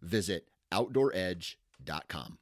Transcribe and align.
visit 0.00 0.48
OutdoorEdge.com. 0.72 2.38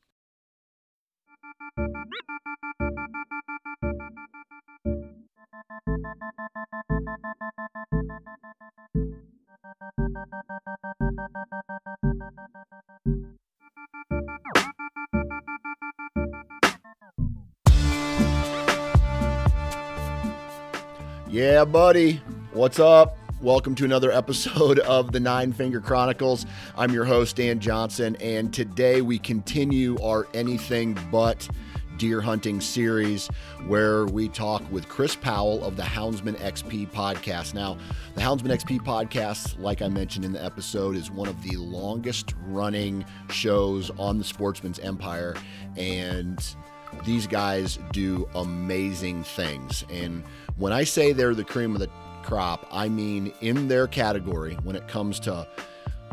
Yeah, 21.29 21.65
buddy. 21.67 22.23
What's 22.53 22.79
up? 22.79 23.16
Welcome 23.47 23.77
to 23.77 23.85
another 23.85 24.11
episode 24.11 24.79
of 24.89 25.13
the 25.13 25.21
Nine 25.21 25.53
Finger 25.53 25.81
Chronicles. 25.81 26.47
I'm 26.77 26.91
your 26.91 27.05
host, 27.05 27.37
Dan 27.37 27.61
Johnson, 27.61 28.17
and 28.17 28.53
today 28.53 29.03
we 29.03 29.21
continue 29.21 29.97
our 30.03 30.27
anything 30.35 30.99
but 31.13 31.49
deer 31.97 32.21
hunting 32.21 32.61
series 32.61 33.29
where 33.69 34.07
we 34.07 34.29
talk 34.29 34.69
with 34.73 34.89
Chris 34.89 35.15
Powell 35.15 35.63
of 35.63 35.77
the 35.77 35.85
Houndsman 35.85 36.35
XP 36.39 36.91
podcast. 36.91 37.55
Now, 37.55 37.79
the 38.17 38.21
Houndsman 38.21 38.51
XP 38.51 38.81
podcast, 38.81 39.57
like 39.61 39.81
I 39.81 39.87
mentioned 39.87 40.25
in 40.25 40.33
the 40.33 40.45
episode, 40.45 40.97
is 40.97 41.13
one 41.13 41.29
of 41.29 41.41
the 41.45 41.57
longest 41.57 42.35
running 42.49 43.05
shows 43.31 43.93
on 43.97 44.19
the 44.19 44.25
Sportsman's 44.25 44.81
Empire, 44.81 45.37
and 45.77 46.45
these 47.05 47.29
guys 47.29 47.79
do 47.93 48.29
amazing 48.35 49.23
things. 49.23 49.85
And 49.89 50.25
when 50.57 50.73
I 50.73 50.83
say 50.83 51.13
they're 51.13 51.33
the 51.33 51.45
cream 51.45 51.75
of 51.75 51.79
the 51.79 51.91
crop, 52.27 52.67
I 52.73 52.89
mean 52.89 53.33
in 53.41 53.69
their 53.69 53.87
category 53.87 54.55
when 54.65 54.75
it 54.75 54.89
comes 54.89 55.21
to 55.21 55.47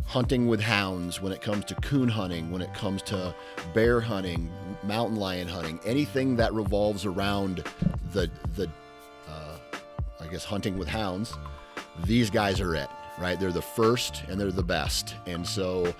hunting 0.06 0.47
with 0.47 0.61
hounds, 0.61 1.19
when 1.19 1.33
it 1.33 1.42
comes 1.42 1.66
to 1.66 1.75
coon 1.75 2.08
hunting, 2.08 2.52
when 2.52 2.61
it 2.61 2.72
comes 2.75 3.02
to 3.03 3.33
bear 3.73 4.00
hunting, 4.00 4.52
mountain 4.84 5.17
lion 5.17 5.47
hunting, 5.47 5.80
anything 5.84 6.36
that 6.36 6.53
revolves 6.53 7.06
around 7.06 7.64
the 8.11 8.30
the 8.56 8.69
uh, 9.28 9.58
I 10.19 10.28
guess 10.28 10.45
hunting 10.45 10.78
with 10.78 10.88
hounds, 10.88 11.34
these 12.06 12.30
guys 12.30 12.61
are 12.61 12.75
it 12.75 12.89
right? 13.19 13.39
They're 13.39 13.52
the 13.52 13.61
first 13.61 14.23
and 14.28 14.39
they're 14.39 14.52
the 14.52 14.64
best. 14.64 15.16
And 15.28 15.47
so, 15.47 15.94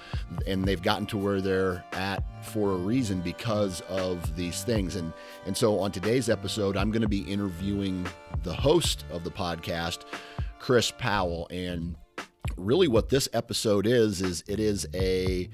and 0.48 0.66
they've 0.66 0.82
gotten 0.82 1.06
to 1.08 1.18
where 1.18 1.42
they're 1.42 1.84
at 1.94 2.24
for 2.44 2.72
a 2.72 2.76
reason 2.76 3.22
because 3.22 3.82
of 3.82 4.36
these 4.36 4.64
things. 4.64 4.96
And, 4.96 5.14
and 5.46 5.56
so 5.56 5.80
on 5.80 5.92
today's 5.92 6.30
episode, 6.30 6.76
I'm 6.76 6.92
going 6.92 7.02
to 7.02 7.08
be 7.08 7.22
interviewing 7.22 8.08
the 8.44 8.54
host 8.54 9.06
of 9.12 9.24
the 9.24 9.32
podcast, 9.32 10.04
Chris 10.60 10.92
Powell. 10.92 11.48
And 11.50 11.96
really 12.58 12.88
what 12.88 13.10
this 13.10 13.28
episode 13.34 13.88
is, 13.88 14.22
is 14.22 14.44
it 14.48 14.60
is 14.60 14.88
a, 14.94 15.50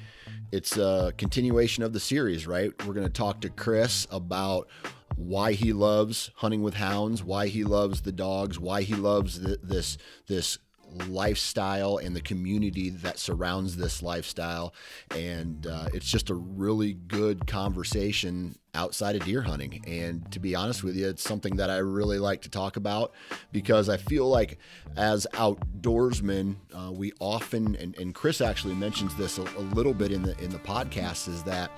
it's 0.52 0.78
a 0.78 1.14
continuation 1.18 1.84
of 1.84 1.94
the 1.94 2.00
series, 2.00 2.48
right? 2.48 2.72
We're 2.86 2.94
going 2.94 3.08
to 3.08 3.14
talk 3.14 3.42
to 3.42 3.50
Chris 3.50 4.08
about 4.12 4.68
why 5.16 5.54
he 5.54 5.74
loves 5.74 6.32
hunting 6.36 6.64
with 6.64 6.76
hounds, 6.76 7.24
why 7.24 7.48
he 7.48 7.64
loves 7.64 8.02
the 8.02 8.12
dogs, 8.12 8.60
why 8.60 8.82
he 8.84 8.96
loves 8.96 9.40
this 9.40 9.98
this 10.28 10.58
lifestyle 11.08 11.98
and 11.98 12.16
the 12.16 12.22
community 12.22 12.90
that 12.90 13.20
surrounds 13.20 13.78
this 13.78 14.02
lifestyle. 14.02 14.74
And 15.12 15.66
uh, 15.68 15.90
it's 15.94 16.10
just 16.10 16.30
a 16.30 16.36
really 16.36 16.94
good 16.94 17.48
conversation 17.48 18.58
outside 18.74 19.16
of 19.16 19.26
deer 19.26 19.42
hunting. 19.42 19.84
And 19.88 20.32
to 20.32 20.40
be 20.40 20.56
honest 20.56 20.84
with 20.84 20.96
you, 20.96 21.08
it's 21.08 21.24
something 21.24 21.56
that 21.58 21.70
I 21.70 21.78
really 21.78 22.20
like 22.20 22.42
to 22.44 22.50
talk 22.50 22.78
about 22.78 23.14
because 23.52 23.90
I 23.90 23.98
feel 23.98 24.28
like 24.28 24.58
as 24.96 25.26
outdoorsmen, 25.34 26.56
uh, 26.74 26.92
we 26.92 27.12
often, 27.20 27.76
and, 27.76 27.98
and, 27.98 28.14
Chris 28.14 28.42
actually 28.42 28.76
mentions 28.76 29.16
this 29.16 29.38
a, 29.38 29.42
a 29.42 29.64
little 29.74 29.94
bit 29.94 30.12
in 30.12 30.24
the 30.24 30.38
in 30.44 30.50
the 30.50 30.60
podcast, 30.60 31.28
is 31.28 31.44
that 31.44 31.72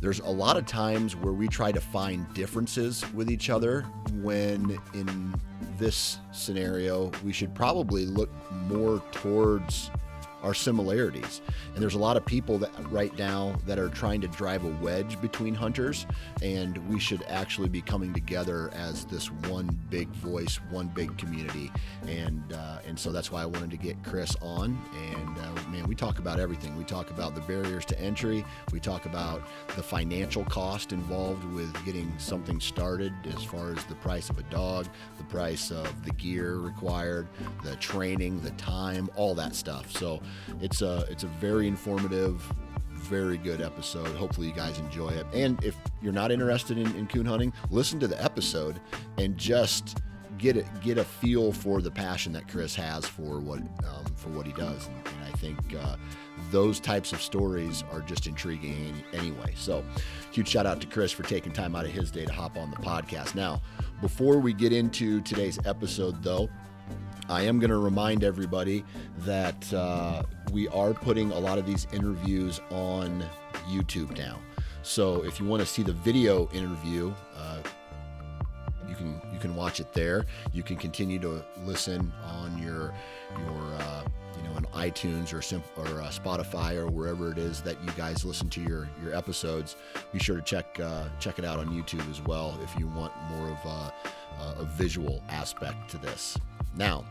there's 0.00 0.20
a 0.20 0.30
lot 0.30 0.56
of 0.56 0.66
times 0.66 1.14
where 1.14 1.32
we 1.32 1.46
try 1.46 1.70
to 1.70 1.80
find 1.80 2.32
differences 2.32 3.04
with 3.12 3.30
each 3.30 3.50
other 3.50 3.82
when 4.14 4.78
in 4.94 5.34
this 5.78 6.18
scenario 6.32 7.10
we 7.24 7.32
should 7.32 7.54
probably 7.54 8.06
look 8.06 8.30
more 8.66 9.02
towards 9.12 9.90
our 10.42 10.54
similarities. 10.54 11.40
And 11.74 11.82
there's 11.82 11.94
a 11.94 11.98
lot 11.98 12.16
of 12.16 12.24
people 12.24 12.58
that 12.58 12.70
right 12.90 13.16
now 13.18 13.56
that 13.66 13.78
are 13.78 13.88
trying 13.88 14.20
to 14.22 14.28
drive 14.28 14.64
a 14.64 14.70
wedge 14.82 15.20
between 15.20 15.54
hunters, 15.54 16.06
and 16.42 16.76
we 16.88 16.98
should 16.98 17.22
actually 17.28 17.68
be 17.68 17.82
coming 17.82 18.12
together 18.12 18.70
as 18.74 19.04
this 19.04 19.30
one 19.30 19.78
big 19.90 20.08
voice, 20.08 20.56
one 20.70 20.88
big 20.88 21.16
community. 21.18 21.70
And 22.06 22.52
uh, 22.52 22.78
and 22.86 22.98
so 22.98 23.12
that's 23.12 23.30
why 23.30 23.42
I 23.42 23.46
wanted 23.46 23.70
to 23.70 23.76
get 23.76 24.02
Chris 24.02 24.36
on. 24.40 24.78
And 25.14 25.38
uh, 25.38 25.70
man, 25.70 25.86
we 25.86 25.94
talk 25.94 26.18
about 26.18 26.40
everything. 26.40 26.76
We 26.76 26.84
talk 26.84 27.10
about 27.10 27.34
the 27.34 27.40
barriers 27.42 27.84
to 27.86 28.00
entry. 28.00 28.44
We 28.72 28.80
talk 28.80 29.06
about 29.06 29.42
the 29.76 29.82
financial 29.82 30.44
cost 30.44 30.92
involved 30.92 31.44
with 31.44 31.72
getting 31.84 32.12
something 32.18 32.60
started, 32.60 33.12
as 33.34 33.42
far 33.42 33.72
as 33.72 33.84
the 33.84 33.94
price 33.96 34.30
of 34.30 34.38
a 34.38 34.42
dog, 34.44 34.86
the 35.18 35.24
price 35.24 35.70
of 35.70 36.04
the 36.04 36.10
gear 36.12 36.56
required, 36.56 37.28
the 37.64 37.76
training, 37.76 38.40
the 38.40 38.50
time, 38.52 39.08
all 39.16 39.34
that 39.34 39.54
stuff. 39.54 39.90
So 39.90 40.20
it's 40.60 40.82
a 40.82 41.04
it's 41.08 41.24
a 41.24 41.28
very 41.28 41.68
informative, 41.68 42.42
very 42.92 43.36
good 43.36 43.60
episode. 43.60 44.08
Hopefully 44.16 44.48
you 44.48 44.54
guys 44.54 44.78
enjoy 44.78 45.10
it. 45.10 45.26
And 45.32 45.62
if 45.64 45.76
you're 46.02 46.12
not 46.12 46.30
interested 46.30 46.78
in, 46.78 46.94
in 46.96 47.06
coon 47.06 47.26
hunting, 47.26 47.52
listen 47.70 47.98
to 48.00 48.08
the 48.08 48.22
episode 48.22 48.80
and 49.18 49.36
just 49.36 49.98
get 50.38 50.56
it 50.56 50.66
get 50.80 50.98
a 50.98 51.04
feel 51.04 51.52
for 51.52 51.82
the 51.82 51.90
passion 51.90 52.32
that 52.32 52.48
Chris 52.48 52.74
has 52.74 53.04
for 53.06 53.40
what 53.40 53.60
um, 53.60 54.04
for 54.16 54.30
what 54.30 54.46
he 54.46 54.52
does. 54.52 54.86
And, 54.86 54.96
and 54.96 55.24
I 55.24 55.36
think 55.36 55.58
uh, 55.78 55.96
those 56.50 56.80
types 56.80 57.12
of 57.12 57.20
stories 57.20 57.84
are 57.92 58.00
just 58.00 58.26
intriguing 58.26 59.02
anyway. 59.12 59.52
So, 59.56 59.84
huge 60.32 60.48
shout 60.48 60.66
out 60.66 60.80
to 60.80 60.86
Chris 60.86 61.12
for 61.12 61.22
taking 61.22 61.52
time 61.52 61.76
out 61.76 61.84
of 61.84 61.92
his 61.92 62.10
day 62.10 62.24
to 62.24 62.32
hop 62.32 62.56
on 62.56 62.70
the 62.70 62.76
podcast. 62.76 63.34
Now, 63.34 63.60
before 64.00 64.38
we 64.38 64.52
get 64.52 64.72
into 64.72 65.20
today's 65.20 65.58
episode, 65.64 66.22
though, 66.22 66.48
I 67.30 67.42
am 67.42 67.60
going 67.60 67.70
to 67.70 67.78
remind 67.78 68.24
everybody 68.24 68.84
that 69.18 69.72
uh, 69.72 70.24
we 70.52 70.66
are 70.68 70.92
putting 70.92 71.30
a 71.30 71.38
lot 71.38 71.58
of 71.58 71.66
these 71.66 71.86
interviews 71.92 72.60
on 72.70 73.24
YouTube 73.68 74.18
now. 74.18 74.40
So 74.82 75.24
if 75.24 75.38
you 75.38 75.46
want 75.46 75.60
to 75.60 75.66
see 75.66 75.84
the 75.84 75.92
video 75.92 76.48
interview, 76.50 77.14
uh, 77.36 77.58
you 78.88 78.96
can 78.96 79.20
you 79.32 79.38
can 79.38 79.54
watch 79.54 79.78
it 79.78 79.92
there. 79.92 80.26
You 80.52 80.64
can 80.64 80.76
continue 80.76 81.20
to 81.20 81.44
listen 81.64 82.12
on 82.24 82.58
your 82.58 82.92
your 83.46 83.74
uh, 83.78 84.02
you 84.36 84.42
know 84.42 84.56
on 84.56 84.64
iTunes 84.74 85.32
or 85.32 85.40
sim- 85.40 85.62
or 85.76 86.02
uh, 86.02 86.08
Spotify 86.08 86.74
or 86.74 86.88
wherever 86.88 87.30
it 87.30 87.38
is 87.38 87.60
that 87.60 87.76
you 87.84 87.90
guys 87.92 88.24
listen 88.24 88.50
to 88.50 88.60
your 88.60 88.88
your 89.04 89.14
episodes. 89.14 89.76
Be 90.12 90.18
sure 90.18 90.34
to 90.34 90.42
check 90.42 90.80
uh, 90.80 91.04
check 91.20 91.38
it 91.38 91.44
out 91.44 91.60
on 91.60 91.68
YouTube 91.68 92.10
as 92.10 92.20
well 92.22 92.58
if 92.64 92.76
you 92.76 92.88
want 92.88 93.12
more 93.30 93.50
of 93.50 93.58
uh, 93.64 93.90
a 94.58 94.64
visual 94.64 95.22
aspect 95.28 95.88
to 95.90 95.98
this. 95.98 96.36
Now, 96.76 97.04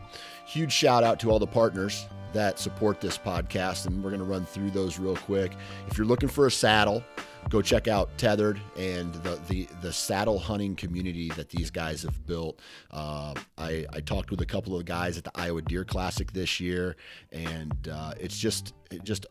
huge 0.46 0.72
shout 0.72 1.04
out 1.04 1.20
to 1.20 1.30
all 1.30 1.38
the 1.38 1.46
partners 1.46 2.06
that 2.32 2.58
support 2.58 3.00
this 3.00 3.18
podcast, 3.18 3.86
and 3.86 4.02
we're 4.02 4.10
going 4.10 4.20
to 4.20 4.26
run 4.26 4.44
through 4.44 4.70
those 4.70 4.98
real 4.98 5.16
quick. 5.16 5.52
If 5.88 5.98
you're 5.98 6.06
looking 6.06 6.28
for 6.28 6.46
a 6.46 6.50
saddle, 6.50 7.02
go 7.48 7.60
check 7.60 7.88
out 7.88 8.16
Tethered 8.16 8.60
and 8.76 9.12
the 9.16 9.40
the, 9.48 9.68
the 9.82 9.92
saddle 9.92 10.38
hunting 10.38 10.76
community 10.76 11.28
that 11.30 11.48
these 11.48 11.70
guys 11.70 12.02
have 12.02 12.26
built. 12.26 12.60
Uh, 12.90 13.34
I, 13.58 13.84
I 13.92 14.00
talked 14.00 14.30
with 14.30 14.40
a 14.40 14.46
couple 14.46 14.76
of 14.76 14.84
guys 14.84 15.18
at 15.18 15.24
the 15.24 15.32
Iowa 15.34 15.62
Deer 15.62 15.84
Classic 15.84 16.32
this 16.32 16.60
year, 16.60 16.96
and 17.32 17.88
uh, 17.92 18.14
it's 18.18 18.38
just 18.38 18.74
it 18.90 19.04
just 19.04 19.26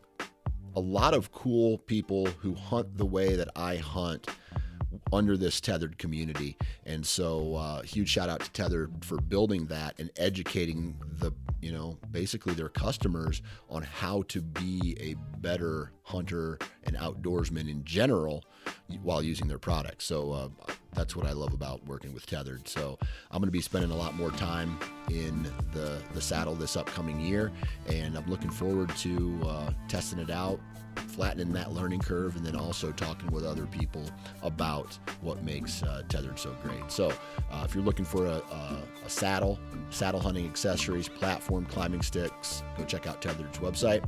a 0.76 0.80
lot 0.80 1.14
of 1.14 1.32
cool 1.32 1.78
people 1.78 2.26
who 2.40 2.54
hunt 2.54 2.98
the 2.98 3.06
way 3.06 3.36
that 3.36 3.50
I 3.56 3.78
hunt 3.78 4.28
under 5.12 5.38
this 5.38 5.60
tethered 5.62 5.98
community. 5.98 6.58
And 6.86 7.06
so, 7.06 7.56
uh, 7.56 7.82
huge 7.82 8.10
shout 8.10 8.30
out 8.30 8.42
to 8.42 8.52
Tethered 8.52 9.04
for 9.04 9.18
building 9.18 9.66
that 9.68 10.00
and 10.00 10.10
educating 10.18 11.00
the, 11.20 11.32
you 11.62 11.72
know, 11.72 11.98
basically 12.12 12.54
their 12.54 12.70
customers 12.70 13.42
on 13.70 13.84
how 13.84 14.24
to 14.30 14.42
be 14.42 14.98
a 15.00 15.16
better 15.40 15.92
hunter 16.04 16.58
and 16.84 16.96
outdoorsman 16.96 17.70
in 17.70 17.84
general 17.84 18.44
while 19.04 19.22
using 19.22 19.48
their 19.48 19.60
products. 19.60 20.06
So, 20.06 20.32
uh, 20.32 20.50
that's 20.94 21.16
what 21.16 21.28
I 21.28 21.34
love 21.34 21.54
about 21.54 21.86
working 21.86 22.14
with 22.14 22.26
Tethered. 22.26 22.68
So, 22.68 22.98
I'm 23.32 23.40
going 23.40 23.48
to 23.48 23.52
be 23.52 23.62
spending 23.62 23.92
a 23.92 23.96
lot 23.96 24.16
more 24.16 24.32
time 24.32 24.80
in 25.10 25.44
the, 25.74 26.02
the 26.14 26.22
saddle 26.22 26.56
this 26.56 26.76
upcoming 26.76 27.20
year, 27.20 27.52
and 27.88 28.18
I'm 28.18 28.28
looking 28.28 28.52
forward 28.52 28.90
to 28.98 29.42
uh, 29.46 29.72
testing 29.88 30.20
it 30.20 30.30
out 30.30 30.60
flattening 31.00 31.52
that 31.54 31.72
learning 31.72 32.00
curve, 32.00 32.36
and 32.36 32.46
then 32.46 32.56
also 32.56 32.92
talking 32.92 33.30
with 33.32 33.46
other 33.46 33.66
people 33.66 34.04
about 34.44 34.98
what 35.22 35.44
makes 35.44 35.84
uh, 35.84 36.04
tethered 36.10 36.38
so 36.40 36.56
great. 36.64 36.92
So, 36.92 37.12
uh, 37.52 37.64
if 37.66 37.76
you're 37.76 37.84
looking 37.84 38.06
for 38.06 38.26
a, 38.26 38.42
a, 38.52 38.78
a, 39.06 39.10
saddle, 39.10 39.60
saddle 39.90 40.20
hunting 40.20 40.46
accessories, 40.46 41.08
platform 41.08 41.66
climbing 41.66 42.02
sticks, 42.02 42.64
go 42.78 42.86
check 42.86 43.08
out 43.08 43.22
Tethered's 43.22 43.58
website. 43.60 44.08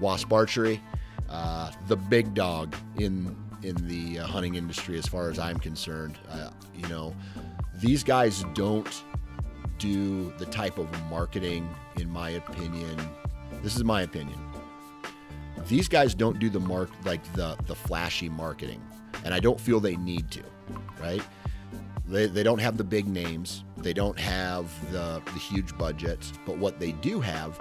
Wasp 0.00 0.32
Archery, 0.32 0.80
uh, 1.28 1.70
the 1.88 1.96
big 1.96 2.34
dog 2.34 2.74
in 2.96 3.36
in 3.62 3.76
the 3.88 4.18
uh, 4.18 4.26
hunting 4.26 4.56
industry, 4.56 4.98
as 4.98 5.06
far 5.06 5.30
as 5.30 5.38
I'm 5.38 5.58
concerned. 5.58 6.18
Uh, 6.30 6.50
you 6.76 6.86
know, 6.88 7.14
these 7.76 8.04
guys 8.04 8.44
don't 8.54 9.02
do 9.78 10.32
the 10.38 10.46
type 10.46 10.78
of 10.78 10.88
marketing, 11.04 11.68
in 11.96 12.10
my 12.10 12.30
opinion. 12.30 12.96
This 13.62 13.76
is 13.76 13.84
my 13.84 14.02
opinion. 14.02 14.38
These 15.68 15.88
guys 15.88 16.14
don't 16.14 16.38
do 16.38 16.50
the 16.50 16.60
mark 16.60 16.90
like 17.04 17.22
the 17.34 17.56
the 17.66 17.74
flashy 17.74 18.28
marketing, 18.28 18.82
and 19.24 19.32
I 19.32 19.40
don't 19.40 19.60
feel 19.60 19.80
they 19.80 19.96
need 19.96 20.30
to, 20.32 20.42
right? 21.00 21.22
They, 22.06 22.26
they 22.26 22.42
don't 22.42 22.58
have 22.58 22.76
the 22.76 22.84
big 22.84 23.06
names. 23.06 23.64
They 23.78 23.94
don't 23.94 24.18
have 24.18 24.70
the, 24.92 25.22
the 25.24 25.38
huge 25.38 25.76
budgets. 25.78 26.34
But 26.44 26.58
what 26.58 26.78
they 26.78 26.92
do 26.92 27.18
have 27.20 27.58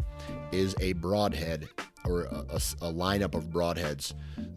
is 0.51 0.75
a 0.81 0.93
broadhead 0.93 1.69
or 2.03 2.23
a, 2.23 2.45
a, 2.49 2.55
a 2.81 2.93
lineup 2.93 3.35
of 3.35 3.45
broadheads 3.45 4.13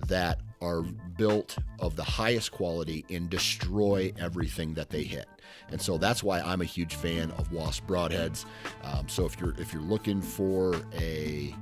that 0.09 0.41
are 0.61 0.83
built 1.17 1.57
of 1.79 1.95
the 1.95 2.03
highest 2.03 2.51
quality 2.51 3.05
and 3.11 3.31
destroy 3.31 4.13
everything 4.19 4.75
that 4.75 4.91
they 4.91 5.05
hit 5.05 5.29
and 5.71 5.81
so 5.81 5.99
that's 5.99 6.23
why 6.23 6.41
I'm 6.41 6.61
a 6.61 6.65
huge 6.65 6.95
fan 6.95 7.31
of 7.33 7.51
Wasp 7.53 7.87
broadheads. 7.87 8.45
Um, 8.85 9.09
so 9.09 9.25
if 9.27 9.39
you're 9.41 9.55
if 9.59 9.73
you're 9.73 9.83
looking 9.83 10.23
for 10.23 10.81
a 10.99 11.55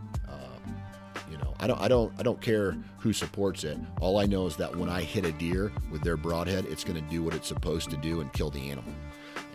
you 1.34 1.42
know, 1.42 1.52
I 1.58 1.66
don't, 1.66 1.80
I 1.80 1.88
don't, 1.88 2.12
I 2.16 2.22
don't 2.22 2.40
care 2.40 2.76
who 2.98 3.12
supports 3.12 3.64
it. 3.64 3.76
All 4.00 4.18
I 4.18 4.26
know 4.26 4.46
is 4.46 4.54
that 4.56 4.74
when 4.76 4.88
I 4.88 5.02
hit 5.02 5.24
a 5.24 5.32
deer 5.32 5.72
with 5.90 6.02
their 6.02 6.16
broadhead, 6.16 6.64
it's 6.66 6.84
going 6.84 7.02
to 7.02 7.10
do 7.10 7.24
what 7.24 7.34
it's 7.34 7.48
supposed 7.48 7.90
to 7.90 7.96
do 7.96 8.20
and 8.20 8.32
kill 8.32 8.50
the 8.50 8.70
animal. 8.70 8.92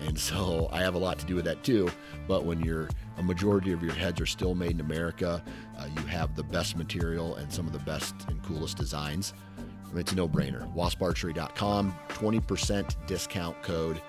And 0.06 0.20
so 0.20 0.68
I 0.74 0.82
have 0.82 0.96
a 0.96 0.98
lot 0.98 1.20
to 1.20 1.26
do 1.26 1.36
with 1.36 1.46
that 1.46 1.64
too. 1.64 1.90
But 2.28 2.44
when 2.44 2.60
you're 2.60 2.90
a 3.18 3.24
majority 3.24 3.72
of 3.72 3.82
your 3.82 3.94
heads 3.94 4.20
are 4.20 4.26
still 4.26 4.56
made 4.56 4.72
in 4.72 4.82
America, 4.82 5.42
uh, 5.78 5.88
you 5.96 6.02
have 6.08 6.36
the 6.36 6.44
best 6.44 6.76
material 6.76 7.36
and 7.36 7.52
some 7.52 7.66
of 7.66 7.72
the 7.72 7.80
best 7.80 8.14
and 8.28 8.44
coolest 8.44 8.76
designs. 8.76 9.34
I 9.58 9.92
mean, 9.92 10.02
it's 10.02 10.12
a 10.12 10.16
no-brainer. 10.16 10.72
WaspArchery.com, 10.76 11.96
20% 12.10 13.08
discount 13.08 13.64
code 13.64 14.02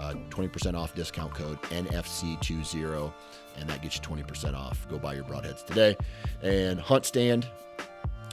uh, 0.00 0.14
20% 0.30 0.74
off 0.74 0.94
discount 0.94 1.34
code 1.34 1.60
NFC20, 1.64 3.12
and 3.58 3.68
that 3.68 3.82
gets 3.82 3.96
you 3.96 4.02
20% 4.02 4.54
off. 4.54 4.86
Go 4.88 4.98
buy 4.98 5.14
your 5.14 5.24
broadheads 5.24 5.64
today. 5.64 5.96
And 6.42 6.80
Hunt 6.80 7.06
Stand, 7.06 7.48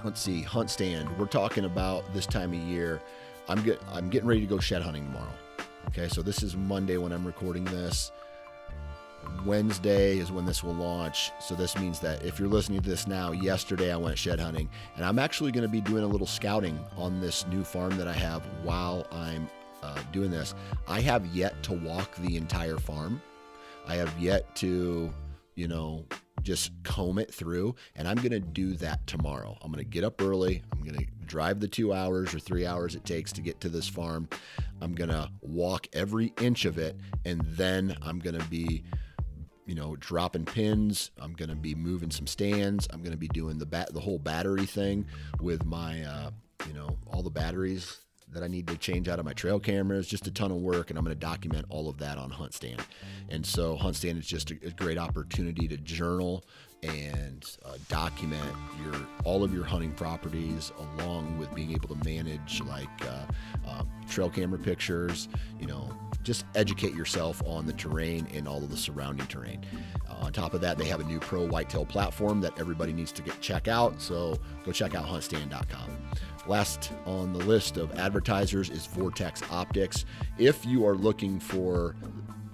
let's 0.04 0.22
see, 0.22 0.42
Hunt 0.42 0.70
Stand. 0.70 1.18
We're 1.18 1.26
talking 1.26 1.66
about 1.66 2.14
this 2.14 2.26
time 2.26 2.54
of 2.54 2.60
year. 2.60 3.02
I'm 3.50 3.62
get, 3.64 3.82
I'm 3.92 4.10
getting 4.10 4.28
ready 4.28 4.42
to 4.42 4.48
go 4.48 4.60
shed 4.60 4.82
hunting 4.82 5.06
tomorrow. 5.06 5.34
Okay, 5.90 6.08
so 6.10 6.22
this 6.22 6.44
is 6.44 6.56
Monday 6.56 6.98
when 6.98 7.12
I'm 7.12 7.26
recording 7.26 7.64
this. 7.66 8.12
Wednesday 9.46 10.18
is 10.18 10.32
when 10.32 10.46
this 10.46 10.64
will 10.64 10.74
launch. 10.74 11.32
So 11.40 11.56
this 11.56 11.78
means 11.78 12.00
that 12.00 12.24
if 12.24 12.40
you're 12.40 12.48
listening 12.48 12.82
to 12.82 12.90
this 12.90 13.08
now, 13.08 13.32
yesterday 13.32 13.92
I 13.92 13.98
went 13.98 14.18
shed 14.18 14.40
hunting, 14.40 14.70
and 14.96 15.06
I'm 15.06 15.20
actually 15.20 15.52
going 15.52 15.64
to 15.64 15.70
be 15.70 15.82
doing 15.82 16.04
a 16.04 16.08
little 16.08 16.28
scouting 16.28 16.80
on 16.98 17.20
this 17.22 17.46
new 17.48 17.64
farm 17.64 17.98
that 17.98 18.08
I 18.08 18.14
have 18.14 18.44
while 18.64 19.08
I'm 19.12 19.50
uh, 19.84 19.98
doing 20.12 20.32
this. 20.32 20.56
I 20.88 21.02
have 21.02 21.26
yet 21.28 21.62
to 21.64 21.74
walk 21.74 22.16
the 22.18 22.38
entire 22.38 22.78
farm. 22.78 23.22
I 23.88 23.96
have 23.96 24.14
yet 24.20 24.56
to, 24.58 25.14
you 25.56 25.68
know, 25.68 26.06
just 26.44 26.72
comb 26.84 27.20
it 27.20 27.34
through. 27.34 27.76
And 27.96 28.08
I'm 28.08 28.18
going 28.18 28.32
to 28.32 28.40
do 28.40 28.74
that 28.74 29.06
tomorrow. 29.08 29.58
I'm 29.62 29.72
going 29.72 29.84
to 29.84 29.90
get 29.90 30.04
up 30.04 30.22
early. 30.22 30.64
I'm 30.72 30.84
going 30.84 30.98
to 30.98 31.06
drive 31.26 31.60
the 31.60 31.68
two 31.68 31.94
hours 31.94 32.34
or 32.34 32.40
three 32.40 32.66
hours 32.66 32.96
it 32.96 33.06
takes 33.06 33.32
to 33.34 33.42
get 33.42 33.60
to 33.62 33.70
this 33.70 33.88
farm. 33.88 34.30
I'm 34.82 34.94
going 34.94 35.10
to 35.10 35.30
walk 35.42 35.88
every 35.94 36.34
inch 36.42 36.66
of 36.66 36.78
it. 36.78 36.98
And 37.26 37.42
then 37.42 37.98
I'm 38.02 38.20
going 38.20 38.38
to 38.38 38.46
be 38.46 38.84
you 39.66 39.76
know, 39.76 39.98
dropping 39.98 40.46
pins. 40.46 41.12
I'm 41.22 41.34
going 41.34 41.50
to 41.50 41.56
be 41.56 41.76
moving 41.76 42.10
some 42.10 42.26
stands. 42.26 42.88
I'm 42.92 43.00
going 43.00 43.12
to 43.12 43.18
be 43.18 43.28
doing 43.28 43.58
the 43.58 43.66
bat, 43.66 43.94
the 43.94 44.00
whole 44.00 44.18
battery 44.18 44.66
thing 44.66 45.06
with 45.42 45.66
my, 45.66 46.04
uh, 46.04 46.32
you 46.66 46.74
know, 46.74 46.98
all 47.12 47.22
the 47.22 47.30
batteries 47.30 48.00
that 48.34 48.44
I 48.44 48.48
need 48.48 48.68
to 48.68 48.78
change 48.78 49.08
out 49.08 49.20
of 49.20 49.26
my 49.26 49.34
trail 49.34 49.60
cameras, 49.60 50.08
just 50.08 50.28
a 50.28 50.32
ton 50.32 50.52
of 50.52 50.58
work, 50.58 50.90
and 50.90 51.00
I'm 51.00 51.06
going 51.06 51.16
to 51.16 51.20
document 51.20 51.66
all 51.70 51.90
of 51.90 51.98
that 52.00 52.18
on 52.18 52.30
HuntStand. 52.32 52.82
And 53.30 53.46
so 53.46 53.78
HuntStand 53.78 54.20
is 54.20 54.28
just 54.28 54.52
a, 54.52 54.56
a 54.66 54.72
great 54.72 54.98
opportunity 54.98 55.68
to 55.68 55.78
journal 55.78 56.44
and 56.84 57.58
uh, 57.66 57.74
document 57.90 58.54
your 58.84 58.94
all 59.24 59.44
of 59.44 59.54
your 59.54 59.64
hunting 59.64 59.92
properties, 59.94 60.72
along 60.78 61.38
with 61.38 61.54
being 61.56 61.72
able 61.72 61.88
to 61.88 61.96
manage 62.06 62.62
like 62.64 62.88
uh, 63.02 63.26
um, 63.68 63.90
trail 64.08 64.30
camera 64.30 64.60
pictures. 64.60 65.28
You 65.60 65.68
know, 65.68 65.90
just 66.24 66.46
educate 66.56 66.94
yourself 66.94 67.42
on 67.46 67.66
the 67.66 67.74
terrain 67.74 68.28
and 68.34 68.48
all 68.48 68.58
of 68.58 68.70
the 68.70 68.78
surrounding 68.78 69.26
terrain. 69.28 69.66
Uh, 70.08 70.26
on 70.26 70.34
top 70.34 70.54
of 70.54 70.62
that, 70.62 70.78
they 70.78 70.86
have 70.86 71.00
a 71.00 71.06
new 71.06 71.20
pro 71.20 71.48
whitetail 71.48 71.86
platform 71.86 72.42
that 72.42 72.58
everybody 72.60 72.94
needs 72.94 73.12
to 73.14 73.22
get 73.22 73.40
check 73.42 73.68
out. 73.68 74.00
So 74.00 74.38
go 74.64 74.72
check 74.72 74.94
out 74.94 75.06
huntstand.com. 75.06 75.98
Last 76.48 76.94
on 77.06 77.34
the 77.34 77.40
list 77.40 77.76
of 77.76 77.94
advertisers 78.00 78.70
is 78.70 78.86
Vortex 78.86 79.42
Optics. 79.52 80.06
If 80.38 80.66
you 80.66 80.88
are 80.88 80.96
looking 80.96 81.40
for, 81.40 81.96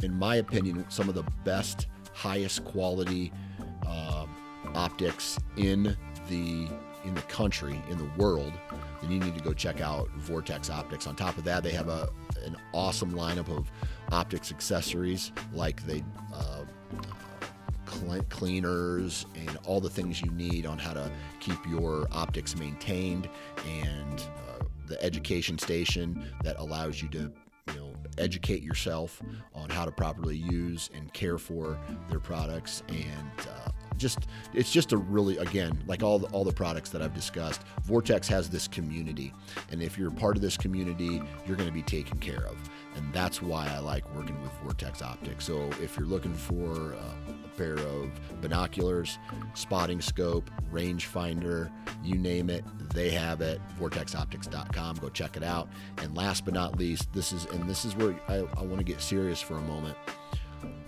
in 0.01 0.18
my 0.18 0.38
opinion, 0.38 0.86
some 0.90 1.10
of 1.10 1.16
the 1.16 1.24
best, 1.44 1.88
highest 2.12 2.66
quality 2.66 3.31
uh, 3.86 4.25
optics 4.74 5.40
in 5.57 5.95
the 6.30 6.68
in 7.06 7.13
the 7.13 7.22
country, 7.24 7.81
in 7.90 7.98
the 7.98 8.10
world, 8.18 8.54
then 9.01 9.12
you 9.12 9.19
need 9.19 9.38
to 9.38 9.44
go 9.44 9.54
check 9.54 9.81
out 9.81 10.10
Vortex 10.12 10.69
Optics. 10.69 11.06
On 11.06 11.16
top 11.16 11.38
of 11.38 11.44
that, 11.44 11.62
they 11.62 11.72
have 11.72 11.89
a 11.89 12.10
an 12.46 12.57
awesome 12.74 13.13
lineup 13.13 13.50
of 13.56 13.72
optics 14.12 14.51
accessories 14.51 15.31
like 15.54 15.86
they 15.86 16.04
uh, 16.34 16.63
cleaners 18.30 19.25
and 19.36 19.57
all 19.66 19.80
the 19.80 19.90
things 19.90 20.22
you 20.22 20.31
need 20.31 20.66
on 20.66 20.78
how 20.78 20.94
to 20.94 21.12
keep 21.40 21.57
your 21.68 22.07
optics 22.12 22.56
maintained 22.56 23.30
and 23.68 24.22
uh, 24.22 24.63
the 24.88 25.01
education 25.04 25.57
station 25.57 26.25
that 26.44 26.57
allows 26.60 27.01
you 27.01 27.07
to 27.10 27.31
you 27.68 27.75
know 27.75 27.94
educate 28.18 28.62
yourself 28.62 29.22
on 29.54 29.69
how 29.69 29.86
to 29.86 29.92
properly 29.92 30.36
use 30.36 30.90
and 30.94 31.12
care 31.13 31.38
for 31.38 31.80
their 32.10 32.19
products 32.19 32.84
and 32.90 33.31
uh, 33.50 33.69
just 33.98 34.28
it's 34.54 34.72
just 34.72 34.92
a 34.92 34.98
really 34.98 35.38
again 35.38 35.81
like 35.88 36.04
all 36.04 36.19
the, 36.19 36.28
all 36.28 36.44
the 36.44 36.51
products 36.51 36.89
that 36.89 37.01
I've 37.01 37.13
discussed 37.13 37.62
Vortex 37.84 38.28
has 38.28 38.50
this 38.50 38.68
community. 38.68 39.34
And 39.72 39.82
if 39.82 39.98
you're 39.98 40.12
part 40.12 40.36
of 40.36 40.41
this 40.41 40.58
community 40.58 41.22
you're 41.46 41.56
going 41.56 41.70
to 41.70 41.74
be 41.74 41.84
taken 41.84 42.18
care 42.20 42.46
of. 42.46 42.58
And 42.96 43.13
that's 43.13 43.41
why 43.41 43.68
I 43.68 43.79
like 43.79 44.03
working 44.15 44.39
with 44.41 44.51
Vortex 44.63 45.01
Optics. 45.01 45.46
So 45.46 45.70
if 45.82 45.98
you're 45.98 46.08
looking 46.08 46.34
for 46.34 46.94
uh, 46.94 47.34
pair 47.57 47.74
of 47.74 48.10
binoculars 48.41 49.19
spotting 49.53 50.01
scope 50.01 50.50
rangefinder 50.72 51.72
you 52.03 52.17
name 52.17 52.50
it 52.50 52.63
they 52.93 53.10
have 53.10 53.41
it 53.41 53.62
vortexoptics.com 53.79 54.98
go 54.98 55.10
check 55.10 55.38
it 55.38 55.43
out. 55.43 55.67
And 55.98 56.15
last 56.15 56.45
but 56.45 56.53
not 56.53 56.77
least 56.77 57.12
this 57.13 57.31
is 57.31 57.45
and 57.45 57.69
this 57.69 57.86
is 57.86 57.95
where 57.95 58.15
I, 58.27 58.45
I 58.57 58.63
want 58.63 58.77
to 58.77 58.83
get 58.83 59.01
serious 59.01 59.41
for 59.41 59.55
a 59.55 59.62
moment. 59.62 59.98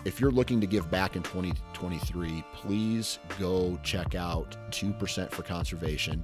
If 0.06 0.22
you're 0.22 0.32
looking 0.32 0.62
to 0.62 0.68
give 0.68 0.90
back 0.92 1.16
in 1.16 1.24
2023, 1.24 2.44
please 2.54 3.20
go 3.40 3.78
check 3.84 4.16
out 4.16 4.56
2% 4.72 5.32
for 5.32 5.42
Conservation. 5.42 6.24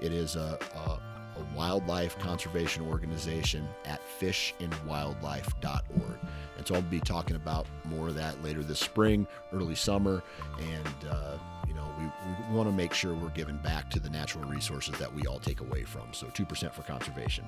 It 0.00 0.12
is 0.12 0.36
a, 0.36 0.58
a, 0.74 1.00
a 1.38 1.56
wildlife 1.56 2.18
conservation 2.18 2.86
organization 2.86 3.68
at 3.84 4.00
fishandwildlife.org. 4.20 6.18
And 6.56 6.66
so 6.66 6.74
I'll 6.74 6.82
be 6.82 7.00
talking 7.00 7.36
about 7.36 7.66
more 7.84 8.08
of 8.08 8.14
that 8.14 8.42
later 8.42 8.62
this 8.62 8.80
spring, 8.80 9.26
early 9.52 9.74
summer. 9.74 10.22
And, 10.58 11.10
uh, 11.10 11.36
you 11.68 11.74
know, 11.74 11.86
we, 11.98 12.04
we 12.04 12.56
want 12.56 12.68
to 12.68 12.74
make 12.74 12.94
sure 12.94 13.14
we're 13.14 13.28
giving 13.30 13.58
back 13.58 13.90
to 13.90 14.00
the 14.00 14.10
natural 14.10 14.44
resources 14.44 14.98
that 14.98 15.12
we 15.12 15.22
all 15.26 15.38
take 15.38 15.60
away 15.60 15.84
from. 15.84 16.12
So 16.12 16.26
2% 16.28 16.72
for 16.72 16.82
conservation. 16.82 17.44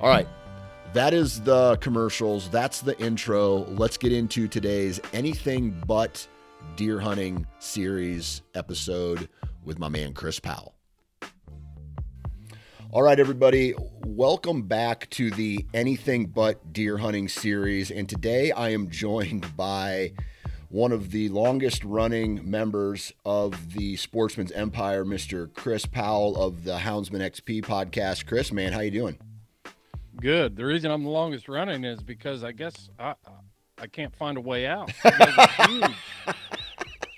All 0.00 0.08
right 0.08 0.28
that 0.92 1.12
is 1.12 1.40
the 1.42 1.76
commercials. 1.78 2.48
That's 2.48 2.80
the 2.80 2.98
intro. 2.98 3.64
Let's 3.64 3.96
get 3.96 4.12
into 4.12 4.48
today's 4.48 5.00
anything 5.12 5.82
but 5.86 6.26
deer 6.76 7.00
hunting 7.00 7.46
series 7.58 8.42
episode 8.54 9.28
with 9.64 9.78
my 9.78 9.88
man 9.88 10.14
Chris 10.14 10.40
Powell. 10.40 10.75
All 12.96 13.02
right, 13.02 13.20
everybody, 13.20 13.74
welcome 14.06 14.62
back 14.62 15.10
to 15.10 15.30
the 15.30 15.66
Anything 15.74 16.28
But 16.28 16.72
Deer 16.72 16.96
Hunting 16.96 17.28
series. 17.28 17.90
And 17.90 18.08
today 18.08 18.52
I 18.52 18.70
am 18.70 18.88
joined 18.88 19.54
by 19.54 20.14
one 20.70 20.92
of 20.92 21.10
the 21.10 21.28
longest 21.28 21.84
running 21.84 22.50
members 22.50 23.12
of 23.26 23.74
the 23.74 23.96
Sportsman's 23.96 24.50
Empire, 24.52 25.04
Mr. 25.04 25.52
Chris 25.52 25.84
Powell 25.84 26.42
of 26.42 26.64
the 26.64 26.78
Houndsman 26.78 27.20
XP 27.20 27.66
podcast. 27.66 28.24
Chris, 28.24 28.50
man, 28.50 28.72
how 28.72 28.80
you 28.80 28.90
doing? 28.90 29.18
Good. 30.18 30.56
The 30.56 30.64
reason 30.64 30.90
I'm 30.90 31.02
the 31.04 31.10
longest 31.10 31.50
running 31.50 31.84
is 31.84 32.02
because 32.02 32.42
I 32.42 32.52
guess 32.52 32.88
I 32.98 33.14
I 33.76 33.88
can't 33.88 34.16
find 34.16 34.38
a 34.38 34.40
way 34.40 34.66
out. 34.66 34.90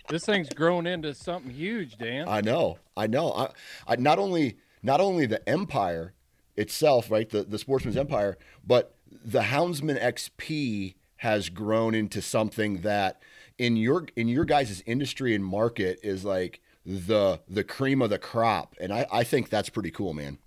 this 0.09 0.25
thing's 0.25 0.49
grown 0.49 0.89
into 0.89 1.15
something 1.15 1.53
huge, 1.53 1.99
Dan. 1.99 2.27
I 2.29 2.41
know, 2.41 2.81
I 2.97 3.07
know. 3.07 3.31
I, 3.33 3.51
I 3.87 3.95
not 3.95 4.19
only 4.19 4.57
not 4.83 5.01
only 5.01 5.27
the 5.27 5.47
empire 5.49 6.15
itself, 6.57 7.11
right, 7.11 7.29
the 7.29 7.43
the 7.43 7.59
Sportsman's 7.59 7.97
Empire, 7.97 8.39
but 8.67 8.95
the 9.25 9.43
Houndsman 9.43 10.01
XP 10.01 10.95
has 11.19 11.49
grown 11.49 11.95
into 11.95 12.23
something 12.23 12.83
that 12.83 13.23
in 13.59 13.77
your 13.77 14.07
in 14.17 14.29
your 14.29 14.45
guys' 14.45 14.83
industry 14.87 15.35
and 15.35 15.45
market 15.45 15.99
is 16.03 16.25
like 16.25 16.61
the 16.85 17.41
the 17.49 17.65
cream 17.65 18.01
of 18.03 18.11
the 18.11 18.19
crop, 18.19 18.75
and 18.81 18.93
I 18.93 19.07
I 19.11 19.25
think 19.25 19.51
that's 19.51 19.69
pretty 19.69 19.91
cool, 19.91 20.15
man. 20.15 20.39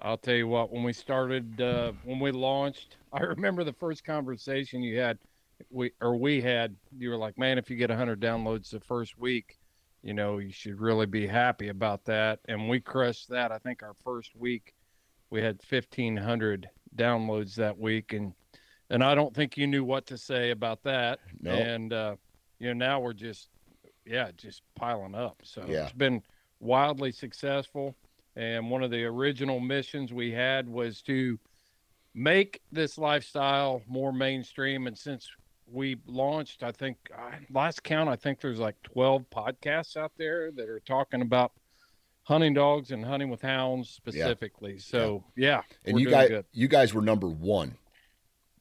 I'll 0.00 0.18
tell 0.18 0.34
you 0.34 0.46
what, 0.46 0.70
when 0.70 0.82
we 0.82 0.92
started, 0.92 1.60
uh, 1.60 1.92
when 2.04 2.20
we 2.20 2.30
launched, 2.30 2.96
I 3.12 3.22
remember 3.22 3.64
the 3.64 3.72
first 3.72 4.04
conversation 4.04 4.82
you 4.82 4.98
had, 4.98 5.18
we 5.70 5.92
or 6.00 6.16
we 6.16 6.42
had. 6.42 6.76
You 6.98 7.10
were 7.10 7.16
like, 7.16 7.38
"Man, 7.38 7.56
if 7.58 7.70
you 7.70 7.76
get 7.76 7.90
100 7.90 8.20
downloads 8.20 8.70
the 8.70 8.80
first 8.80 9.18
week, 9.18 9.58
you 10.04 10.14
know, 10.14 10.38
you 10.38 10.52
should 10.52 10.80
really 10.80 11.06
be 11.06 11.26
happy 11.26 11.68
about 11.68 12.04
that." 12.04 12.38
And 12.46 12.68
we 12.68 12.78
crushed 12.80 13.28
that. 13.30 13.50
I 13.50 13.58
think 13.58 13.82
our 13.82 13.94
first 14.04 14.36
week, 14.36 14.74
we 15.30 15.40
had 15.42 15.60
1,500 15.68 16.68
downloads 16.96 17.54
that 17.56 17.76
week, 17.76 18.12
and 18.12 18.34
and 18.90 19.02
I 19.02 19.14
don't 19.14 19.34
think 19.34 19.56
you 19.56 19.66
knew 19.66 19.82
what 19.82 20.06
to 20.06 20.18
say 20.18 20.50
about 20.50 20.82
that. 20.84 21.18
No. 21.40 21.50
And 21.50 21.92
uh, 21.92 22.16
you 22.58 22.68
know, 22.68 22.86
now 22.86 23.00
we're 23.00 23.14
just, 23.14 23.48
yeah, 24.06 24.30
just 24.36 24.62
piling 24.76 25.14
up. 25.14 25.40
So 25.42 25.64
Yeah. 25.66 25.84
it's 25.84 25.92
been 25.92 26.22
wildly 26.60 27.10
successful. 27.12 27.96
And 28.36 28.70
one 28.70 28.82
of 28.82 28.90
the 28.90 29.04
original 29.04 29.60
missions 29.60 30.12
we 30.12 30.30
had 30.32 30.68
was 30.68 31.02
to 31.02 31.38
make 32.14 32.60
this 32.72 32.98
lifestyle 32.98 33.82
more 33.86 34.12
mainstream. 34.12 34.86
And 34.86 34.96
since 34.96 35.28
we 35.66 35.96
launched, 36.06 36.62
I 36.62 36.72
think 36.72 36.96
uh, 37.16 37.32
last 37.50 37.82
count, 37.82 38.08
I 38.08 38.16
think 38.16 38.40
there's 38.40 38.58
like 38.58 38.76
12 38.82 39.24
podcasts 39.30 39.96
out 39.96 40.12
there 40.16 40.50
that 40.52 40.68
are 40.68 40.80
talking 40.80 41.22
about 41.22 41.52
hunting 42.24 42.54
dogs 42.54 42.90
and 42.90 43.04
hunting 43.04 43.28
with 43.30 43.42
hounds 43.42 43.88
specifically. 43.90 44.78
So 44.78 45.24
yeah, 45.36 45.62
And 45.84 45.98
you 45.98 46.08
guys 46.10 46.28
good. 46.28 46.44
you 46.52 46.68
guys 46.68 46.94
were 46.94 47.02
number 47.02 47.28
one, 47.28 47.76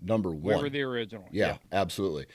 number 0.01 0.31
We 0.31 0.53
one. 0.53 0.63
were 0.63 0.69
the 0.69 0.81
original. 0.81 1.27
Yeah, 1.31 1.57
absolutely. 1.71 2.25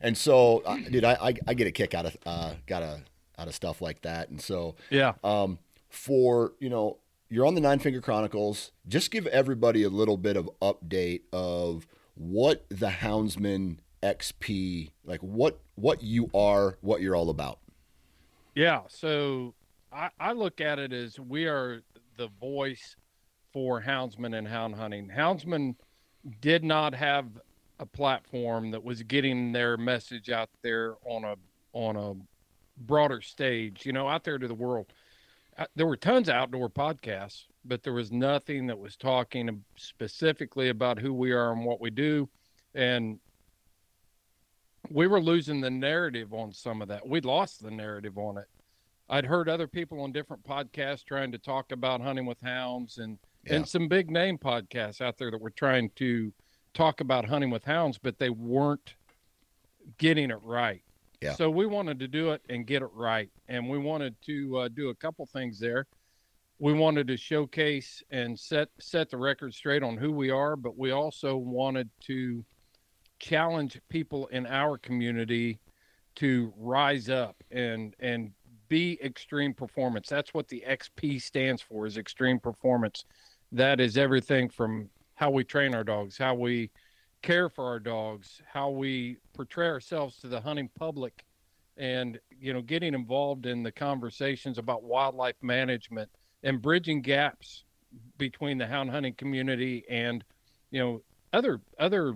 And 0.00 0.16
so, 0.16 0.58
uh, 0.66 0.76
dude, 0.90 1.04
I, 1.04 1.12
I 1.14 1.34
I 1.46 1.54
get 1.54 1.66
a 1.66 1.72
kick 1.72 1.94
out 1.94 2.06
of 2.06 2.16
uh, 2.26 2.54
got 2.66 2.82
a 2.82 3.00
out 3.38 3.48
of 3.48 3.54
stuff 3.54 3.80
like 3.80 4.02
that. 4.02 4.28
And 4.30 4.40
so, 4.40 4.76
Yeah. 4.90 5.14
um, 5.24 5.58
for 5.88 6.52
you 6.60 6.68
know, 6.68 6.98
you're 7.30 7.46
on 7.46 7.54
the 7.54 7.60
Nine 7.60 7.78
Finger 7.78 8.00
Chronicles. 8.00 8.70
Just 8.86 9.10
give 9.10 9.26
everybody 9.28 9.82
a 9.82 9.88
little 9.88 10.16
bit 10.16 10.36
of 10.36 10.48
update 10.62 11.22
of 11.32 11.86
what 12.14 12.64
the 12.68 12.88
Houndsman 12.90 13.78
XP 14.04 14.92
like. 15.04 15.20
What 15.20 15.58
what 15.76 16.02
you 16.02 16.30
are, 16.34 16.78
what 16.82 17.00
you're 17.00 17.16
all 17.16 17.30
about. 17.30 17.58
Yeah. 18.54 18.82
So 18.88 19.54
I, 19.92 20.10
I 20.20 20.32
look 20.32 20.60
at 20.60 20.78
it 20.78 20.92
as 20.92 21.18
we 21.18 21.46
are 21.46 21.82
the 22.16 22.28
voice 22.40 22.96
for 23.52 23.80
houndsmen 23.82 24.36
and 24.36 24.46
hound 24.46 24.74
hunting. 24.76 25.08
Houndsmen 25.08 25.76
did 26.40 26.64
not 26.64 26.94
have 26.94 27.26
a 27.80 27.86
platform 27.86 28.70
that 28.70 28.82
was 28.84 29.02
getting 29.02 29.52
their 29.52 29.76
message 29.76 30.30
out 30.30 30.50
there 30.62 30.94
on 31.04 31.24
a 31.24 31.34
on 31.72 31.96
a 31.96 32.14
broader 32.86 33.20
stage, 33.20 33.84
you 33.86 33.92
know, 33.92 34.08
out 34.08 34.24
there 34.24 34.38
to 34.38 34.48
the 34.48 34.54
world. 34.54 34.86
Uh, 35.56 35.66
There 35.76 35.86
were 35.86 35.96
tons 35.96 36.28
of 36.28 36.34
outdoor 36.34 36.68
podcasts, 36.68 37.44
but 37.64 37.82
there 37.82 37.92
was 37.92 38.12
nothing 38.12 38.66
that 38.68 38.78
was 38.78 38.96
talking 38.96 39.64
specifically 39.76 40.68
about 40.68 40.98
who 40.98 41.12
we 41.14 41.32
are 41.32 41.52
and 41.52 41.64
what 41.64 41.80
we 41.80 41.90
do. 41.90 42.28
And 42.74 43.20
we 44.90 45.06
were 45.06 45.20
losing 45.20 45.60
the 45.60 45.70
narrative 45.70 46.32
on 46.32 46.52
some 46.52 46.82
of 46.82 46.88
that. 46.88 47.06
We 47.06 47.20
lost 47.20 47.62
the 47.62 47.70
narrative 47.70 48.18
on 48.18 48.38
it. 48.38 48.46
I'd 49.08 49.26
heard 49.26 49.48
other 49.48 49.66
people 49.66 50.00
on 50.00 50.12
different 50.12 50.44
podcasts 50.44 51.04
trying 51.04 51.32
to 51.32 51.38
talk 51.38 51.72
about 51.72 52.00
hunting 52.00 52.26
with 52.26 52.40
hounds 52.40 52.98
and 52.98 53.18
Yeah. 53.44 53.56
and 53.56 53.68
some 53.68 53.88
big 53.88 54.10
name 54.10 54.38
podcasts 54.38 55.00
out 55.02 55.18
there 55.18 55.30
that 55.30 55.40
were 55.40 55.50
trying 55.50 55.90
to 55.96 56.32
talk 56.72 57.00
about 57.00 57.26
hunting 57.26 57.50
with 57.50 57.64
hounds, 57.64 57.98
but 57.98 58.18
they 58.18 58.30
weren't 58.30 58.94
getting 59.98 60.30
it 60.30 60.40
right. 60.42 60.82
Yeah. 61.20 61.34
So 61.34 61.50
we 61.50 61.66
wanted 61.66 61.98
to 62.00 62.08
do 62.08 62.32
it 62.32 62.42
and 62.48 62.66
get 62.66 62.82
it 62.82 62.90
right, 62.92 63.30
and 63.48 63.68
we 63.68 63.78
wanted 63.78 64.20
to 64.22 64.58
uh, 64.58 64.68
do 64.68 64.88
a 64.88 64.94
couple 64.94 65.24
things 65.26 65.58
there. 65.58 65.86
We 66.58 66.72
wanted 66.72 67.06
to 67.08 67.16
showcase 67.16 68.02
and 68.10 68.38
set 68.38 68.68
set 68.78 69.10
the 69.10 69.18
record 69.18 69.52
straight 69.54 69.82
on 69.82 69.96
who 69.98 70.12
we 70.12 70.30
are, 70.30 70.56
but 70.56 70.78
we 70.78 70.90
also 70.92 71.36
wanted 71.36 71.90
to 72.02 72.44
challenge 73.18 73.80
people 73.88 74.26
in 74.28 74.46
our 74.46 74.78
community 74.78 75.58
to 76.16 76.52
rise 76.56 77.08
up 77.08 77.36
and 77.50 77.94
and 77.98 78.32
be 78.68 78.98
extreme 79.02 79.52
performance. 79.52 80.08
That's 80.08 80.32
what 80.32 80.48
the 80.48 80.64
XP 80.66 81.20
stands 81.20 81.60
for 81.62 81.86
is 81.86 81.96
extreme 81.96 82.40
performance. 82.40 83.04
That 83.52 83.80
is 83.80 83.96
everything 83.96 84.48
from 84.48 84.88
how 85.14 85.30
we 85.30 85.44
train 85.44 85.74
our 85.74 85.84
dogs, 85.84 86.18
how 86.18 86.34
we 86.34 86.70
care 87.22 87.48
for 87.48 87.64
our 87.66 87.78
dogs, 87.78 88.40
how 88.52 88.70
we 88.70 89.18
portray 89.34 89.68
ourselves 89.68 90.18
to 90.18 90.28
the 90.28 90.40
hunting 90.40 90.70
public 90.78 91.24
and 91.76 92.20
you 92.38 92.52
know 92.52 92.62
getting 92.62 92.94
involved 92.94 93.46
in 93.46 93.62
the 93.62 93.72
conversations 93.72 94.58
about 94.58 94.84
wildlife 94.84 95.36
management 95.42 96.08
and 96.42 96.62
bridging 96.62 97.02
gaps 97.02 97.64
between 98.18 98.58
the 98.58 98.66
hound 98.66 98.90
hunting 98.90 99.14
community 99.14 99.84
and 99.88 100.24
you 100.70 100.78
know 100.78 101.02
other 101.32 101.60
other 101.78 102.14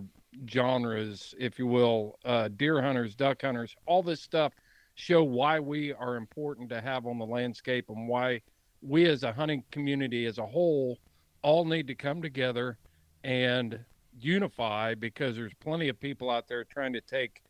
genres 0.49 1.35
if 1.39 1.59
you 1.59 1.67
will 1.67 2.19
uh, 2.25 2.49
deer 2.57 2.81
hunters 2.81 3.15
duck 3.15 3.43
hunters 3.43 3.75
all 3.87 4.03
this 4.03 4.21
stuff 4.21 4.53
show 4.95 5.23
why 5.23 5.59
we 5.59 5.93
are 5.93 6.17
important 6.17 6.69
to 6.69 6.81
have 6.81 7.07
on 7.07 7.19
the 7.19 7.27
landscape 7.27 7.87
and 7.89 8.09
why 8.09 8.41
we 8.83 9.07
as 9.07 9.23
a 9.23 9.33
hunting 9.33 9.63
community 9.71 10.27
as 10.27 10.39
a 10.39 10.47
whole 10.47 10.99
all 11.43 11.65
need 11.65 11.87
to 11.87 11.95
come 11.95 12.21
together 12.23 12.79
and 13.25 13.79
unify 14.21 14.95
because 14.95 15.37
there's 15.37 15.55
plenty 15.61 15.89
of 15.89 15.99
people 16.01 16.31
out 16.31 16.49
there 16.49 16.65
trying 16.65 16.93
to 16.93 17.01
take 17.01 17.43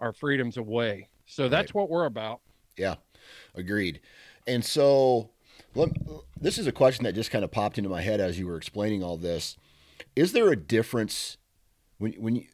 our 0.00 0.12
freedoms 0.12 0.56
away 0.56 1.08
so 1.26 1.48
that's 1.48 1.74
what 1.74 1.90
we're 1.90 2.06
about 2.06 2.40
Yeah, 2.78 2.94
agreed. 3.54 4.00
And 4.46 4.64
so, 4.64 5.30
let, 5.74 5.90
this 6.40 6.56
is 6.56 6.66
a 6.66 6.72
question 6.72 7.04
that 7.04 7.14
just 7.14 7.30
kind 7.30 7.44
of 7.44 7.50
popped 7.50 7.76
into 7.76 7.90
my 7.90 8.00
head 8.00 8.20
as 8.20 8.38
you 8.38 8.46
were 8.46 8.56
explaining 8.56 9.02
all 9.02 9.16
this. 9.16 9.56
Is 10.16 10.32
there 10.32 10.50
a 10.50 10.56
difference 10.56 11.36
when 11.98 12.12
when 12.14 12.36
you 12.36 12.44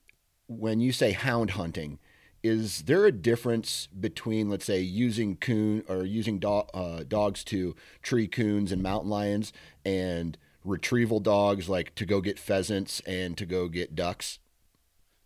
when 0.46 0.80
you 0.80 0.92
say 0.92 1.12
hound 1.12 1.50
hunting? 1.50 1.98
Is 2.42 2.82
there 2.82 3.06
a 3.06 3.12
difference 3.12 3.88
between, 3.98 4.50
let's 4.50 4.66
say, 4.66 4.78
using 4.80 5.36
coon 5.36 5.82
or 5.88 6.04
using 6.04 6.38
do, 6.38 6.48
uh, 6.74 7.02
dogs 7.08 7.42
to 7.44 7.74
tree 8.02 8.28
coons 8.28 8.70
and 8.70 8.82
mountain 8.82 9.08
lions, 9.08 9.50
and 9.82 10.36
retrieval 10.62 11.20
dogs 11.20 11.70
like 11.70 11.94
to 11.94 12.04
go 12.04 12.20
get 12.20 12.38
pheasants 12.38 13.00
and 13.06 13.38
to 13.38 13.46
go 13.46 13.68
get 13.68 13.94
ducks? 13.94 14.40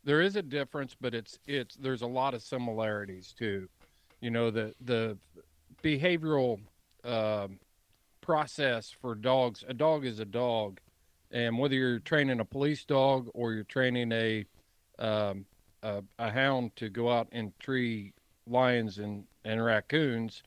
there 0.08 0.22
is 0.22 0.36
a 0.36 0.42
difference 0.42 0.96
but 0.98 1.14
it's 1.14 1.38
it's 1.46 1.76
there's 1.76 2.00
a 2.00 2.06
lot 2.06 2.32
of 2.32 2.42
similarities 2.42 3.34
too 3.38 3.68
you 4.22 4.30
know 4.30 4.50
the 4.50 4.74
the 4.80 5.16
behavioral 5.82 6.58
um 7.04 7.58
process 8.22 8.90
for 8.90 9.14
dogs 9.14 9.64
a 9.68 9.74
dog 9.74 10.06
is 10.06 10.18
a 10.18 10.24
dog 10.24 10.80
and 11.30 11.58
whether 11.58 11.74
you're 11.74 11.98
training 12.00 12.40
a 12.40 12.44
police 12.44 12.84
dog 12.84 13.28
or 13.34 13.52
you're 13.52 13.64
training 13.64 14.12
a 14.12 14.44
um, 14.98 15.44
a, 15.82 16.02
a 16.18 16.30
hound 16.30 16.74
to 16.76 16.88
go 16.88 17.10
out 17.10 17.28
and 17.30 17.56
tree 17.58 18.12
lions 18.46 18.98
and, 18.98 19.24
and 19.44 19.64
raccoons 19.64 20.42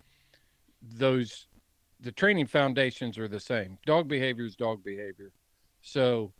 those 0.98 1.48
the 2.00 2.12
training 2.12 2.48
foundations 2.48 3.18
are 3.18 3.28
the 3.28 3.40
same 3.40 3.78
dog 3.86 4.08
behavior 4.08 4.46
is 4.46 4.56
dog 4.56 4.84
behavior 4.84 5.32
so 5.82 6.34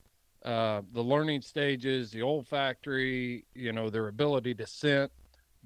uh, 0.44 0.82
the 0.94 1.04
learning 1.04 1.42
stages, 1.42 2.10
the 2.12 2.24
olfactory, 2.24 3.46
you 3.54 3.72
know, 3.72 3.90
their 3.90 4.08
ability 4.08 4.56
to 4.56 4.66
scent. 4.66 5.12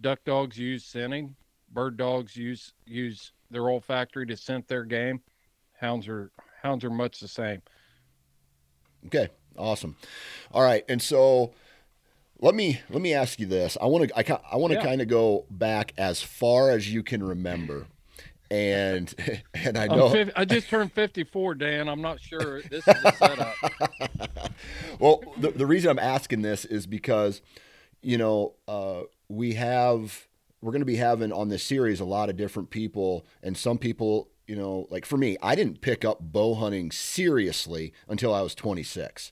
Duck 0.01 0.19
dogs 0.25 0.57
use 0.57 0.83
scenting. 0.83 1.35
Bird 1.71 1.97
dogs 1.97 2.35
use 2.35 2.73
use 2.85 3.31
their 3.49 3.69
olfactory 3.69 4.25
to 4.27 4.35
scent 4.35 4.67
their 4.67 4.83
game. 4.83 5.21
Hounds 5.79 6.07
are 6.07 6.31
hounds 6.61 6.83
are 6.83 6.89
much 6.89 7.19
the 7.19 7.27
same. 7.27 7.61
Okay, 9.07 9.29
awesome. 9.57 9.95
All 10.51 10.61
right, 10.63 10.83
and 10.89 11.01
so 11.01 11.53
let 12.39 12.55
me 12.55 12.79
let 12.89 13.01
me 13.01 13.13
ask 13.13 13.39
you 13.39 13.45
this. 13.45 13.77
I 13.81 13.85
want 13.85 14.09
to 14.09 14.17
I, 14.33 14.39
I 14.51 14.57
want 14.57 14.71
to 14.73 14.79
Yeah. 14.79 14.85
kind 14.85 15.01
of 15.01 15.07
go 15.07 15.45
back 15.49 15.93
as 15.97 16.21
far 16.21 16.69
as 16.71 16.91
you 16.91 17.03
can 17.03 17.23
remember, 17.23 17.87
and 18.51 19.13
and 19.53 19.77
I 19.77 19.87
know 19.87 20.09
fif- 20.09 20.31
I 20.35 20.45
just 20.45 20.69
turned 20.69 20.91
54, 20.93 21.55
Dan. 21.55 21.87
I'm 21.87 22.01
not 22.01 22.19
sure 22.19 22.61
this 22.63 22.87
is 22.87 23.03
a 23.03 23.11
setup. 23.11 23.57
well, 24.99 25.21
the, 25.37 25.51
the 25.51 25.65
reason 25.65 25.89
I'm 25.91 25.99
asking 25.99 26.41
this 26.41 26.65
is 26.65 26.85
because, 26.87 27.41
you 28.01 28.17
know, 28.17 28.53
uh, 28.67 29.01
we 29.29 29.53
have, 29.55 30.27
we're 30.61 30.71
going 30.71 30.81
to 30.81 30.85
be 30.85 30.97
having 30.97 31.31
on 31.31 31.49
this 31.49 31.63
series 31.63 31.99
a 31.99 32.05
lot 32.05 32.29
of 32.29 32.37
different 32.37 32.69
people, 32.69 33.25
and 33.43 33.57
some 33.57 33.77
people, 33.77 34.29
you 34.47 34.55
know, 34.55 34.87
like 34.89 35.05
for 35.05 35.17
me, 35.17 35.37
I 35.41 35.55
didn't 35.55 35.81
pick 35.81 36.05
up 36.05 36.19
bow 36.19 36.55
hunting 36.55 36.91
seriously 36.91 37.93
until 38.07 38.33
I 38.33 38.41
was 38.41 38.55
26. 38.55 39.31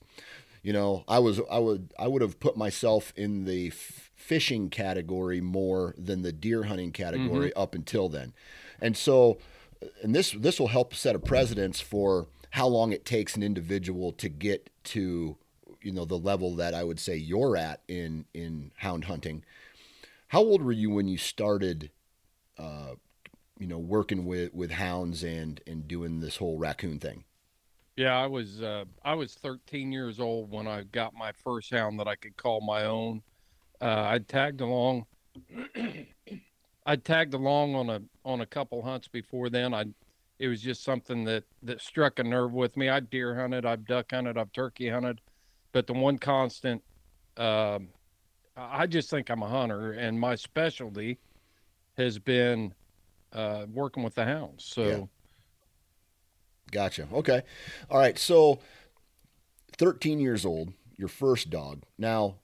You 0.61 0.73
know, 0.73 1.03
I 1.07 1.19
was, 1.19 1.41
I 1.51 1.59
would, 1.59 1.93
I 1.99 2.07
would 2.07 2.21
have 2.21 2.39
put 2.39 2.55
myself 2.55 3.11
in 3.15 3.45
the 3.45 3.67
f- 3.67 4.11
fishing 4.15 4.69
category 4.69 5.41
more 5.41 5.93
than 5.97 6.21
the 6.21 6.31
deer 6.31 6.63
hunting 6.63 6.91
category 6.91 7.49
mm-hmm. 7.49 7.59
up 7.61 7.75
until 7.75 8.07
then. 8.07 8.33
And 8.79 8.95
so 8.95 9.37
and 10.01 10.13
this 10.13 10.31
this 10.31 10.59
will 10.59 10.67
help 10.67 10.93
set 10.93 11.15
a 11.15 11.19
precedence 11.19 11.81
for 11.81 12.27
how 12.51 12.67
long 12.67 12.91
it 12.91 13.05
takes 13.05 13.35
an 13.35 13.43
individual 13.43 14.11
to 14.13 14.29
get 14.29 14.69
to 14.83 15.37
you 15.81 15.91
know 15.91 16.05
the 16.05 16.17
level 16.17 16.55
that 16.55 16.73
I 16.73 16.83
would 16.83 16.99
say 16.99 17.15
you're 17.15 17.57
at 17.57 17.81
in 17.87 18.25
in 18.33 18.71
hound 18.77 19.05
hunting. 19.05 19.43
How 20.29 20.39
old 20.39 20.63
were 20.63 20.71
you 20.71 20.89
when 20.89 21.07
you 21.07 21.17
started 21.17 21.91
uh, 22.57 22.95
you 23.59 23.67
know 23.67 23.77
working 23.77 24.25
with 24.25 24.53
with 24.53 24.71
hounds 24.71 25.23
and 25.23 25.61
and 25.67 25.87
doing 25.87 26.19
this 26.19 26.37
whole 26.37 26.57
raccoon 26.57 26.99
thing? 26.99 27.23
Yeah, 27.95 28.17
I 28.17 28.25
was 28.25 28.61
uh, 28.61 28.85
I 29.03 29.13
was 29.13 29.35
13 29.35 29.91
years 29.91 30.19
old 30.19 30.51
when 30.51 30.67
I 30.67 30.83
got 30.83 31.13
my 31.13 31.31
first 31.31 31.71
hound 31.71 31.99
that 31.99 32.07
I 32.07 32.15
could 32.15 32.35
call 32.35 32.61
my 32.61 32.85
own. 32.85 33.21
Uh, 33.79 34.05
I 34.07 34.19
tagged 34.19 34.61
along. 34.61 35.05
I 36.85 36.95
tagged 36.95 37.33
along 37.33 37.75
on 37.75 37.89
a 37.89 38.01
on 38.25 38.41
a 38.41 38.45
couple 38.45 38.81
hunts 38.81 39.07
before 39.07 39.49
then. 39.49 39.73
I 39.73 39.85
it 40.39 40.47
was 40.47 40.61
just 40.61 40.83
something 40.83 41.23
that 41.25 41.43
that 41.61 41.81
struck 41.81 42.19
a 42.19 42.23
nerve 42.23 42.53
with 42.53 42.75
me. 42.75 42.89
I 42.89 42.99
deer 42.99 43.35
hunted, 43.35 43.65
I've 43.65 43.85
duck 43.85 44.11
hunted, 44.11 44.37
I've 44.37 44.51
turkey 44.51 44.89
hunted, 44.89 45.21
but 45.71 45.85
the 45.85 45.93
one 45.93 46.17
constant, 46.17 46.83
um, 47.37 47.89
I 48.57 48.87
just 48.87 49.09
think 49.09 49.29
I'm 49.29 49.43
a 49.43 49.47
hunter, 49.47 49.93
and 49.93 50.19
my 50.19 50.35
specialty 50.35 51.19
has 51.97 52.17
been 52.17 52.73
uh, 53.33 53.65
working 53.71 54.03
with 54.03 54.15
the 54.15 54.25
hounds. 54.25 54.63
So. 54.63 54.83
Yeah 54.83 55.03
Gotcha. 56.73 57.07
Okay. 57.13 57.43
All 57.89 57.99
right. 57.99 58.17
So, 58.17 58.59
13 59.77 60.19
years 60.19 60.45
old, 60.45 60.73
your 60.97 61.07
first 61.07 61.49
dog. 61.51 61.83
Now, 61.97 62.37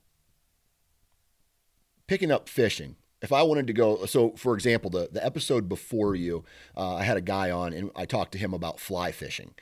picking 2.06 2.30
up 2.30 2.48
fishing. 2.48 2.96
If 3.22 3.32
I 3.32 3.42
wanted 3.42 3.66
to 3.66 3.74
go, 3.74 4.06
so 4.06 4.30
for 4.36 4.54
example, 4.54 4.88
the, 4.88 5.10
the 5.12 5.24
episode 5.24 5.68
before 5.68 6.14
you, 6.14 6.44
uh, 6.74 6.94
I 6.94 7.02
had 7.02 7.18
a 7.18 7.20
guy 7.20 7.50
on 7.50 7.74
and 7.74 7.90
I 7.94 8.06
talked 8.06 8.32
to 8.32 8.38
him 8.38 8.54
about 8.54 8.80
fly 8.80 9.12
fishing 9.12 9.52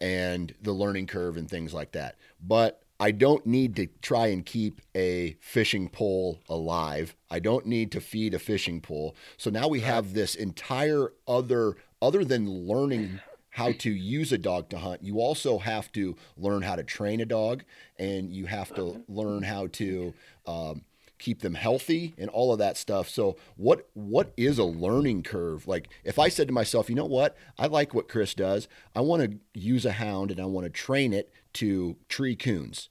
and 0.00 0.52
the 0.60 0.72
learning 0.72 1.06
curve 1.06 1.36
and 1.36 1.48
things 1.48 1.72
like 1.72 1.92
that. 1.92 2.16
But 2.42 2.82
I 3.00 3.10
don't 3.10 3.44
need 3.44 3.76
to 3.76 3.88
try 4.02 4.28
and 4.28 4.46
keep 4.46 4.80
a 4.94 5.36
fishing 5.40 5.88
pole 5.88 6.38
alive. 6.48 7.16
I 7.30 7.40
don't 7.40 7.66
need 7.66 7.90
to 7.92 8.00
feed 8.00 8.34
a 8.34 8.38
fishing 8.38 8.80
pole. 8.80 9.16
So 9.36 9.50
now 9.50 9.68
we 9.68 9.80
have 9.80 10.14
this 10.14 10.34
entire 10.34 11.12
other, 11.26 11.76
other 12.00 12.24
than 12.24 12.48
learning 12.48 13.20
how 13.50 13.72
to 13.72 13.90
use 13.90 14.32
a 14.32 14.38
dog 14.38 14.68
to 14.68 14.78
hunt, 14.78 15.02
you 15.04 15.20
also 15.20 15.58
have 15.58 15.90
to 15.92 16.16
learn 16.36 16.62
how 16.62 16.76
to 16.76 16.82
train 16.82 17.20
a 17.20 17.26
dog 17.26 17.64
and 17.98 18.32
you 18.32 18.46
have 18.46 18.74
to 18.74 19.04
learn 19.08 19.44
how 19.44 19.68
to 19.68 20.12
um, 20.46 20.82
keep 21.18 21.40
them 21.40 21.54
healthy 21.54 22.14
and 22.18 22.28
all 22.30 22.52
of 22.52 22.58
that 22.58 22.76
stuff. 22.76 23.08
So 23.08 23.36
what 23.56 23.88
what 23.94 24.32
is 24.36 24.58
a 24.58 24.64
learning 24.64 25.22
curve? 25.22 25.68
Like 25.68 25.88
if 26.02 26.18
I 26.18 26.28
said 26.28 26.48
to 26.48 26.52
myself, 26.52 26.88
you 26.88 26.96
know 26.96 27.04
what, 27.06 27.36
I 27.56 27.66
like 27.66 27.94
what 27.94 28.08
Chris 28.08 28.34
does. 28.34 28.66
I 28.94 29.00
want 29.00 29.22
to 29.22 29.38
use 29.58 29.86
a 29.86 29.92
hound 29.92 30.30
and 30.30 30.40
I 30.40 30.46
want 30.46 30.64
to 30.64 30.70
train 30.70 31.12
it 31.12 31.32
to 31.54 31.96
tree 32.08 32.36
coons. 32.36 32.88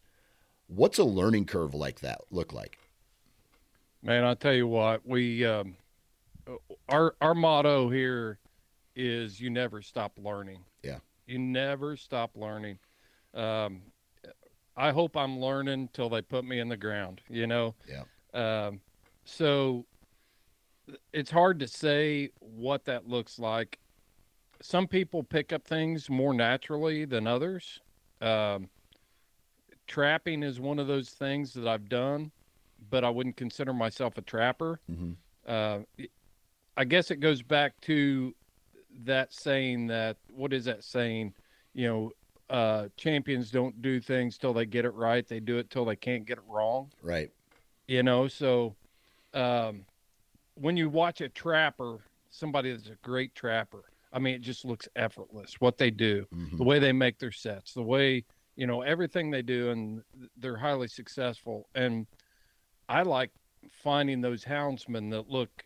What's 0.68 0.98
a 0.98 1.04
learning 1.04 1.46
curve 1.46 1.74
like 1.74 2.00
that 2.00 2.22
look 2.32 2.54
like? 2.54 2.78
Man, 4.02 4.24
I'll 4.24 4.36
tell 4.36 4.54
you 4.54 4.68
what, 4.68 5.08
we 5.08 5.46
um, 5.46 5.76
our 6.90 7.16
our 7.22 7.34
motto 7.34 7.90
here 7.90 8.40
is 8.96 9.40
you 9.40 9.50
never 9.50 9.82
stop 9.82 10.14
learning. 10.22 10.60
Yeah. 10.84 10.98
You 11.26 11.40
never 11.40 11.96
stop 11.96 12.32
learning. 12.36 12.80
Um, 13.34 13.82
I 14.76 14.92
hope 14.92 15.16
I'm 15.16 15.40
learning 15.40 15.90
till 15.94 16.10
they 16.10 16.22
put 16.22 16.46
me 16.46 16.60
in 16.60 16.68
the 16.68 16.78
ground, 16.78 17.22
you 17.30 17.48
know? 17.48 17.76
Yeah. 17.88 18.04
Um, 18.34 18.82
so 19.24 19.86
it's 21.14 21.32
hard 21.32 21.60
to 21.60 21.68
say 21.68 22.30
what 22.40 22.86
that 22.86 23.08
looks 23.08 23.40
like. 23.40 23.80
Some 24.62 24.88
people 24.88 25.24
pick 25.24 25.54
up 25.54 25.66
things 25.66 26.10
more 26.10 26.34
naturally 26.34 27.06
than 27.06 27.28
others. 27.28 27.82
Um, 28.24 28.70
trapping 29.88 30.44
is 30.44 30.60
one 30.60 30.80
of 30.80 30.88
those 30.88 31.10
things 31.10 31.54
that 31.54 31.68
I've 31.68 31.90
done, 31.90 32.32
but 32.90 33.04
I 33.04 33.10
wouldn't 33.10 33.36
consider 33.36 33.74
myself 33.74 34.18
a 34.18 34.22
trapper. 34.22 34.80
Mm-hmm. 34.90 35.12
Uh, 35.46 35.80
I 36.78 36.86
guess 36.86 37.12
it 37.12 37.18
goes 37.18 37.42
back 37.42 37.80
to 37.82 38.34
that 39.04 39.34
saying 39.34 39.88
that 39.88 40.18
what 40.30 40.54
is 40.54 40.66
that 40.66 40.84
saying? 40.84 41.34
You 41.74 41.88
know, 41.88 42.12
uh, 42.50 42.88
champions 42.98 43.52
don't 43.52 43.82
do 43.82 44.00
things 44.00 44.38
till 44.38 44.54
they 44.54 44.66
get 44.66 44.86
it 44.86 44.94
right. 44.94 45.28
They 45.28 45.40
do 45.40 45.58
it 45.58 45.70
till 45.70 45.86
they 45.86 45.96
can't 45.96 46.26
get 46.26 46.38
it 46.38 46.44
wrong. 46.48 46.92
Right. 47.02 47.32
You 47.88 48.04
know, 48.04 48.28
so 48.28 48.76
um, 49.34 49.86
when 50.56 50.78
you 50.78 50.90
watch 50.90 51.22
a 51.22 51.30
trapper, 51.30 52.00
somebody 52.30 52.72
that's 52.72 52.88
a 52.88 52.98
great 53.02 53.36
trapper, 53.36 53.84
I 54.14 54.20
mean, 54.20 54.36
it 54.36 54.42
just 54.42 54.64
looks 54.64 54.88
effortless 54.96 55.56
what 55.60 55.78
they 55.78 55.90
do, 55.90 56.26
mm-hmm. 56.34 56.58
the 56.58 56.64
way 56.64 56.80
they 56.80 56.94
make 56.94 57.20
their 57.20 57.32
sets, 57.32 57.74
the 57.74 57.82
way 57.82 58.24
you 58.56 58.68
know 58.68 58.82
everything 58.82 59.32
they 59.32 59.42
do, 59.42 59.72
and 59.72 60.04
they're 60.38 60.58
highly 60.58 60.88
successful. 60.88 61.68
And 61.76 62.06
I 62.88 63.02
like 63.02 63.32
finding 63.72 64.22
those 64.22 64.44
houndsmen 64.44 65.10
that 65.12 65.30
look 65.30 65.64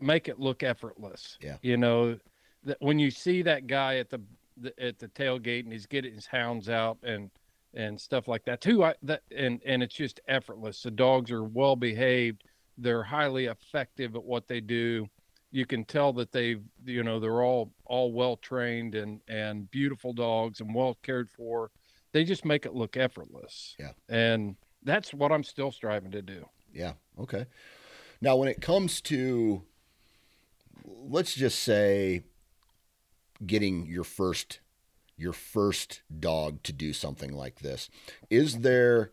make 0.00 0.28
it 0.28 0.38
look 0.38 0.62
effortless. 0.62 1.38
Yeah. 1.40 1.56
You 1.62 1.76
know, 1.76 2.18
that 2.64 2.78
when 2.80 2.98
you 2.98 3.10
see 3.10 3.42
that 3.42 3.66
guy 3.66 3.96
at 3.96 4.10
the, 4.10 4.20
the, 4.56 4.82
at 4.82 4.98
the 4.98 5.08
tailgate 5.08 5.64
and 5.64 5.72
he's 5.72 5.86
getting 5.86 6.14
his 6.14 6.26
hounds 6.26 6.68
out 6.68 6.98
and 7.02 7.30
and 7.74 8.00
stuff 8.00 8.26
like 8.26 8.44
that 8.44 8.60
too. 8.60 8.82
I 8.84 8.94
that 9.02 9.22
and 9.34 9.60
and 9.64 9.82
it's 9.82 9.94
just 9.94 10.20
effortless. 10.26 10.82
The 10.82 10.90
dogs 10.90 11.30
are 11.30 11.44
well 11.44 11.76
behaved. 11.76 12.44
They're 12.78 13.02
highly 13.02 13.46
effective 13.46 14.16
at 14.16 14.24
what 14.24 14.48
they 14.48 14.60
do. 14.60 15.08
You 15.50 15.66
can 15.66 15.84
tell 15.84 16.12
that 16.14 16.32
they've 16.32 16.62
you 16.84 17.02
know 17.02 17.18
they're 17.20 17.42
all 17.42 17.72
all 17.84 18.12
well 18.12 18.36
trained 18.36 18.94
and 18.94 19.20
and 19.28 19.70
beautiful 19.70 20.12
dogs 20.12 20.60
and 20.60 20.74
well 20.74 20.96
cared 21.02 21.30
for. 21.30 21.70
They 22.12 22.24
just 22.24 22.44
make 22.44 22.66
it 22.66 22.74
look 22.74 22.96
effortless. 22.96 23.76
Yeah. 23.78 23.92
And 24.08 24.56
that's 24.82 25.14
what 25.14 25.30
I'm 25.30 25.44
still 25.44 25.70
striving 25.70 26.10
to 26.12 26.22
do. 26.22 26.46
Yeah. 26.72 26.94
Okay. 27.18 27.46
Now, 28.20 28.36
when 28.36 28.48
it 28.48 28.60
comes 28.60 29.00
to 29.02 29.62
let's 30.84 31.34
just 31.34 31.60
say 31.60 32.22
getting 33.44 33.86
your 33.86 34.04
first 34.04 34.60
your 35.16 35.32
first 35.32 36.02
dog 36.18 36.62
to 36.62 36.72
do 36.72 36.92
something 36.92 37.32
like 37.32 37.60
this 37.60 37.90
is 38.30 38.60
there 38.60 39.12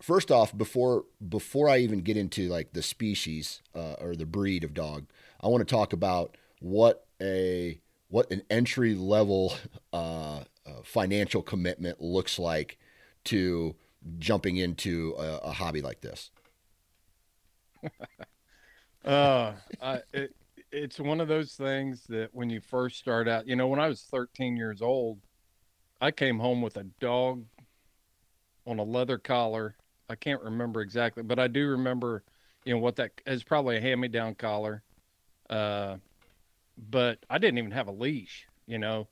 first 0.00 0.30
off 0.30 0.56
before 0.56 1.04
before 1.28 1.68
i 1.68 1.78
even 1.78 2.00
get 2.00 2.16
into 2.16 2.48
like 2.48 2.72
the 2.72 2.82
species 2.82 3.62
uh, 3.74 3.94
or 3.94 4.14
the 4.14 4.26
breed 4.26 4.64
of 4.64 4.74
dog 4.74 5.06
i 5.40 5.48
want 5.48 5.66
to 5.66 5.74
talk 5.74 5.92
about 5.92 6.36
what 6.60 7.06
a 7.20 7.80
what 8.08 8.30
an 8.30 8.42
entry 8.50 8.94
level 8.94 9.54
uh, 9.92 10.40
uh, 10.66 10.82
financial 10.84 11.42
commitment 11.42 12.00
looks 12.00 12.38
like 12.38 12.78
to 13.24 13.74
jumping 14.18 14.56
into 14.56 15.14
a, 15.18 15.38
a 15.38 15.52
hobby 15.52 15.82
like 15.82 16.00
this 16.00 16.30
uh, 19.04 19.52
I, 19.80 20.00
it, 20.12 20.34
it's 20.70 21.00
one 21.00 21.20
of 21.20 21.28
those 21.28 21.54
things 21.54 22.04
that 22.08 22.30
when 22.32 22.50
you 22.50 22.60
first 22.60 22.98
start 22.98 23.28
out, 23.28 23.46
you 23.46 23.56
know, 23.56 23.68
when 23.68 23.80
I 23.80 23.88
was 23.88 24.02
13 24.02 24.56
years 24.56 24.82
old, 24.82 25.20
I 26.00 26.10
came 26.10 26.38
home 26.38 26.62
with 26.62 26.76
a 26.76 26.84
dog 27.00 27.44
on 28.66 28.78
a 28.78 28.84
leather 28.84 29.18
collar. 29.18 29.76
I 30.08 30.14
can't 30.14 30.42
remember 30.42 30.80
exactly, 30.80 31.22
but 31.22 31.38
I 31.38 31.48
do 31.48 31.68
remember, 31.68 32.24
you 32.64 32.74
know, 32.74 32.80
what 32.80 32.96
that 32.96 33.12
is 33.26 33.44
probably 33.44 33.76
a 33.76 33.80
hand 33.80 34.00
me 34.00 34.08
down 34.08 34.34
collar. 34.34 34.82
Uh, 35.50 35.96
but 36.90 37.18
I 37.28 37.38
didn't 37.38 37.58
even 37.58 37.70
have 37.72 37.88
a 37.88 37.92
leash, 37.92 38.46
you 38.66 38.78
know. 38.78 39.08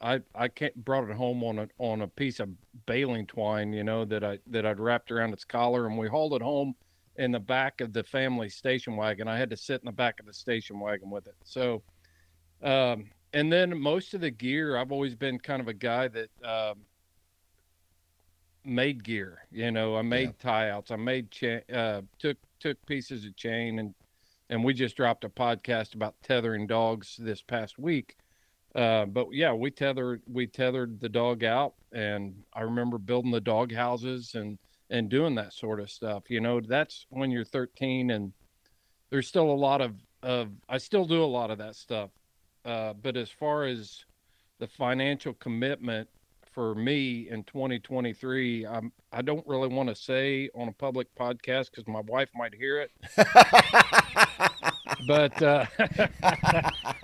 I 0.00 0.20
I 0.34 0.48
can't, 0.48 0.74
brought 0.84 1.08
it 1.08 1.16
home 1.16 1.44
on 1.44 1.58
a 1.60 1.68
on 1.78 2.02
a 2.02 2.08
piece 2.08 2.40
of 2.40 2.48
baling 2.86 3.26
twine, 3.26 3.72
you 3.72 3.84
know, 3.84 4.04
that 4.06 4.24
I 4.24 4.38
that 4.48 4.66
I'd 4.66 4.80
wrapped 4.80 5.12
around 5.12 5.32
its 5.32 5.44
collar, 5.44 5.86
and 5.86 5.96
we 5.96 6.08
hauled 6.08 6.34
it 6.34 6.42
home 6.42 6.74
in 7.16 7.30
the 7.30 7.40
back 7.40 7.80
of 7.80 7.92
the 7.92 8.02
family 8.02 8.48
station 8.48 8.96
wagon. 8.96 9.28
I 9.28 9.38
had 9.38 9.50
to 9.50 9.56
sit 9.56 9.80
in 9.80 9.86
the 9.86 9.92
back 9.92 10.18
of 10.18 10.26
the 10.26 10.32
station 10.32 10.80
wagon 10.80 11.10
with 11.10 11.26
it. 11.26 11.36
So, 11.44 11.82
um, 12.62 13.10
and 13.32 13.52
then 13.52 13.78
most 13.78 14.14
of 14.14 14.20
the 14.20 14.30
gear, 14.30 14.76
I've 14.76 14.92
always 14.92 15.14
been 15.14 15.38
kind 15.38 15.60
of 15.60 15.68
a 15.68 15.74
guy 15.74 16.08
that 16.08 16.30
um, 16.44 16.80
made 18.64 19.04
gear. 19.04 19.46
You 19.50 19.70
know, 19.70 19.96
I 19.96 20.02
made 20.02 20.34
yeah. 20.38 20.42
tie 20.50 20.70
outs. 20.70 20.90
I 20.90 20.96
made 20.96 21.30
cha- 21.30 21.72
uh, 21.72 22.02
took 22.18 22.36
took 22.60 22.84
pieces 22.86 23.24
of 23.24 23.36
chain 23.36 23.78
and 23.78 23.94
and 24.50 24.62
we 24.62 24.74
just 24.74 24.96
dropped 24.96 25.24
a 25.24 25.28
podcast 25.28 25.94
about 25.94 26.14
tethering 26.22 26.66
dogs 26.66 27.16
this 27.18 27.40
past 27.40 27.78
week. 27.78 28.16
Uh, 28.74 29.06
but 29.06 29.28
yeah, 29.32 29.52
we 29.52 29.70
tethered 29.70 30.22
we 30.30 30.46
tethered 30.46 31.00
the 31.00 31.08
dog 31.08 31.44
out, 31.44 31.74
and 31.92 32.34
I 32.52 32.62
remember 32.62 32.98
building 32.98 33.30
the 33.30 33.40
dog 33.40 33.72
houses 33.72 34.34
and 34.34 34.58
and 34.90 35.08
doing 35.08 35.34
that 35.34 35.52
sort 35.54 35.80
of 35.80 35.90
stuff. 35.90 36.24
You 36.28 36.40
know, 36.40 36.60
that's 36.60 37.06
when 37.08 37.30
you're 37.30 37.44
13 37.44 38.10
and 38.10 38.32
there's 39.10 39.26
still 39.26 39.50
a 39.50 39.52
lot 39.52 39.80
of, 39.80 39.94
of 40.22 40.50
I 40.68 40.78
still 40.78 41.06
do 41.06 41.24
a 41.24 41.26
lot 41.26 41.50
of 41.50 41.58
that 41.58 41.76
stuff. 41.76 42.10
Uh, 42.64 42.92
but 42.92 43.16
as 43.16 43.30
far 43.30 43.64
as 43.64 44.04
the 44.58 44.68
financial 44.68 45.32
commitment 45.34 46.08
for 46.52 46.74
me 46.74 47.28
in 47.30 47.44
2023, 47.44 48.66
I'm 48.66 48.92
I 49.12 49.22
don't 49.22 49.46
really 49.46 49.68
want 49.68 49.88
to 49.88 49.94
say 49.94 50.50
on 50.54 50.68
a 50.68 50.72
public 50.72 51.14
podcast 51.14 51.70
because 51.70 51.86
my 51.86 52.00
wife 52.00 52.28
might 52.34 52.54
hear 52.54 52.80
it. 52.80 52.90
but 55.06 55.42
uh, 55.42 55.66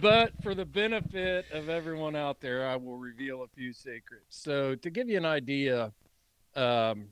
but 0.00 0.32
for 0.42 0.54
the 0.54 0.64
benefit 0.64 1.46
of 1.52 1.68
everyone 1.68 2.16
out 2.16 2.40
there, 2.40 2.68
I 2.68 2.76
will 2.76 2.96
reveal 2.96 3.42
a 3.42 3.48
few 3.48 3.72
secrets. 3.72 4.26
So 4.30 4.74
to 4.76 4.90
give 4.90 5.08
you 5.08 5.16
an 5.16 5.26
idea, 5.26 5.92
um, 6.54 7.06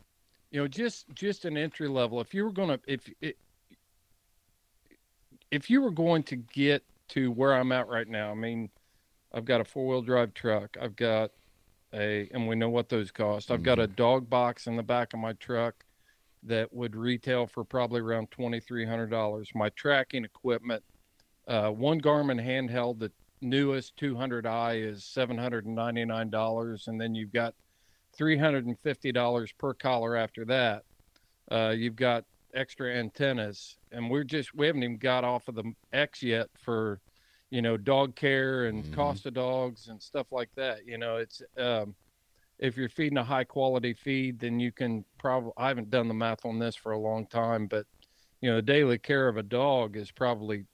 you 0.51 0.61
know, 0.61 0.69
just 0.69 1.07
just 1.15 1.45
an 1.45 1.57
entry 1.57 1.89
level. 1.89 2.21
If 2.21 2.33
you 2.33 2.45
were 2.45 2.53
gonna 2.53 2.79
if 2.87 3.11
if 5.51 5.69
you 5.69 5.83
were 5.83 5.91
going 5.91 6.23
to 6.25 6.37
get 6.37 6.85
to 7.09 7.31
where 7.31 7.55
I'm 7.55 7.73
at 7.73 7.89
right 7.89 8.09
now, 8.09 8.31
I 8.31 8.35
mean, 8.35 8.71
I've 9.35 9.45
got 9.45 9.61
a 9.61 9.65
four 9.65 9.87
wheel 9.87 10.03
drive 10.03 10.33
truck. 10.35 10.77
I've 10.81 10.97
got 10.97 11.31
a, 11.95 12.29
and 12.33 12.49
we 12.49 12.57
know 12.57 12.69
what 12.69 12.89
those 12.89 13.11
cost. 13.11 13.51
I've 13.51 13.63
got 13.63 13.79
a 13.79 13.85
mm-hmm. 13.85 13.95
dog 13.95 14.31
box 14.31 14.67
in 14.67 14.77
the 14.77 14.83
back 14.83 15.13
of 15.13 15.21
my 15.21 15.33
truck 15.35 15.85
that 16.45 16.73
would 16.73 16.97
retail 16.97 17.47
for 17.47 17.65
probably 17.65 18.01
around 18.01 18.31
twenty 18.31 18.61
three 18.61 18.87
hundred 18.87 19.11
dollars. 19.11 19.51
My 19.55 19.69
tracking 19.71 20.25
equipment, 20.25 20.83
uh, 21.47 21.71
one 21.71 22.01
Garmin 22.01 22.45
handheld, 22.45 22.99
the 22.99 23.13
newest 23.41 23.97
200i 23.97 24.89
is 24.89 25.05
seven 25.05 25.37
hundred 25.37 25.67
and 25.67 25.75
ninety 25.75 26.05
nine 26.05 26.31
dollars, 26.31 26.89
and 26.89 27.01
then 27.01 27.15
you've 27.15 27.33
got 27.33 27.55
three 28.13 28.39
hundred 28.39 28.67
and 28.67 28.79
fifty 28.81 29.13
dollars 29.13 29.53
per 29.59 29.75
collar 29.75 30.17
after 30.17 30.45
that. 30.45 30.85
Uh, 31.51 31.75
you've 31.77 31.97
got 31.97 32.25
extra 32.55 32.95
antennas, 32.95 33.77
and 33.91 34.11
we're 34.11 34.25
just 34.25 34.55
we 34.55 34.67
haven't 34.67 34.83
even 34.83 34.97
got 34.97 35.25
off 35.25 35.49
of 35.49 35.55
the 35.55 35.73
X 35.93 36.23
yet 36.23 36.49
for 36.59 37.01
you 37.53 37.61
know 37.61 37.77
dog 37.77 38.17
care 38.17 38.65
and 38.65 38.83
mm-hmm. 38.83 38.95
cost 38.95 39.27
of 39.27 39.35
dogs 39.35 39.89
and 39.89 40.03
stuff 40.03 40.33
like 40.33 40.49
that 40.57 40.87
you 40.87 40.97
know 40.97 41.17
it's 41.17 41.43
um, 41.59 41.95
if 42.59 42.79
you're 42.79 42.89
feeding 42.89 43.19
a 43.19 43.25
high 43.25 43.45
quality 43.45 43.93
feed 43.93 44.41
then 44.41 44.59
you 44.59 44.73
can 44.73 45.05
probably 45.19 45.53
i 45.59 45.69
haven't 45.69 45.91
done 45.91 46.09
the 46.09 46.15
math 46.15 46.47
on 46.47 46.59
this 46.59 46.75
for 46.75 46.93
a 46.93 46.99
long 46.99 47.27
time 47.27 47.67
but 47.67 47.85
you 48.41 48.49
know 48.49 48.57
the 48.57 48.63
daily 48.63 48.97
care 48.97 49.29
of 49.29 49.37
a 49.37 49.43
dog 49.43 49.97
is 49.99 50.11
probably 50.11 50.65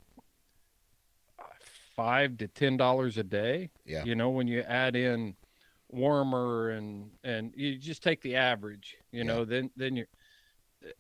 five 1.97 2.39
to 2.39 2.47
ten 2.47 2.77
dollars 2.77 3.19
a 3.19 3.25
day 3.25 3.69
yeah. 3.85 4.05
you 4.05 4.15
know 4.15 4.31
when 4.31 4.47
you 4.47 4.61
add 4.61 4.95
in 4.95 5.35
wormer 5.93 6.79
and 6.79 7.11
and 7.25 7.53
you 7.57 7.77
just 7.77 8.05
take 8.05 8.21
the 8.21 8.37
average 8.37 8.99
you 9.11 9.25
know 9.25 9.45
then 9.45 9.69
then 9.77 9.97
you're 9.97 10.07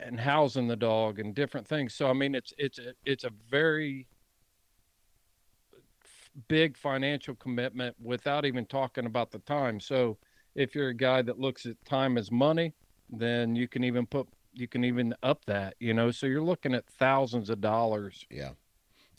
and 0.00 0.18
housing 0.18 0.66
the 0.66 0.74
dog 0.74 1.20
and 1.20 1.36
different 1.36 1.64
things. 1.64 1.94
So 1.94 2.08
i 2.08 2.12
mean 2.12 2.34
it's 2.34 2.52
it's 2.58 2.80
a 2.80 2.94
it's 3.04 3.22
a 3.22 3.30
very 3.48 4.08
big 6.46 6.76
financial 6.76 7.34
commitment 7.34 7.96
without 8.00 8.44
even 8.44 8.64
talking 8.66 9.06
about 9.06 9.30
the 9.30 9.40
time. 9.40 9.80
So 9.80 10.18
if 10.54 10.74
you're 10.74 10.88
a 10.88 10.94
guy 10.94 11.22
that 11.22 11.38
looks 11.38 11.66
at 11.66 11.82
time 11.84 12.16
as 12.16 12.30
money, 12.30 12.74
then 13.10 13.56
you 13.56 13.66
can 13.68 13.84
even 13.84 14.06
put 14.06 14.28
you 14.52 14.66
can 14.66 14.84
even 14.84 15.14
up 15.22 15.44
that, 15.46 15.74
you 15.78 15.94
know. 15.94 16.10
So 16.10 16.26
you're 16.26 16.42
looking 16.42 16.74
at 16.74 16.86
thousands 16.86 17.48
of 17.50 17.60
dollars. 17.60 18.26
Yeah. 18.30 18.50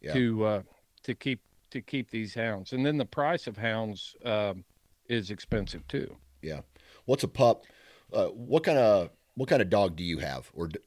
yeah. 0.01 0.13
To 0.13 0.45
uh, 0.45 0.61
to 1.03 1.15
keep 1.15 1.41
to 1.71 1.81
keep 1.81 2.09
these 2.09 2.33
hounds, 2.33 2.73
and 2.73 2.85
then 2.85 2.97
the 2.97 3.05
price 3.05 3.47
of 3.47 3.57
hounds 3.57 4.15
um, 4.25 4.63
is 5.07 5.31
expensive 5.31 5.87
too. 5.87 6.15
Yeah. 6.41 6.61
What's 7.05 7.23
a 7.23 7.27
pup? 7.27 7.63
Uh, 8.11 8.27
what 8.27 8.63
kind 8.63 8.77
of 8.77 9.11
what 9.35 9.49
kind 9.49 9.61
of 9.61 9.69
dog 9.69 9.95
do 9.95 10.03
you 10.03 10.17
have, 10.19 10.49
or 10.53 10.67
do 10.67 10.79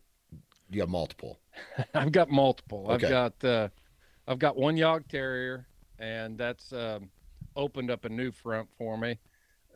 you 0.70 0.80
have 0.80 0.90
multiple? 0.90 1.38
I've 1.94 2.12
got 2.12 2.30
multiple. 2.30 2.86
Okay. 2.90 3.06
I've 3.06 3.10
got 3.40 3.44
uh, 3.44 3.68
I've 4.26 4.38
got 4.38 4.56
one 4.56 4.76
Jagd 4.76 5.08
Terrier 5.08 5.66
and 6.02 6.36
that's 6.36 6.72
um, 6.72 7.08
opened 7.56 7.90
up 7.90 8.04
a 8.04 8.08
new 8.08 8.32
front 8.32 8.68
for 8.76 8.98
me. 8.98 9.18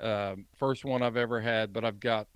Um, 0.00 0.44
first 0.56 0.84
one 0.84 1.02
I've 1.02 1.16
ever 1.16 1.40
had, 1.40 1.72
but 1.72 1.84
I've 1.84 2.00
got 2.00 2.26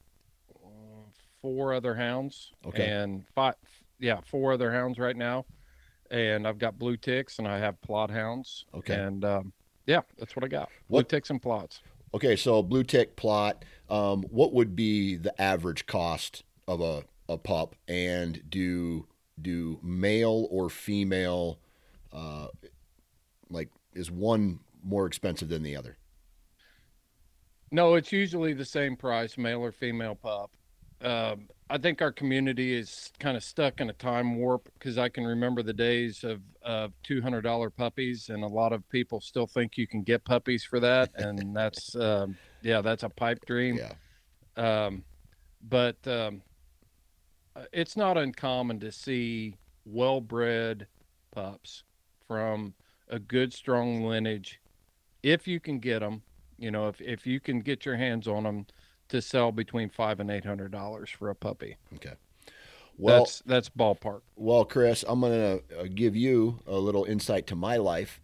uh, 0.65 1.11
four 1.43 1.75
other 1.75 1.95
hounds 1.95 2.53
okay. 2.65 2.89
and 2.89 3.25
five, 3.35 3.57
yeah, 3.99 4.21
four 4.25 4.53
other 4.53 4.73
hounds 4.73 4.99
right 4.99 5.17
now, 5.17 5.45
and 6.11 6.47
I've 6.47 6.59
got 6.59 6.79
blue 6.79 6.97
ticks 6.97 7.39
and 7.39 7.49
I 7.49 7.59
have 7.59 7.77
Plott 7.87 8.11
hounds. 8.11 8.65
Okay, 8.75 8.95
and 8.95 9.25
um, 9.25 9.53
yeah, 9.87 10.01
that's 10.19 10.37
what 10.37 10.45
I 10.45 10.49
got. 10.49 10.71
Blue 10.89 10.99
what? 10.99 11.09
ticks 11.09 11.29
and 11.29 11.43
Plotts. 11.43 11.81
Okay, 12.15 12.37
so 12.37 12.63
blue 12.63 12.85
tick 12.85 13.15
plot. 13.17 13.65
Um, 13.89 14.23
what 14.31 14.53
would 14.53 14.75
be 14.75 15.17
the 15.17 15.39
average 15.41 15.87
cost 15.87 16.45
of 16.67 16.81
a, 16.81 17.05
a 17.29 17.37
pup, 17.37 17.77
and 17.89 18.41
do 18.49 19.07
do 19.41 19.79
male 19.83 20.47
or 20.51 20.69
female 20.71 21.59
uh, 22.13 22.49
like 23.51 23.69
is 23.95 24.11
one 24.11 24.61
more 24.83 25.07
expensive 25.07 25.49
than 25.49 25.63
the 25.63 25.77
other? 25.77 25.97
No, 27.73 27.95
it's 27.95 28.13
usually 28.13 28.53
the 28.53 28.65
same 28.65 28.97
price, 28.97 29.39
male 29.39 29.61
or 29.61 29.73
female 29.73 30.17
pup. 30.17 30.51
Um, 31.03 31.49
I 31.71 31.79
think 31.79 32.03
our 32.03 32.13
community 32.13 32.75
is 32.75 33.11
kind 33.21 33.37
of 33.37 33.45
stuck 33.45 33.81
in 33.81 33.89
a 33.89 33.93
time 33.95 34.37
warp 34.37 34.69
because 34.75 34.99
I 34.99 35.09
can 35.09 35.25
remember 35.25 35.63
the 35.63 35.73
days 35.73 36.25
of, 36.25 36.41
of 36.63 36.93
two 37.03 37.23
hundred 37.23 37.43
dollar 37.43 37.71
puppies, 37.71 38.29
and 38.29 38.43
a 38.43 38.49
lot 38.49 38.73
of 38.73 38.87
people 38.91 39.21
still 39.21 39.47
think 39.47 39.79
you 39.79 39.87
can 39.87 40.03
get 40.03 40.25
puppies 40.25 40.65
for 40.65 40.81
that, 40.81 41.11
and 41.15 41.57
that's 41.57 41.95
um, 41.97 42.37
yeah, 42.63 42.83
that's 42.83 43.05
a 43.05 43.09
pipe 43.09 43.47
dream. 43.47 43.79
Yeah. 43.79 43.93
Um, 44.57 45.05
but 45.63 45.97
um, 46.07 46.43
it's 47.73 47.97
not 47.97 48.19
uncommon 48.19 48.81
to 48.81 48.93
see 48.93 49.57
well 49.85 50.21
bred 50.21 50.87
pups 51.31 51.85
from 52.27 52.75
a 53.11 53.19
good 53.19 53.53
strong 53.53 54.05
lineage 54.05 54.61
if 55.23 55.47
you 55.47 55.61
can 55.61 55.79
get 55.79 56.01
them 56.01 56.23
you 56.59 56.71
know 56.71 56.89
if, 56.89 57.01
if 57.01 57.27
you 57.27 57.41
can 57.41 57.61
get 57.61 57.85
your 57.85 57.97
hands 57.97 58.27
on 58.27 58.45
them 58.45 58.67
to 59.11 59.21
sell 59.21 59.53
between 59.53 59.89
five 59.89 60.21
and 60.21 60.31
eight 60.31 60.45
hundred 60.45 60.71
dollars 60.71 61.11
for 61.11 61.31
a 61.31 61.35
puppy. 61.35 61.77
Okay. 61.95 62.15
Well 62.97 63.19
that's 63.19 63.43
that's 63.47 63.69
ballpark. 63.69 64.21
well 64.37 64.65
chris 64.65 65.05
i'm 65.09 65.23
gonna 65.23 65.61
uh, 65.79 65.85
give 65.95 66.15
you 66.15 66.61
a 66.67 66.77
little 66.77 67.05
insight 67.05 67.47
to 67.49 67.57
my 67.57 67.77
life. 67.77 68.21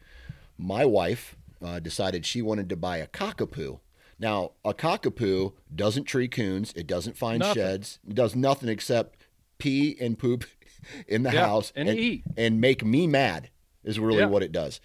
My 0.59 0.85
wife 0.85 1.37
uh, 1.62 1.81
decided 1.81 2.25
she 2.25 2.40
wanted 2.42 2.68
to 2.70 2.77
buy 2.77 2.99
a 2.99 3.07
cockapoo. 3.07 3.81
Now 4.18 4.53
a 4.64 4.75
cockapoo 4.75 5.55
doesn't 5.75 6.05
tree 6.05 6.29
coons 6.29 6.72
it 6.77 6.87
doesn't 6.87 7.16
find 7.16 7.40
nothing. 7.40 7.62
sheds 7.62 7.99
it 8.07 8.14
does 8.14 8.37
nothing 8.37 8.68
except 8.68 9.16
pee 9.59 9.96
and 10.01 10.18
poop 10.18 10.44
in 11.09 11.22
the 11.22 11.33
yeah, 11.33 11.46
house 11.46 11.72
and, 11.75 11.88
and 11.88 11.99
eat. 11.99 12.25
and 12.37 12.61
make 12.61 12.85
me 12.85 13.07
mad 13.07 13.51
is 13.87 13.99
really 13.99 14.18
yeah. 14.18 14.27
what 14.27 14.42
it 14.42 14.53
does. 14.53 14.81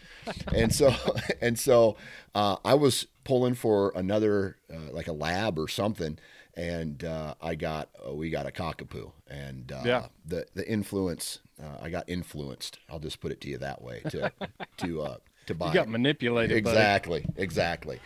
and 0.53 0.73
so 0.73 0.93
and 1.41 1.59
so 1.59 1.97
uh, 2.33 2.57
I 2.63 2.75
was 2.75 3.07
pulling 3.23 3.55
for 3.55 3.91
another 3.95 4.57
uh, 4.73 4.91
like 4.91 5.07
a 5.07 5.13
lab 5.13 5.59
or 5.59 5.67
something, 5.67 6.17
and 6.55 7.03
uh, 7.03 7.33
I 7.41 7.55
got 7.55 7.89
uh, 8.07 8.13
we 8.13 8.29
got 8.29 8.45
a 8.45 8.51
cockapoo, 8.51 9.11
and 9.27 9.71
uh, 9.71 9.81
yeah. 9.83 10.05
the 10.25 10.45
the 10.53 10.67
influence 10.69 11.39
uh, 11.61 11.77
I 11.81 11.89
got 11.89 12.07
influenced. 12.07 12.79
I'll 12.89 12.99
just 12.99 13.19
put 13.19 13.31
it 13.31 13.41
to 13.41 13.49
you 13.49 13.57
that 13.57 13.81
way 13.81 14.01
to 14.09 14.31
to 14.77 15.17
to 15.47 15.55
buy. 15.55 15.67
You 15.67 15.73
got 15.73 15.89
manipulated. 15.89 16.55
Exactly, 16.55 17.21
buddy. 17.21 17.41
exactly. 17.41 17.99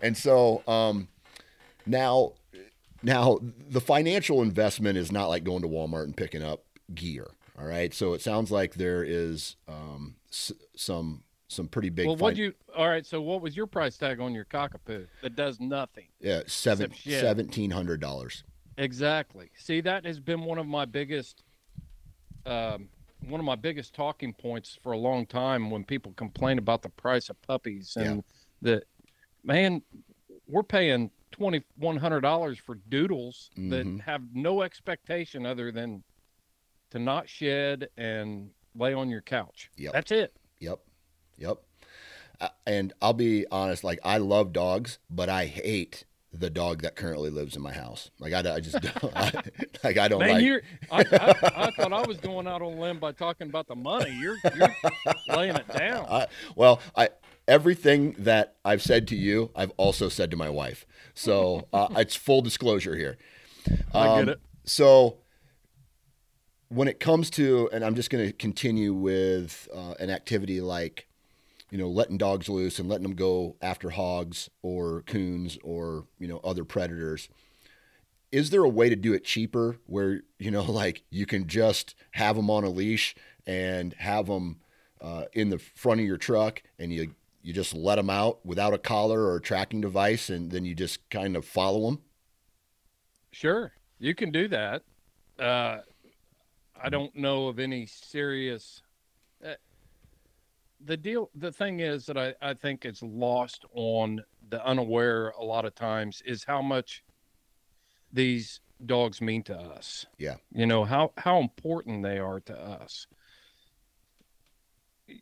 And 0.00 0.16
so 0.16 0.62
um, 0.68 1.08
now 1.86 2.34
now 3.02 3.38
the 3.68 3.80
financial 3.80 4.42
investment 4.42 4.98
is 4.98 5.10
not 5.10 5.26
like 5.26 5.44
going 5.44 5.62
to 5.62 5.68
Walmart 5.68 6.04
and 6.04 6.16
picking 6.16 6.42
up 6.42 6.64
gear. 6.94 7.28
All 7.58 7.66
right. 7.66 7.92
So 7.92 8.14
it 8.14 8.22
sounds 8.22 8.50
like 8.50 8.74
there 8.74 9.04
is 9.04 9.56
um, 9.68 10.16
s- 10.32 10.52
some 10.76 11.22
some 11.48 11.68
pretty 11.68 11.90
big. 11.90 12.06
Well, 12.06 12.16
what 12.16 12.36
you? 12.36 12.54
All 12.76 12.88
right. 12.88 13.04
So 13.04 13.20
what 13.20 13.42
was 13.42 13.56
your 13.56 13.66
price 13.66 13.96
tag 13.96 14.20
on 14.20 14.34
your 14.34 14.46
cockapoo 14.46 15.06
that 15.22 15.36
does 15.36 15.60
nothing? 15.60 16.06
Yeah, 16.20 16.42
seven 16.46 16.92
seventeen 16.94 17.70
hundred 17.70 18.00
dollars. 18.00 18.44
Exactly. 18.78 19.50
See, 19.56 19.80
that 19.82 20.06
has 20.06 20.18
been 20.18 20.44
one 20.44 20.58
of 20.58 20.66
my 20.66 20.86
biggest, 20.86 21.44
um, 22.46 22.88
one 23.28 23.38
of 23.38 23.44
my 23.44 23.54
biggest 23.54 23.94
talking 23.94 24.32
points 24.32 24.78
for 24.82 24.92
a 24.92 24.98
long 24.98 25.26
time 25.26 25.70
when 25.70 25.84
people 25.84 26.12
complain 26.14 26.56
about 26.58 26.80
the 26.80 26.88
price 26.88 27.28
of 27.28 27.40
puppies 27.42 27.96
and 27.96 28.16
yeah. 28.16 28.22
the 28.62 28.82
man, 29.44 29.82
we're 30.48 30.62
paying 30.62 31.10
twenty 31.32 31.62
one 31.76 31.98
hundred 31.98 32.22
dollars 32.22 32.58
for 32.58 32.76
doodles 32.88 33.50
mm-hmm. 33.58 33.70
that 33.70 34.04
have 34.04 34.22
no 34.32 34.62
expectation 34.62 35.44
other 35.44 35.70
than 35.70 36.02
to 36.90 36.98
not 36.98 37.28
shed 37.28 37.88
and 37.96 38.50
lay 38.74 38.94
on 38.94 39.08
your 39.08 39.20
couch. 39.20 39.70
Yep. 39.76 39.92
That's 39.92 40.10
it. 40.10 40.34
Yep. 40.60 40.80
Yep. 41.38 41.58
Uh, 42.40 42.48
and 42.66 42.92
I'll 43.00 43.12
be 43.12 43.46
honest, 43.50 43.84
like 43.84 44.00
I 44.04 44.18
love 44.18 44.52
dogs, 44.52 44.98
but 45.08 45.28
I 45.28 45.46
hate 45.46 46.04
the 46.32 46.50
dog 46.50 46.82
that 46.82 46.96
currently 46.96 47.30
lives 47.30 47.56
in 47.56 47.62
my 47.62 47.72
house. 47.72 48.10
Like 48.18 48.32
I, 48.32 48.54
I 48.54 48.60
just 48.60 48.80
don't, 48.80 49.04
I, 49.16 49.42
like 49.84 49.98
I 49.98 50.08
don't 50.08 50.20
Man, 50.20 50.30
like. 50.30 50.42
You're, 50.42 50.62
I, 50.90 50.98
I, 51.00 51.66
I, 51.66 51.70
thought 51.72 51.92
I 51.92 52.02
was 52.06 52.18
going 52.18 52.46
out 52.46 52.62
on 52.62 52.72
a 52.72 52.80
limb 52.80 52.98
by 52.98 53.12
talking 53.12 53.48
about 53.48 53.68
the 53.68 53.76
money. 53.76 54.16
You're, 54.18 54.36
you're 54.56 54.74
laying 55.28 55.54
it 55.54 55.68
down. 55.68 56.06
I, 56.08 56.26
well, 56.56 56.80
I 56.96 57.10
everything 57.46 58.14
that 58.18 58.56
I've 58.64 58.82
said 58.82 59.08
to 59.08 59.16
you, 59.16 59.50
I've 59.54 59.72
also 59.76 60.08
said 60.08 60.30
to 60.30 60.36
my 60.36 60.48
wife. 60.48 60.86
So 61.14 61.68
uh, 61.72 61.88
it's 61.96 62.16
full 62.16 62.40
disclosure 62.40 62.96
here. 62.96 63.18
Um, 63.68 63.76
I 63.94 64.06
get 64.06 64.22
um, 64.22 64.28
it. 64.30 64.40
So 64.64 65.18
when 66.74 66.88
it 66.88 67.00
comes 67.00 67.30
to, 67.30 67.68
and 67.72 67.84
I'm 67.84 67.94
just 67.94 68.10
going 68.10 68.26
to 68.26 68.32
continue 68.32 68.92
with 68.94 69.68
uh, 69.74 69.94
an 70.00 70.10
activity 70.10 70.60
like 70.60 71.08
you 71.72 71.78
know, 71.78 71.88
letting 71.88 72.18
dogs 72.18 72.50
loose 72.50 72.78
and 72.78 72.86
letting 72.86 73.02
them 73.02 73.14
go 73.14 73.56
after 73.62 73.88
hogs 73.88 74.50
or 74.60 75.02
coons 75.06 75.58
or, 75.64 76.04
you 76.18 76.28
know, 76.28 76.38
other 76.44 76.64
predators. 76.64 77.30
Is 78.30 78.50
there 78.50 78.62
a 78.62 78.68
way 78.68 78.90
to 78.90 78.94
do 78.94 79.14
it 79.14 79.24
cheaper 79.24 79.78
where, 79.86 80.20
you 80.38 80.50
know, 80.50 80.62
like 80.70 81.02
you 81.08 81.24
can 81.24 81.46
just 81.46 81.94
have 82.10 82.36
them 82.36 82.50
on 82.50 82.62
a 82.62 82.68
leash 82.68 83.14
and 83.46 83.94
have 83.94 84.26
them 84.26 84.60
uh, 85.00 85.24
in 85.32 85.48
the 85.48 85.58
front 85.58 86.00
of 86.00 86.06
your 86.06 86.18
truck 86.18 86.62
and 86.78 86.92
you, 86.92 87.14
you 87.40 87.54
just 87.54 87.74
let 87.74 87.96
them 87.96 88.10
out 88.10 88.44
without 88.44 88.74
a 88.74 88.78
collar 88.78 89.22
or 89.22 89.36
a 89.36 89.40
tracking 89.40 89.80
device 89.80 90.28
and 90.28 90.50
then 90.50 90.66
you 90.66 90.74
just 90.74 91.08
kind 91.08 91.34
of 91.34 91.46
follow 91.46 91.86
them? 91.86 92.02
Sure, 93.30 93.72
you 93.98 94.14
can 94.14 94.30
do 94.30 94.46
that. 94.48 94.82
Uh, 95.38 95.78
I 96.82 96.88
don't 96.88 97.14
know 97.14 97.48
of 97.48 97.58
any 97.58 97.86
serious 97.86 98.82
the 100.84 100.96
deal 100.96 101.30
the 101.34 101.52
thing 101.52 101.80
is 101.80 102.06
that 102.06 102.16
I, 102.16 102.34
I 102.40 102.54
think 102.54 102.84
it's 102.84 103.02
lost 103.02 103.64
on 103.74 104.22
the 104.50 104.64
unaware 104.64 105.30
a 105.38 105.44
lot 105.44 105.64
of 105.64 105.74
times 105.74 106.22
is 106.24 106.44
how 106.44 106.62
much 106.62 107.02
these 108.12 108.60
dogs 108.84 109.20
mean 109.20 109.42
to 109.44 109.56
us. 109.56 110.06
Yeah. 110.18 110.36
You 110.52 110.66
know, 110.66 110.84
how 110.84 111.12
how 111.16 111.38
important 111.40 112.02
they 112.02 112.18
are 112.18 112.40
to 112.40 112.58
us. 112.58 113.06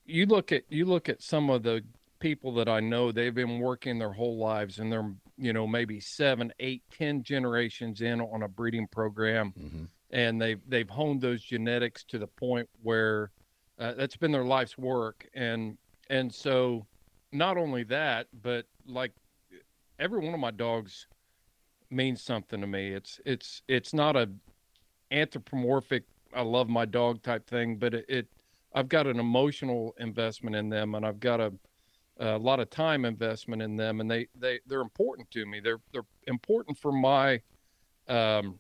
You 0.04 0.26
look 0.26 0.52
at 0.52 0.62
you 0.68 0.84
look 0.84 1.08
at 1.08 1.22
some 1.22 1.50
of 1.50 1.62
the 1.62 1.82
people 2.20 2.54
that 2.54 2.68
I 2.68 2.80
know, 2.80 3.12
they've 3.12 3.34
been 3.34 3.60
working 3.60 3.98
their 3.98 4.12
whole 4.12 4.36
lives 4.36 4.78
and 4.78 4.92
they're, 4.92 5.10
you 5.38 5.54
know, 5.54 5.66
maybe 5.66 6.00
seven, 6.00 6.52
eight, 6.60 6.82
ten 6.96 7.22
generations 7.22 8.02
in 8.02 8.20
on 8.20 8.42
a 8.42 8.48
breeding 8.48 8.86
program. 8.86 9.54
Mm-hmm. 9.58 9.84
And 10.12 10.40
they've 10.40 10.60
they've 10.68 10.88
honed 10.88 11.20
those 11.20 11.42
genetics 11.42 12.04
to 12.04 12.18
the 12.18 12.26
point 12.26 12.68
where 12.82 13.30
uh, 13.78 13.94
that's 13.94 14.16
been 14.16 14.32
their 14.32 14.44
life's 14.44 14.76
work, 14.76 15.28
and 15.34 15.78
and 16.08 16.32
so 16.34 16.86
not 17.32 17.56
only 17.56 17.84
that, 17.84 18.26
but 18.42 18.66
like 18.86 19.12
every 19.98 20.18
one 20.20 20.34
of 20.34 20.40
my 20.40 20.50
dogs 20.50 21.06
means 21.90 22.22
something 22.22 22.60
to 22.60 22.66
me. 22.66 22.88
It's 22.88 23.20
it's 23.24 23.62
it's 23.68 23.94
not 23.94 24.16
a 24.16 24.28
anthropomorphic 25.12 26.04
I 26.34 26.42
love 26.42 26.68
my 26.68 26.84
dog 26.84 27.22
type 27.22 27.46
thing, 27.46 27.76
but 27.76 27.94
it, 27.94 28.04
it 28.08 28.28
I've 28.74 28.88
got 28.88 29.06
an 29.06 29.18
emotional 29.18 29.94
investment 29.98 30.54
in 30.54 30.68
them, 30.68 30.94
and 30.94 31.04
I've 31.04 31.20
got 31.20 31.40
a 31.40 31.52
a 32.18 32.38
lot 32.38 32.60
of 32.60 32.68
time 32.68 33.04
investment 33.04 33.62
in 33.62 33.76
them, 33.76 34.00
and 34.00 34.10
they 34.10 34.28
they 34.38 34.60
they're 34.66 34.80
important 34.80 35.30
to 35.32 35.46
me. 35.46 35.60
They're 35.60 35.80
they're 35.92 36.06
important 36.26 36.78
for 36.78 36.92
my 36.92 37.40
um 38.08 38.58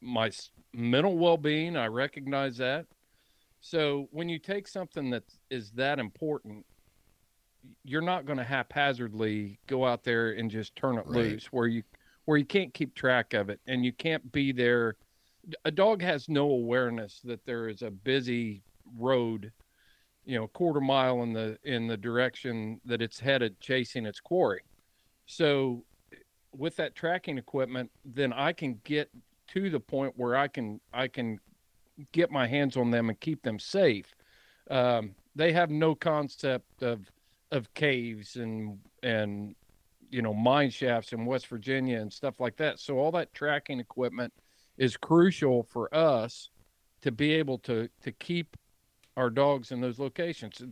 my 0.00 0.30
mental 0.76 1.16
well 1.16 1.36
being. 1.36 1.76
I 1.76 1.86
recognize 1.86 2.56
that, 2.58 2.86
so 3.60 4.08
when 4.12 4.28
you 4.28 4.38
take 4.38 4.68
something 4.68 5.10
that 5.10 5.24
is 5.50 5.70
that 5.72 5.98
important, 5.98 6.64
you're 7.84 8.02
not 8.02 8.26
going 8.26 8.38
to 8.38 8.44
haphazardly 8.44 9.58
go 9.66 9.84
out 9.84 10.04
there 10.04 10.30
and 10.32 10.50
just 10.50 10.76
turn 10.76 10.98
it 10.98 11.06
right. 11.06 11.16
loose 11.16 11.46
where 11.46 11.66
you 11.66 11.82
where 12.26 12.38
you 12.38 12.44
can't 12.44 12.74
keep 12.74 12.94
track 12.94 13.34
of 13.34 13.50
it 13.50 13.60
and 13.66 13.84
you 13.84 13.92
can't 13.92 14.30
be 14.32 14.52
there. 14.52 14.96
A 15.64 15.70
dog 15.70 16.02
has 16.02 16.28
no 16.28 16.50
awareness 16.50 17.20
that 17.24 17.44
there 17.44 17.68
is 17.68 17.82
a 17.82 17.90
busy 17.90 18.62
road, 18.96 19.52
you 20.24 20.36
know, 20.36 20.44
a 20.44 20.48
quarter 20.48 20.80
mile 20.80 21.22
in 21.22 21.32
the 21.32 21.58
in 21.64 21.86
the 21.86 21.96
direction 21.96 22.80
that 22.84 23.00
it's 23.02 23.18
headed 23.18 23.60
chasing 23.60 24.06
its 24.06 24.20
quarry. 24.20 24.62
So 25.26 25.84
with 26.52 26.76
that 26.76 26.94
tracking 26.94 27.38
equipment, 27.38 27.90
then 28.04 28.32
I 28.32 28.52
can 28.52 28.80
get 28.84 29.10
to 29.48 29.70
the 29.70 29.80
point 29.80 30.14
where 30.16 30.36
I 30.36 30.48
can 30.48 30.80
I 30.92 31.08
can 31.08 31.38
get 32.12 32.30
my 32.30 32.46
hands 32.46 32.76
on 32.76 32.90
them 32.90 33.08
and 33.08 33.18
keep 33.20 33.42
them 33.42 33.58
safe. 33.58 34.14
Um, 34.70 35.14
they 35.34 35.52
have 35.52 35.70
no 35.70 35.94
concept 35.94 36.82
of 36.82 37.10
of 37.52 37.72
caves 37.74 38.36
and 38.36 38.78
and 39.02 39.54
you 40.10 40.22
know 40.22 40.34
mine 40.34 40.70
shafts 40.70 41.12
in 41.12 41.26
West 41.26 41.46
Virginia 41.46 42.00
and 42.00 42.12
stuff 42.12 42.40
like 42.40 42.56
that. 42.56 42.80
So 42.80 42.98
all 42.98 43.12
that 43.12 43.32
tracking 43.34 43.80
equipment 43.80 44.32
is 44.76 44.96
crucial 44.96 45.62
for 45.62 45.94
us 45.94 46.50
to 47.02 47.12
be 47.12 47.32
able 47.32 47.58
to 47.58 47.88
to 48.02 48.12
keep 48.12 48.56
our 49.16 49.30
dogs 49.30 49.72
in 49.72 49.80
those 49.80 49.98
locations. 49.98 50.62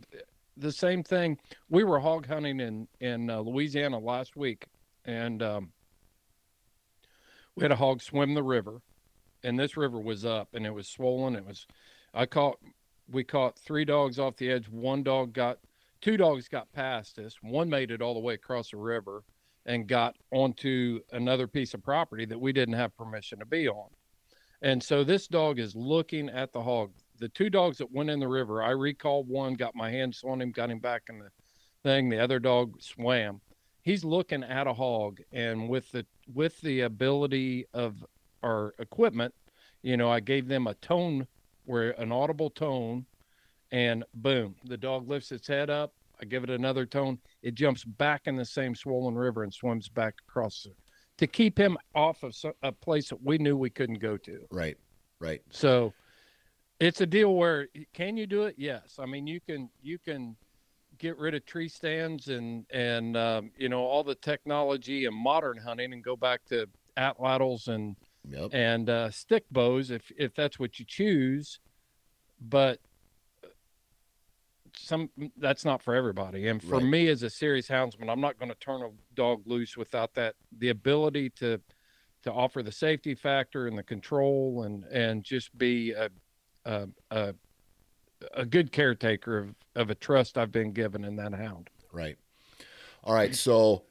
The 0.57 0.71
same 0.71 1.03
thing. 1.03 1.37
We 1.69 1.83
were 1.83 1.99
hog 1.99 2.27
hunting 2.27 2.59
in 2.59 2.87
in 2.99 3.29
uh, 3.29 3.39
Louisiana 3.39 3.99
last 3.99 4.35
week, 4.35 4.65
and 5.05 5.41
um, 5.41 5.71
we 7.55 7.63
had 7.63 7.71
a 7.71 7.75
hog 7.75 8.01
swim 8.01 8.33
the 8.33 8.43
river, 8.43 8.81
and 9.43 9.57
this 9.59 9.77
river 9.77 9.99
was 9.99 10.25
up 10.25 10.49
and 10.53 10.65
it 10.65 10.73
was 10.73 10.87
swollen. 10.87 11.35
It 11.35 11.45
was, 11.45 11.67
I 12.13 12.25
caught, 12.25 12.59
we 13.09 13.23
caught 13.23 13.57
three 13.57 13.85
dogs 13.85 14.19
off 14.19 14.37
the 14.37 14.51
edge. 14.51 14.67
One 14.69 15.03
dog 15.03 15.33
got, 15.33 15.59
two 16.01 16.17
dogs 16.17 16.47
got 16.47 16.71
past 16.73 17.17
us. 17.19 17.37
One 17.41 17.69
made 17.69 17.91
it 17.91 18.01
all 18.01 18.13
the 18.13 18.19
way 18.19 18.33
across 18.33 18.71
the 18.71 18.77
river 18.77 19.23
and 19.65 19.87
got 19.87 20.15
onto 20.31 20.99
another 21.11 21.47
piece 21.47 21.73
of 21.73 21.83
property 21.83 22.25
that 22.25 22.39
we 22.39 22.51
didn't 22.51 22.75
have 22.75 22.95
permission 22.97 23.39
to 23.39 23.45
be 23.45 23.67
on. 23.67 23.89
And 24.61 24.81
so 24.81 25.03
this 25.03 25.27
dog 25.27 25.59
is 25.59 25.75
looking 25.75 26.29
at 26.29 26.51
the 26.51 26.61
hog. 26.61 26.91
The 27.19 27.29
two 27.29 27.49
dogs 27.49 27.77
that 27.77 27.91
went 27.91 28.09
in 28.09 28.19
the 28.19 28.27
river, 28.27 28.61
I 28.61 28.71
recalled 28.71 29.27
one, 29.29 29.53
got 29.53 29.75
my 29.75 29.89
hands 29.89 30.21
on 30.25 30.41
him, 30.41 30.51
got 30.51 30.69
him 30.69 30.79
back 30.79 31.03
in 31.09 31.19
the 31.19 31.29
thing. 31.83 32.09
The 32.09 32.19
other 32.19 32.39
dog 32.39 32.81
swam. 32.81 33.41
He's 33.85 34.03
looking 34.03 34.43
at 34.43 34.65
a 34.65 34.73
hog, 34.73 35.21
and 35.31 35.69
with 35.69 35.91
the 35.91 36.05
with 36.33 36.59
the 36.61 36.81
ability 36.81 37.67
of 37.71 38.03
our 38.41 38.73
equipment, 38.79 39.33
you 39.83 39.95
know, 39.95 40.09
I 40.09 40.19
gave 40.19 40.47
them 40.47 40.65
a 40.65 40.73
tone 40.73 41.27
where 41.65 41.91
an 41.91 42.11
audible 42.11 42.49
tone, 42.49 43.05
and 43.71 44.03
boom, 44.15 44.55
the 44.65 44.75
dog 44.75 45.07
lifts 45.07 45.31
its 45.31 45.47
head 45.47 45.69
up. 45.69 45.93
I 46.19 46.25
give 46.25 46.43
it 46.43 46.49
another 46.49 46.87
tone. 46.87 47.19
It 47.43 47.53
jumps 47.53 47.83
back 47.83 48.23
in 48.25 48.35
the 48.35 48.45
same 48.45 48.73
swollen 48.73 49.15
river 49.15 49.43
and 49.43 49.53
swims 49.53 49.87
back 49.87 50.15
across 50.27 50.65
it 50.65 50.75
to 51.17 51.27
keep 51.27 51.57
him 51.57 51.77
off 51.93 52.23
of 52.23 52.35
a 52.63 52.71
place 52.71 53.09
that 53.09 53.21
we 53.21 53.37
knew 53.37 53.55
we 53.55 53.69
couldn't 53.69 53.99
go 53.99 54.17
to. 54.17 54.39
Right, 54.51 54.77
right. 55.19 55.41
So 55.51 55.93
it's 56.79 57.01
a 57.01 57.05
deal 57.05 57.35
where 57.35 57.67
can 57.93 58.17
you 58.17 58.25
do 58.25 58.43
it? 58.43 58.55
Yes. 58.57 58.95
I 58.99 59.05
mean, 59.05 59.27
you 59.27 59.39
can 59.39 59.69
you 59.83 59.99
can 59.99 60.35
get 60.97 61.17
rid 61.17 61.35
of 61.35 61.45
tree 61.45 61.69
stands 61.69 62.27
and 62.27 62.65
and 62.71 63.17
um, 63.17 63.51
you 63.57 63.69
know 63.69 63.81
all 63.81 64.03
the 64.03 64.15
technology 64.15 65.05
and 65.05 65.15
modern 65.15 65.57
hunting 65.57 65.93
and 65.93 66.03
go 66.03 66.15
back 66.15 66.45
to 66.45 66.67
atlatls 66.97 67.67
and 67.67 67.95
yep. 68.29 68.49
and 68.53 68.89
uh, 68.89 69.09
stick 69.09 69.45
bows 69.51 69.91
if 69.91 70.11
if 70.17 70.33
that's 70.35 70.59
what 70.59 70.79
you 70.79 70.85
choose. 70.85 71.59
But 72.41 72.79
some 74.77 75.09
that's 75.37 75.65
not 75.65 75.81
for 75.81 75.95
everybody. 75.95 76.47
And 76.47 76.61
for 76.61 76.77
right. 76.77 76.83
me 76.83 77.07
as 77.07 77.23
a 77.23 77.29
serious 77.29 77.67
houndsman, 77.67 78.09
I'm 78.09 78.21
not 78.21 78.37
going 78.37 78.51
to 78.51 78.57
turn 78.57 78.81
a 78.81 78.89
dog 79.15 79.43
loose 79.45 79.77
without 79.77 80.13
that 80.15 80.35
the 80.57 80.69
ability 80.69 81.29
to 81.31 81.59
to 82.23 82.31
offer 82.31 82.63
the 82.63 82.71
safety 82.71 83.15
factor 83.15 83.67
and 83.67 83.77
the 83.77 83.83
control 83.83 84.63
and 84.63 84.83
and 84.85 85.23
just 85.23 85.55
be 85.57 85.91
a 85.91 86.09
a, 86.65 86.87
a, 87.11 87.35
a 88.33 88.45
good 88.45 88.71
caretaker 88.71 89.37
of, 89.37 89.55
of 89.75 89.89
a 89.89 89.95
trust 89.95 90.37
I've 90.37 90.51
been 90.51 90.71
given 90.71 91.03
in 91.03 91.15
that 91.17 91.33
hound. 91.33 91.69
Right. 91.91 92.17
All 93.03 93.13
right. 93.13 93.35
So 93.35 93.83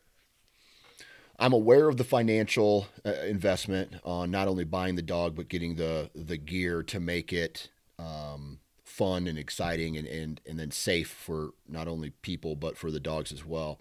I'm 1.38 1.52
aware 1.52 1.88
of 1.88 1.96
the 1.96 2.04
financial 2.04 2.86
uh, 3.04 3.12
investment 3.26 3.94
on 4.04 4.30
not 4.30 4.48
only 4.48 4.64
buying 4.64 4.94
the 4.94 5.02
dog 5.02 5.34
but 5.34 5.48
getting 5.48 5.76
the 5.76 6.10
the 6.14 6.36
gear 6.36 6.82
to 6.84 7.00
make 7.00 7.32
it 7.32 7.70
um, 7.98 8.60
fun 8.84 9.26
and 9.26 9.38
exciting 9.38 9.96
and, 9.96 10.06
and 10.06 10.40
and 10.46 10.58
then 10.58 10.70
safe 10.70 11.08
for 11.08 11.50
not 11.68 11.88
only 11.88 12.10
people 12.10 12.54
but 12.54 12.76
for 12.76 12.90
the 12.90 13.00
dogs 13.00 13.32
as 13.32 13.44
well. 13.44 13.80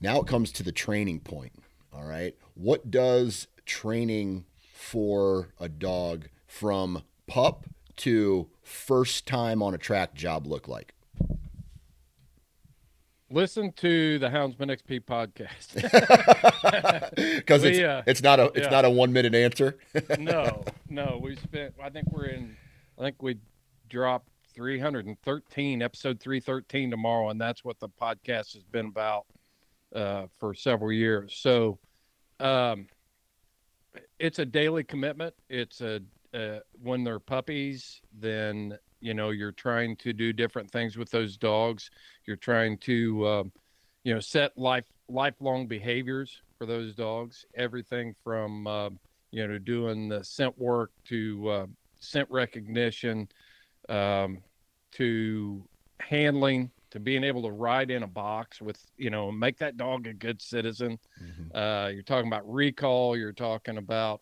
Now 0.00 0.20
it 0.20 0.26
comes 0.26 0.52
to 0.52 0.62
the 0.62 0.72
training 0.72 1.20
point. 1.20 1.52
All 1.92 2.04
right, 2.04 2.36
what 2.54 2.90
does 2.90 3.48
training 3.64 4.44
for 4.72 5.48
a 5.58 5.68
dog 5.68 6.28
from 6.46 7.02
pup 7.26 7.66
to 7.98 8.48
first 8.62 9.26
time 9.26 9.62
on 9.62 9.74
a 9.74 9.78
track 9.78 10.14
job 10.14 10.46
look 10.46 10.68
like? 10.68 10.94
Listen 13.30 13.72
to 13.72 14.18
the 14.18 14.28
Houndsman 14.28 14.70
XP 14.70 15.04
podcast 15.04 15.74
because 17.36 17.62
it's, 17.62 17.78
uh, 17.78 18.02
it's 18.06 18.22
not 18.22 18.40
a 18.40 18.44
it's 18.46 18.60
yeah. 18.60 18.70
not 18.70 18.86
a 18.86 18.90
one 18.90 19.12
minute 19.12 19.34
answer. 19.34 19.76
no, 20.18 20.64
no, 20.88 21.20
we 21.22 21.36
spent. 21.36 21.74
I 21.82 21.90
think 21.90 22.10
we're 22.10 22.26
in. 22.26 22.56
I 22.98 23.02
think 23.02 23.22
we 23.22 23.36
drop 23.90 24.24
313 24.54 25.82
episode 25.82 26.18
313 26.20 26.90
tomorrow, 26.90 27.28
and 27.28 27.38
that's 27.38 27.62
what 27.62 27.78
the 27.80 27.88
podcast 27.88 28.54
has 28.54 28.64
been 28.64 28.86
about 28.86 29.26
uh, 29.94 30.24
for 30.38 30.54
several 30.54 30.90
years. 30.90 31.34
So, 31.38 31.78
um, 32.40 32.86
it's 34.18 34.38
a 34.38 34.46
daily 34.46 34.84
commitment. 34.84 35.34
It's 35.50 35.82
a 35.82 36.00
uh, 36.38 36.60
when 36.82 37.04
they're 37.04 37.18
puppies, 37.18 38.00
then 38.12 38.78
you 39.00 39.14
know 39.14 39.30
you're 39.30 39.52
trying 39.52 39.96
to 39.96 40.12
do 40.12 40.32
different 40.32 40.70
things 40.70 40.96
with 40.96 41.10
those 41.10 41.36
dogs 41.36 41.90
you're 42.26 42.36
trying 42.36 42.76
to 42.78 43.26
um, 43.28 43.52
you 44.04 44.12
know 44.12 44.20
set 44.20 44.56
life 44.58 44.86
lifelong 45.08 45.66
behaviors 45.66 46.42
for 46.58 46.66
those 46.66 46.94
dogs 46.94 47.44
everything 47.54 48.14
from 48.24 48.66
uh, 48.66 48.90
you 49.30 49.46
know 49.46 49.58
doing 49.58 50.08
the 50.08 50.22
scent 50.24 50.58
work 50.58 50.90
to 51.04 51.48
uh, 51.48 51.66
scent 52.00 52.28
recognition 52.30 53.28
um, 53.88 54.38
to 54.92 55.62
handling 56.00 56.70
to 56.90 56.98
being 56.98 57.22
able 57.22 57.42
to 57.42 57.50
ride 57.50 57.90
in 57.90 58.02
a 58.02 58.06
box 58.06 58.60
with 58.60 58.80
you 58.96 59.10
know 59.10 59.30
make 59.30 59.58
that 59.58 59.76
dog 59.76 60.06
a 60.06 60.12
good 60.12 60.40
citizen. 60.40 60.98
Mhm. 61.22 61.54
Uh, 61.54 61.88
you're 61.88 62.02
talking 62.02 62.28
about 62.28 62.50
recall. 62.50 63.16
You're 63.16 63.32
talking 63.32 63.78
about, 63.78 64.20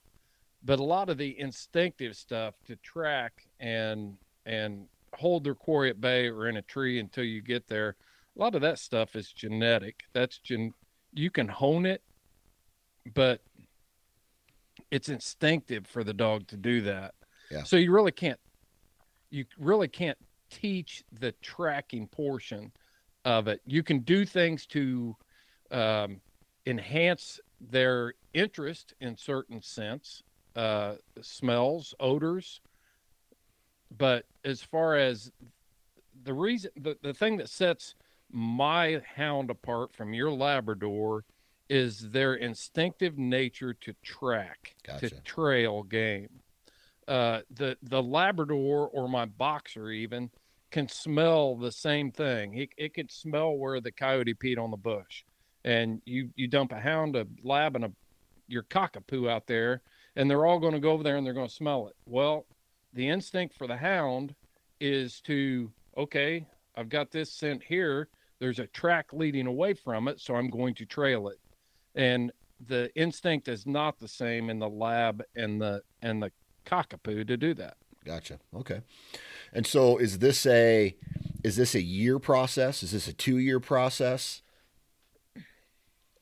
but 0.67 0.81
a 0.81 0.85
lot 0.85 1.09
of 1.09 1.17
the 1.17 1.39
instinctive 1.39 2.17
stuff 2.17 2.55
to 2.67 2.77
track 2.77 3.47
and 3.61 4.17
and 4.45 4.87
hold 5.15 5.45
their 5.45 5.55
quarry 5.55 5.89
at 5.89 6.01
bay 6.01 6.29
or 6.29 6.49
in 6.49 6.57
a 6.57 6.63
tree 6.63 6.99
until 6.99 7.25
you 7.25 7.41
get 7.41 7.67
there. 7.69 7.97
A 8.37 8.41
lot 8.41 8.55
of 8.55 8.61
that 8.61 8.79
stuff 8.79 9.17
is 9.17 9.33
genetic. 9.33 10.03
That's 10.13 10.39
gen. 10.39 10.73
You 11.15 11.31
can 11.31 11.49
hone 11.49 11.87
it, 11.87 12.03
but 13.15 13.41
it's 14.91 15.09
instinctive 15.09 15.87
for 15.87 16.05
the 16.05 16.13
dog 16.13 16.47
to 16.49 16.57
do 16.57 16.83
that. 16.83 17.15
Yeah. 17.51 17.63
So 17.63 17.77
you 17.77 17.93
really 17.93 18.13
can't. 18.13 18.41
You 19.31 19.45
really 19.59 19.89
can't 19.89 20.19
teach 20.51 21.05
the 21.13 21.33
tracking 21.43 22.09
portion 22.09 22.73
of 23.25 23.49
it. 23.49 23.61
You 23.67 23.83
can 23.83 24.01
do 24.01 24.25
things 24.25 24.67
to 24.67 25.17
um, 25.71 26.21
enhance 26.67 27.41
their 27.61 28.15
interest 28.35 28.95
in 29.01 29.17
certain 29.17 29.63
scents, 29.63 30.23
uh, 30.57 30.95
smells, 31.21 31.95
odors. 32.01 32.61
But 33.97 34.25
as 34.45 34.63
far 34.63 34.97
as 34.97 35.31
the 36.25 36.35
reason, 36.35 36.71
the, 36.77 36.97
the 37.03 37.15
thing 37.15 37.37
that 37.37 37.49
sets 37.49 37.95
my 38.31 39.01
hound 39.15 39.51
apart 39.51 39.95
from 39.95 40.13
your 40.13 40.33
Labrador 40.33 41.25
is 41.69 42.11
their 42.11 42.35
instinctive 42.35 43.19
nature 43.19 43.75
to 43.75 43.95
track, 44.03 44.75
Gotcha. 44.87 45.11
to 45.11 45.21
trail 45.23 45.83
game. 45.83 46.41
Uh, 47.07 47.41
the 47.51 47.77
the 47.83 48.03
Labrador 48.03 48.89
or 48.93 49.09
my 49.09 49.27
boxer 49.27 49.91
even 49.91 50.31
can 50.73 50.89
smell 50.89 51.55
the 51.55 51.71
same 51.71 52.11
thing. 52.11 52.55
It 52.55 52.71
it 52.77 52.95
can 52.95 53.09
smell 53.09 53.57
where 53.57 53.81
the 53.81 53.93
coyote 53.93 54.35
peed 54.35 54.59
on 54.59 54.73
the 54.73 54.77
bush, 54.77 55.25
and 55.65 56.03
you 56.05 56.31
you 56.35 56.49
dump 56.49 56.73
a 56.73 56.81
hound, 56.81 57.15
a 57.15 57.27
lab, 57.45 57.77
and 57.77 57.85
a 57.85 57.93
your 58.49 58.65
cockapoo 58.65 59.31
out 59.31 59.47
there, 59.47 59.83
and 60.17 60.31
they're 60.31 60.47
all 60.47 60.59
going 60.59 60.73
to 60.73 60.81
go 60.81 60.91
over 60.93 61.03
there 61.03 61.17
and 61.17 61.27
they're 61.27 61.35
going 61.35 61.49
to 61.49 61.55
smell 61.55 61.89
it. 61.89 61.97
Well, 62.07 62.47
the 62.95 63.09
instinct 63.09 63.55
for 63.55 63.67
the 63.67 63.77
hound 63.77 64.35
is 64.81 65.21
to 65.23 65.71
okay, 65.97 66.47
I've 66.77 66.89
got 66.89 67.11
this 67.11 67.33
scent 67.33 67.63
here. 67.63 68.09
There's 68.39 68.59
a 68.59 68.67
track 68.67 69.13
leading 69.13 69.47
away 69.47 69.75
from 69.75 70.09
it, 70.09 70.21
so 70.21 70.35
I'm 70.35 70.51
going 70.51 70.75
to 70.75 70.85
trail 70.85 71.29
it. 71.29 71.39
And 71.95 72.33
the 72.67 72.95
instinct 72.95 73.49
is 73.49 73.67
not 73.67 73.99
the 73.99 74.09
same 74.09 74.51
in 74.51 74.59
the 74.59 74.69
lab 74.69 75.23
and 75.37 75.61
the 75.61 75.83
and 76.03 76.23
the 76.23 76.33
cockapoo 76.65 77.27
to 77.27 77.37
do 77.37 77.55
that. 77.55 77.77
Gotcha. 78.05 78.39
Okay. 78.55 78.81
And 79.53 79.67
so 79.67 79.99
is 79.99 80.19
this 80.19 80.47
a 80.47 80.95
is 81.45 81.57
this 81.57 81.75
a 81.75 81.83
year 81.83 82.19
process? 82.19 82.83
Is 82.83 82.93
this 82.93 83.09
a 83.09 83.13
two 83.13 83.39
year 83.39 83.61
process? 83.61 84.43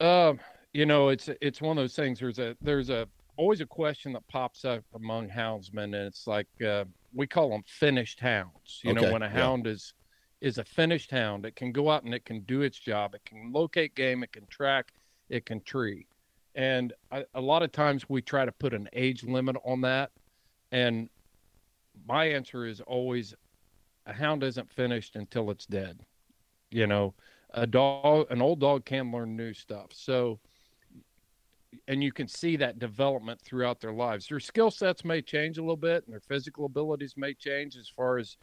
Um, 0.01 0.41
you 0.73 0.87
know, 0.87 1.09
it's 1.09 1.29
it's 1.41 1.61
one 1.61 1.79
of 1.79 1.83
those 1.83 1.95
things. 1.95 2.21
There's 2.21 2.39
a 2.39 2.57
there's 2.61 2.91
a 2.91 3.09
always 3.37 3.61
a 3.61 3.66
question 3.66 4.12
that 4.14 4.27
pops 4.29 4.64
up 4.64 4.85
among 4.94 5.29
houndsmen, 5.29 5.85
and 5.85 5.94
it's 5.94 6.27
like 6.27 6.49
uh, 6.66 6.85
we 7.12 7.27
call 7.27 7.51
them 7.51 7.62
finished 7.66 8.20
hounds. 8.20 8.81
You 8.83 8.92
Okay, 8.92 9.07
know, 9.07 9.12
when 9.12 9.23
a 9.23 9.29
yeah. 9.33 9.51
hound 9.51 9.66
is 9.66 9.94
is 10.40 10.59
a 10.59 10.64
finished 10.64 11.11
hound, 11.11 11.47
it 11.47 11.57
can 11.57 11.73
go 11.73 11.90
out 11.90 12.05
and 12.05 12.14
it 12.14 12.25
can 12.25 12.40
do 12.42 12.62
its 12.62 12.79
job. 12.79 13.14
It 13.14 13.25
can 13.25 13.53
locate 13.53 13.94
game. 13.94 14.23
It 14.23 14.33
can 14.33 14.47
track. 14.49 14.92
It 15.29 15.47
can 15.47 15.62
tree. 15.62 16.09
And 16.55 16.92
I, 17.11 17.25
a 17.35 17.40
lot 17.40 17.62
of 17.62 17.73
times 17.73 18.09
we 18.09 18.23
try 18.23 18.44
to 18.44 18.53
put 18.53 18.75
an 18.75 18.88
age 18.92 19.25
limit 19.25 19.57
on 19.64 19.81
that, 19.83 20.11
and 20.73 21.09
my 22.07 22.27
answer 22.27 22.66
is 22.66 22.81
always 22.81 23.35
a 24.07 24.12
hound 24.12 24.42
isn't 24.42 24.73
finished 24.73 25.16
until 25.16 25.51
it's 25.51 25.66
dead. 25.66 26.01
You 26.70 26.87
know, 26.87 27.14
a 27.51 27.66
dog, 27.66 28.27
an 28.31 28.42
old 28.42 28.61
dog 28.61 28.85
can 28.85 29.12
learn 29.12 29.37
new 29.37 29.55
stuff. 29.55 29.90
So, 29.92 30.40
and 31.89 32.03
you 32.03 32.13
can 32.13 32.29
see 32.29 32.57
that 32.57 32.79
development 32.79 33.41
throughout 33.41 33.81
their 33.81 33.93
lives. 33.93 34.27
Their 34.29 34.41
skill 34.41 34.71
sets 34.71 35.05
may 35.05 35.23
change 35.23 35.59
a 35.59 35.63
little 35.63 35.77
bit, 35.77 36.05
and 36.05 36.13
their 36.13 36.21
physical 36.21 36.67
abilities 36.67 37.15
may 37.17 37.35
change 37.35 37.77
as 37.77 37.89
far 37.89 38.19
as, 38.19 38.37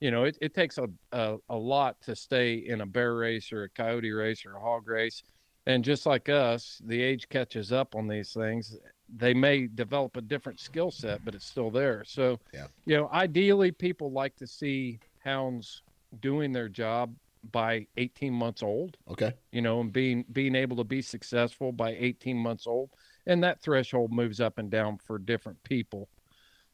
you 0.00 0.10
know, 0.10 0.24
it, 0.24 0.36
it 0.40 0.54
takes 0.54 0.78
a, 0.78 0.88
a, 1.12 1.36
a 1.48 1.56
lot 1.56 1.96
to 2.02 2.16
stay 2.16 2.54
in 2.54 2.80
a 2.80 2.86
bear 2.86 3.14
race 3.16 3.52
or 3.52 3.64
a 3.64 3.70
coyote 3.70 4.10
race 4.10 4.44
or 4.44 4.56
a 4.56 4.60
hog 4.60 4.86
race. 4.88 5.22
And 5.66 5.84
just 5.84 6.06
like 6.06 6.28
us, 6.28 6.80
the 6.84 7.02
age 7.02 7.28
catches 7.28 7.72
up 7.72 7.96
on 7.96 8.06
these 8.06 8.32
things. 8.32 8.76
They 9.14 9.34
may 9.34 9.66
develop 9.66 10.16
a 10.16 10.20
different 10.20 10.60
skill 10.60 10.92
set, 10.92 11.24
but 11.24 11.34
it's 11.34 11.46
still 11.46 11.70
there. 11.70 12.04
So, 12.04 12.38
Yeah. 12.52 12.68
you 12.84 12.96
know, 12.96 13.08
ideally, 13.12 13.72
people 13.72 14.12
like 14.12 14.36
to 14.36 14.46
see 14.46 15.00
hounds 15.24 15.82
doing 16.20 16.52
their 16.52 16.68
job 16.68 17.14
by 17.52 17.86
18 17.96 18.32
months 18.32 18.62
old 18.62 18.96
Okay. 19.08 19.32
you 19.52 19.62
know, 19.62 19.80
and 19.80 19.92
being 19.92 20.24
being 20.32 20.54
able 20.54 20.76
to 20.76 20.84
be 20.84 21.00
successful 21.00 21.72
by 21.72 21.96
18 21.98 22.36
months 22.36 22.66
old, 22.66 22.90
and 23.26 23.42
that 23.42 23.62
threshold 23.62 24.12
moves 24.12 24.40
up 24.40 24.58
and 24.58 24.70
down 24.70 24.98
for 24.98 25.18
different 25.18 25.62
people. 25.62 26.08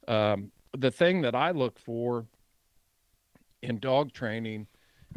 Um, 0.09 0.51
the 0.77 0.91
thing 0.91 1.23
that 1.23 1.35
I 1.35 1.51
look 1.53 1.79
for 1.79 2.27
in 3.63 3.79
dog 3.79 4.13
training 4.13 4.67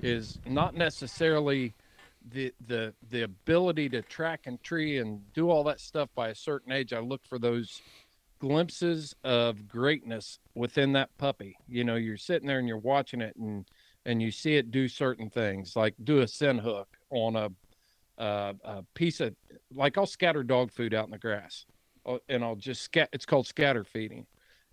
is 0.02 0.38
not 0.46 0.76
necessarily 0.76 1.74
the 2.28 2.52
the 2.68 2.94
the 3.10 3.24
ability 3.24 3.90
to 3.90 4.02
track 4.02 4.42
and 4.46 4.62
tree 4.64 5.00
and 5.00 5.22
do 5.34 5.50
all 5.50 5.64
that 5.64 5.80
stuff 5.80 6.10
by 6.16 6.30
a 6.30 6.36
certain 6.36 6.72
age. 6.72 6.94
I 6.94 7.00
look 7.00 7.26
for 7.26 7.40
those 7.40 7.82
glimpses 8.40 9.16
of 9.24 9.68
greatness 9.68 10.40
within 10.56 10.94
that 10.94 11.10
puppy. 11.18 11.58
You 11.68 11.84
know, 11.84 11.96
you're 11.96 12.18
sitting 12.18 12.48
there 12.48 12.60
and 12.60 12.68
you're 12.68 12.78
watching 12.78 13.22
it 13.22 13.36
and 13.38 13.66
and 14.06 14.22
you 14.22 14.32
see 14.32 14.56
it 14.56 14.72
do 14.72 14.88
certain 14.88 15.30
things, 15.30 15.76
like 15.76 15.96
do 16.04 16.20
a 16.20 16.28
scent 16.28 16.62
hook 16.62 16.98
on 17.10 17.36
a, 17.36 17.50
uh, 18.22 18.54
a 18.64 18.84
piece 18.94 19.20
of, 19.20 19.36
like 19.74 19.98
I'll 19.98 20.06
scatter 20.06 20.44
dog 20.44 20.72
food 20.72 20.94
out 20.94 21.06
in 21.06 21.12
the 21.12 21.18
grass, 21.18 21.66
uh, 22.06 22.18
and 22.30 22.44
I'll 22.44 22.56
just 22.56 22.82
scat. 22.84 23.10
It's 23.14 23.26
called 23.26 23.48
scatter 23.48 23.84
feeding, 23.84 24.26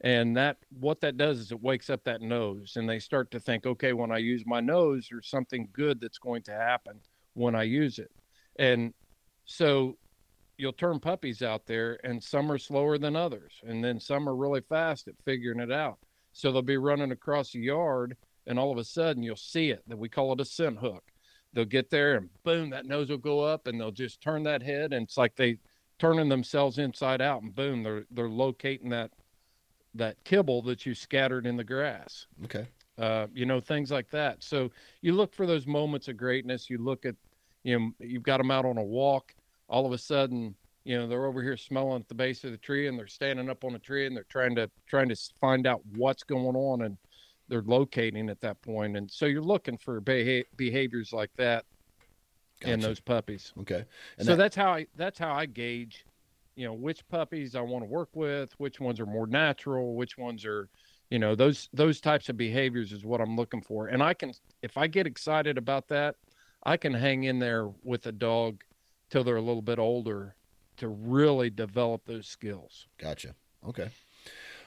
and 0.02 0.36
that 0.36 0.58
what 0.78 1.00
that 1.00 1.16
does 1.16 1.38
is 1.38 1.52
it 1.52 1.60
wakes 1.60 1.90
up 1.90 2.04
that 2.04 2.20
nose, 2.20 2.74
and 2.76 2.88
they 2.88 2.98
start 2.98 3.30
to 3.30 3.40
think, 3.40 3.66
okay, 3.66 3.92
when 3.92 4.12
I 4.12 4.18
use 4.18 4.44
my 4.46 4.60
nose, 4.60 5.08
there's 5.10 5.28
something 5.28 5.68
good 5.72 6.00
that's 6.00 6.18
going 6.18 6.42
to 6.42 6.52
happen 6.52 7.00
when 7.34 7.54
I 7.54 7.62
use 7.62 7.98
it, 7.98 8.10
and 8.58 8.92
so 9.44 9.96
you'll 10.58 10.72
turn 10.72 11.00
puppies 11.00 11.42
out 11.42 11.66
there, 11.66 11.98
and 12.04 12.22
some 12.22 12.52
are 12.52 12.58
slower 12.58 12.98
than 12.98 13.16
others, 13.16 13.54
and 13.66 13.82
then 13.82 13.98
some 13.98 14.28
are 14.28 14.36
really 14.36 14.60
fast 14.60 15.08
at 15.08 15.14
figuring 15.24 15.58
it 15.58 15.72
out. 15.72 15.98
So 16.32 16.52
they'll 16.52 16.62
be 16.62 16.76
running 16.76 17.10
across 17.10 17.52
the 17.52 17.60
yard 17.60 18.16
and 18.46 18.58
all 18.58 18.72
of 18.72 18.78
a 18.78 18.84
sudden 18.84 19.22
you'll 19.22 19.36
see 19.36 19.70
it 19.70 19.82
that 19.88 19.98
we 19.98 20.08
call 20.08 20.32
it 20.32 20.40
a 20.40 20.44
scent 20.44 20.78
hook. 20.78 21.04
They'll 21.52 21.64
get 21.64 21.90
there 21.90 22.16
and 22.16 22.30
boom 22.44 22.70
that 22.70 22.86
nose 22.86 23.10
will 23.10 23.18
go 23.18 23.40
up 23.40 23.66
and 23.66 23.80
they'll 23.80 23.90
just 23.90 24.20
turn 24.20 24.42
that 24.44 24.62
head 24.62 24.92
and 24.92 25.04
it's 25.04 25.16
like 25.18 25.36
they 25.36 25.58
turning 25.98 26.28
themselves 26.28 26.78
inside 26.78 27.20
out 27.20 27.42
and 27.42 27.54
boom 27.54 27.82
they're 27.82 28.04
they're 28.10 28.28
locating 28.28 28.88
that 28.90 29.10
that 29.94 30.16
kibble 30.24 30.62
that 30.62 30.86
you 30.86 30.94
scattered 30.94 31.46
in 31.46 31.56
the 31.56 31.64
grass. 31.64 32.26
Okay. 32.44 32.66
uh, 32.98 33.26
you 33.32 33.46
know 33.46 33.60
things 33.60 33.90
like 33.90 34.10
that. 34.10 34.42
So 34.42 34.70
you 35.02 35.12
look 35.12 35.34
for 35.34 35.46
those 35.46 35.66
moments 35.66 36.08
of 36.08 36.16
greatness. 36.16 36.70
You 36.70 36.78
look 36.78 37.04
at 37.04 37.14
you 37.62 37.78
know 37.78 37.90
you've 38.00 38.22
got 38.22 38.38
them 38.38 38.50
out 38.50 38.64
on 38.64 38.78
a 38.78 38.82
walk. 38.82 39.34
All 39.68 39.86
of 39.86 39.92
a 39.92 39.98
sudden 39.98 40.54
you 40.84 40.98
know 40.98 41.06
they're 41.06 41.26
over 41.26 41.42
here 41.42 41.56
smelling 41.56 42.00
at 42.00 42.08
the 42.08 42.14
base 42.14 42.44
of 42.44 42.50
the 42.50 42.56
tree 42.56 42.88
and 42.88 42.98
they're 42.98 43.06
standing 43.06 43.48
up 43.48 43.64
on 43.64 43.74
a 43.74 43.78
tree 43.78 44.06
and 44.06 44.16
they're 44.16 44.24
trying 44.28 44.54
to 44.56 44.70
trying 44.86 45.08
to 45.08 45.16
find 45.40 45.66
out 45.66 45.80
what's 45.96 46.22
going 46.24 46.56
on 46.56 46.82
and 46.82 46.96
they're 47.48 47.62
locating 47.62 48.28
at 48.30 48.40
that 48.40 48.60
point 48.62 48.96
and 48.96 49.10
so 49.10 49.26
you're 49.26 49.42
looking 49.42 49.76
for 49.76 50.00
beha- 50.00 50.44
behaviors 50.56 51.12
like 51.12 51.30
that 51.36 51.64
in 52.62 52.80
those 52.80 53.00
puppies 53.00 53.52
Okay. 53.60 53.84
And 54.18 54.26
so 54.26 54.32
that- 54.32 54.36
that's 54.36 54.56
how 54.56 54.72
i 54.72 54.86
that's 54.96 55.18
how 55.18 55.32
i 55.34 55.46
gauge 55.46 56.04
you 56.54 56.66
know 56.66 56.74
which 56.74 57.06
puppies 57.08 57.54
i 57.54 57.60
want 57.60 57.82
to 57.84 57.88
work 57.88 58.10
with 58.14 58.52
which 58.58 58.78
ones 58.80 59.00
are 59.00 59.06
more 59.06 59.26
natural 59.26 59.94
which 59.96 60.16
ones 60.18 60.44
are 60.44 60.68
you 61.10 61.18
know 61.18 61.34
those 61.34 61.68
those 61.72 62.00
types 62.00 62.28
of 62.28 62.36
behaviors 62.36 62.92
is 62.92 63.04
what 63.04 63.20
i'm 63.20 63.36
looking 63.36 63.60
for 63.62 63.88
and 63.88 64.02
i 64.02 64.14
can 64.14 64.32
if 64.62 64.76
i 64.76 64.86
get 64.86 65.06
excited 65.06 65.58
about 65.58 65.88
that 65.88 66.14
i 66.64 66.76
can 66.76 66.92
hang 66.94 67.24
in 67.24 67.38
there 67.38 67.68
with 67.82 68.06
a 68.06 68.12
dog 68.12 68.62
till 69.10 69.24
they're 69.24 69.36
a 69.36 69.42
little 69.42 69.62
bit 69.62 69.78
older 69.78 70.34
to 70.76 70.88
really 70.88 71.50
develop 71.50 72.02
those 72.06 72.26
skills 72.28 72.86
Gotcha. 72.98 73.34
Okay. 73.66 73.88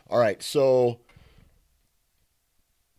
All 0.10 0.20
right. 0.20 0.42
So 0.42 1.00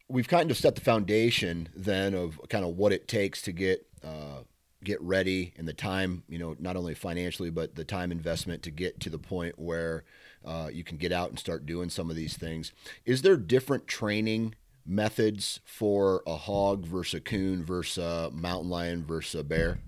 we've 0.08 0.28
kind 0.28 0.50
of 0.50 0.56
set 0.56 0.74
the 0.74 0.80
foundation 0.80 1.68
then 1.74 2.14
of 2.14 2.40
kind 2.48 2.64
of 2.64 2.76
what 2.76 2.92
it 2.92 3.08
takes 3.08 3.42
to 3.42 3.52
get 3.52 3.86
uh, 4.04 4.42
get 4.84 5.00
ready 5.00 5.52
and 5.56 5.66
the 5.66 5.72
time, 5.72 6.22
you 6.28 6.38
know, 6.38 6.54
not 6.58 6.76
only 6.76 6.94
financially 6.94 7.50
but 7.50 7.74
the 7.74 7.84
time 7.84 8.12
investment 8.12 8.62
to 8.62 8.70
get 8.70 9.00
to 9.00 9.10
the 9.10 9.18
point 9.18 9.58
where 9.58 10.04
uh, 10.44 10.68
you 10.72 10.84
can 10.84 10.96
get 10.96 11.10
out 11.12 11.30
and 11.30 11.38
start 11.38 11.66
doing 11.66 11.90
some 11.90 12.08
of 12.10 12.16
these 12.16 12.36
things. 12.36 12.72
Is 13.04 13.22
there 13.22 13.36
different 13.36 13.88
training 13.88 14.54
methods 14.84 15.60
for 15.64 16.22
a 16.26 16.36
hog 16.36 16.84
versus 16.86 17.14
a 17.14 17.20
coon 17.20 17.64
versus 17.64 17.98
a 17.98 18.30
mountain 18.30 18.70
lion 18.70 19.04
versus 19.04 19.40
a 19.40 19.44
bear? 19.44 19.78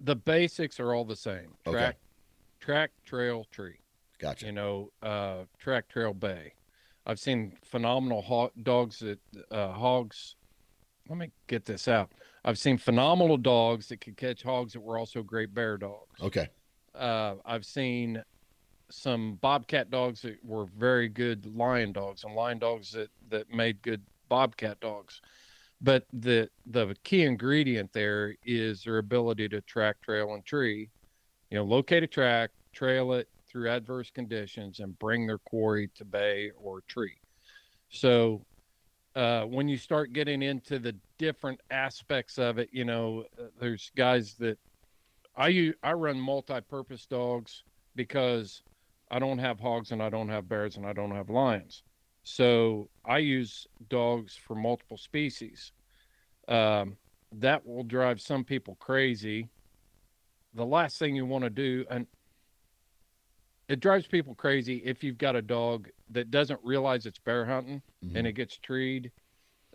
the 0.00 0.14
basics 0.14 0.78
are 0.78 0.94
all 0.94 1.04
the 1.04 1.16
same 1.16 1.56
Okay. 1.66 1.78
track 1.78 1.96
track 2.60 2.90
trail 3.04 3.44
tree 3.50 3.80
Gotcha. 4.18 4.46
you 4.46 4.52
know, 4.52 4.90
uh, 5.02 5.44
track 5.58 5.88
trail 5.88 6.12
bay. 6.12 6.52
I've 7.08 7.18
seen 7.18 7.54
phenomenal 7.64 8.22
ho- 8.22 8.52
dogs 8.62 8.98
that 9.00 9.18
uh, 9.50 9.72
hogs 9.72 10.36
let 11.08 11.18
me 11.18 11.30
get 11.46 11.64
this 11.64 11.88
out. 11.88 12.12
I've 12.44 12.58
seen 12.58 12.78
phenomenal 12.78 13.38
dogs 13.38 13.88
that 13.88 14.00
could 14.00 14.16
catch 14.16 14.42
hogs 14.42 14.74
that 14.74 14.80
were 14.80 14.98
also 14.98 15.22
great 15.22 15.54
bear 15.54 15.78
dogs. 15.78 16.20
Okay. 16.20 16.48
Uh, 16.94 17.36
I've 17.44 17.64
seen 17.64 18.22
some 18.90 19.36
bobcat 19.36 19.90
dogs 19.90 20.22
that 20.22 20.36
were 20.44 20.66
very 20.76 21.08
good 21.08 21.46
lion 21.46 21.92
dogs 21.92 22.24
and 22.24 22.34
lion 22.34 22.58
dogs 22.58 22.92
that 22.92 23.08
that 23.30 23.50
made 23.50 23.80
good 23.82 24.02
bobcat 24.28 24.80
dogs. 24.80 25.20
But 25.80 26.04
the 26.12 26.50
the 26.66 26.94
key 27.04 27.22
ingredient 27.22 27.92
there 27.92 28.34
is 28.44 28.82
their 28.82 28.98
ability 28.98 29.48
to 29.50 29.60
track, 29.62 29.96
trail, 30.02 30.34
and 30.34 30.44
tree. 30.44 30.90
You 31.50 31.58
know, 31.58 31.64
locate 31.64 32.02
a 32.02 32.06
track, 32.06 32.50
trail 32.74 33.14
it 33.14 33.28
through 33.48 33.70
adverse 33.70 34.10
conditions, 34.10 34.80
and 34.80 34.98
bring 34.98 35.26
their 35.26 35.38
quarry 35.38 35.88
to 35.96 36.04
bay 36.04 36.50
or 36.56 36.82
tree. 36.82 37.16
So 37.90 38.44
uh, 39.16 39.42
when 39.42 39.68
you 39.68 39.76
start 39.76 40.12
getting 40.12 40.42
into 40.42 40.78
the 40.78 40.94
different 41.18 41.60
aspects 41.70 42.38
of 42.38 42.58
it, 42.58 42.68
you 42.72 42.84
know, 42.84 43.24
uh, 43.38 43.44
there's 43.60 43.90
guys 43.96 44.34
that 44.34 44.58
I 45.36 45.72
I 45.82 45.92
run 45.92 46.20
multi-purpose 46.20 47.06
dogs 47.06 47.62
because 47.94 48.62
I 49.10 49.18
don't 49.18 49.38
have 49.38 49.58
hogs 49.58 49.90
and 49.92 50.02
I 50.02 50.10
don't 50.10 50.28
have 50.28 50.48
bears 50.48 50.76
and 50.76 50.86
I 50.86 50.92
don't 50.92 51.12
have 51.12 51.30
lions. 51.30 51.82
So 52.24 52.90
I 53.04 53.18
use 53.18 53.66
dogs 53.88 54.36
for 54.36 54.54
multiple 54.54 54.98
species. 54.98 55.72
Um, 56.46 56.96
that 57.32 57.66
will 57.66 57.84
drive 57.84 58.20
some 58.20 58.44
people 58.44 58.76
crazy. 58.80 59.48
The 60.54 60.66
last 60.66 60.98
thing 60.98 61.14
you 61.14 61.26
want 61.26 61.44
to 61.44 61.50
do, 61.50 61.84
and 61.90 62.06
it 63.68 63.80
drives 63.80 64.06
people 64.06 64.34
crazy 64.34 64.82
if 64.84 65.04
you've 65.04 65.18
got 65.18 65.36
a 65.36 65.42
dog 65.42 65.88
that 66.10 66.30
doesn't 66.30 66.60
realize 66.62 67.04
it's 67.04 67.18
bear 67.18 67.44
hunting 67.44 67.82
mm-hmm. 68.04 68.16
and 68.16 68.26
it 68.26 68.32
gets 68.32 68.56
treed, 68.56 69.10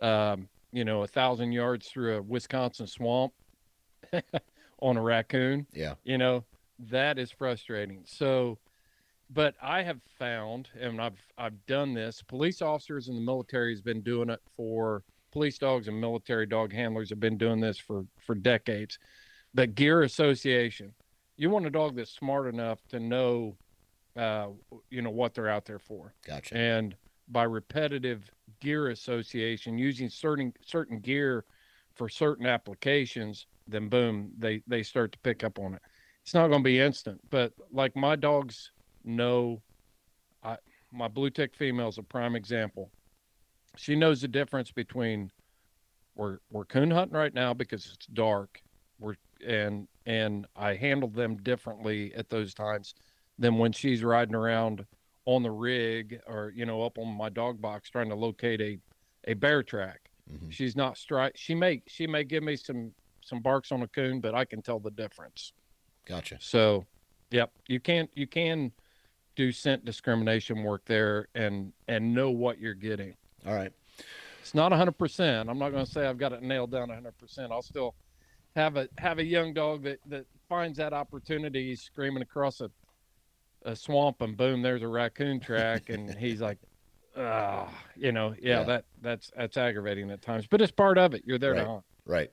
um, 0.01 0.47
you 0.71 0.83
know, 0.83 1.03
a 1.03 1.07
thousand 1.07 1.51
yards 1.51 1.87
through 1.87 2.17
a 2.17 2.21
Wisconsin 2.21 2.87
swamp 2.87 3.33
on 4.79 4.97
a 4.97 5.01
raccoon. 5.01 5.67
Yeah. 5.73 5.93
You 6.03 6.17
know, 6.17 6.43
that 6.89 7.19
is 7.19 7.31
frustrating. 7.31 8.03
So, 8.05 8.57
but 9.29 9.55
I 9.61 9.83
have 9.83 10.01
found, 10.19 10.69
and 10.79 10.99
I've 10.99 11.21
I've 11.37 11.65
done 11.67 11.93
this. 11.93 12.21
Police 12.21 12.61
officers 12.61 13.07
in 13.07 13.15
the 13.15 13.21
military 13.21 13.71
has 13.71 13.81
been 13.81 14.01
doing 14.01 14.29
it 14.29 14.41
for 14.55 15.03
police 15.31 15.57
dogs 15.57 15.87
and 15.87 15.99
military 15.99 16.45
dog 16.45 16.71
handlers 16.71 17.09
have 17.09 17.19
been 17.19 17.37
doing 17.37 17.59
this 17.59 17.77
for 17.77 18.05
for 18.19 18.35
decades. 18.35 18.97
The 19.53 19.67
gear 19.67 20.01
association, 20.01 20.93
you 21.37 21.51
want 21.51 21.67
a 21.67 21.69
dog 21.69 21.95
that's 21.95 22.11
smart 22.11 22.51
enough 22.51 22.79
to 22.89 22.99
know 22.99 23.55
uh, 24.15 24.47
you 24.89 25.01
know 25.01 25.09
what 25.09 25.33
they're 25.33 25.49
out 25.49 25.65
there 25.65 25.79
for. 25.79 26.13
Gotcha. 26.25 26.55
And 26.55 26.95
by 27.29 27.43
repetitive 27.43 28.29
gear 28.59 28.89
association, 28.89 29.77
using 29.77 30.09
certain 30.09 30.53
certain 30.63 30.99
gear 30.99 31.45
for 31.95 32.09
certain 32.09 32.45
applications, 32.45 33.47
then 33.67 33.89
boom, 33.89 34.31
they 34.37 34.61
they 34.67 34.83
start 34.83 35.11
to 35.13 35.19
pick 35.19 35.43
up 35.43 35.59
on 35.59 35.75
it. 35.75 35.81
It's 36.21 36.33
not 36.33 36.47
going 36.47 36.61
to 36.61 36.67
be 36.67 36.79
instant, 36.79 37.19
but 37.29 37.53
like 37.71 37.95
my 37.95 38.15
dogs 38.15 38.71
know, 39.03 39.61
I 40.43 40.57
my 40.91 41.07
blue 41.07 41.29
tick 41.29 41.55
female 41.55 41.89
is 41.89 41.97
a 41.97 42.03
prime 42.03 42.35
example. 42.35 42.91
She 43.75 43.95
knows 43.95 44.21
the 44.21 44.27
difference 44.27 44.71
between 44.71 45.31
we're 46.15 46.37
we're 46.51 46.65
coon 46.65 46.91
hunting 46.91 47.17
right 47.17 47.33
now 47.33 47.53
because 47.53 47.91
it's 47.93 48.05
dark. 48.07 48.61
We're 48.99 49.15
and 49.45 49.87
and 50.05 50.45
I 50.55 50.75
handle 50.75 51.09
them 51.09 51.37
differently 51.37 52.13
at 52.15 52.29
those 52.29 52.53
times 52.53 52.93
than 53.39 53.57
when 53.57 53.71
she's 53.71 54.03
riding 54.03 54.35
around 54.35 54.85
on 55.25 55.43
the 55.43 55.51
rig 55.51 56.19
or 56.27 56.51
you 56.55 56.65
know 56.65 56.83
up 56.83 56.97
on 56.97 57.07
my 57.07 57.29
dog 57.29 57.61
box 57.61 57.89
trying 57.89 58.09
to 58.09 58.15
locate 58.15 58.61
a 58.61 58.77
a 59.27 59.33
bear 59.33 59.63
track. 59.63 60.09
Mm-hmm. 60.31 60.49
She's 60.49 60.75
not 60.75 60.97
strike. 60.97 61.33
She 61.35 61.55
may 61.55 61.81
she 61.87 62.07
may 62.07 62.23
give 62.23 62.43
me 62.43 62.55
some 62.55 62.91
some 63.21 63.41
barks 63.41 63.71
on 63.71 63.81
a 63.81 63.87
coon, 63.87 64.19
but 64.19 64.35
I 64.35 64.45
can 64.45 64.61
tell 64.61 64.79
the 64.79 64.91
difference. 64.91 65.53
Gotcha. 66.05 66.37
So, 66.39 66.85
yep, 67.31 67.51
you 67.67 67.79
can't 67.79 68.09
you 68.13 68.27
can 68.27 68.71
do 69.35 69.51
scent 69.51 69.85
discrimination 69.85 70.63
work 70.63 70.83
there 70.85 71.27
and 71.35 71.73
and 71.87 72.13
know 72.13 72.29
what 72.31 72.59
you're 72.59 72.73
getting. 72.73 73.15
All 73.45 73.53
right. 73.53 73.71
It's 74.41 74.53
not 74.53 74.73
100%. 74.73 75.49
I'm 75.49 75.57
not 75.57 75.69
going 75.69 75.85
to 75.85 75.89
say 75.89 76.05
I've 76.05 76.17
got 76.17 76.33
it 76.33 76.43
nailed 76.43 76.71
down 76.71 76.89
100%. 76.89 77.49
I'll 77.49 77.61
still 77.61 77.95
have 78.57 78.75
a 78.75 78.89
have 78.97 79.19
a 79.19 79.23
young 79.23 79.53
dog 79.53 79.83
that 79.83 79.99
that 80.07 80.25
finds 80.49 80.77
that 80.77 80.93
opportunity 80.93 81.75
screaming 81.75 82.21
across 82.21 82.61
a 82.61 82.69
a 83.63 83.75
swamp 83.75 84.21
and 84.21 84.35
boom, 84.35 84.61
there's 84.61 84.81
a 84.81 84.87
raccoon 84.87 85.39
track, 85.39 85.89
and 85.89 86.13
he's 86.15 86.41
like, 86.41 86.57
ah, 87.17 87.69
you 87.95 88.11
know, 88.11 88.35
yeah, 88.41 88.59
yeah, 88.59 88.63
that 88.63 88.85
that's 89.01 89.31
that's 89.35 89.57
aggravating 89.57 90.11
at 90.11 90.21
times, 90.21 90.47
but 90.47 90.61
it's 90.61 90.71
part 90.71 90.97
of 90.97 91.13
it. 91.13 91.23
You're 91.25 91.39
there 91.39 91.53
right. 91.53 91.63
to 91.63 91.69
hunt. 91.69 91.83
Right. 92.05 92.31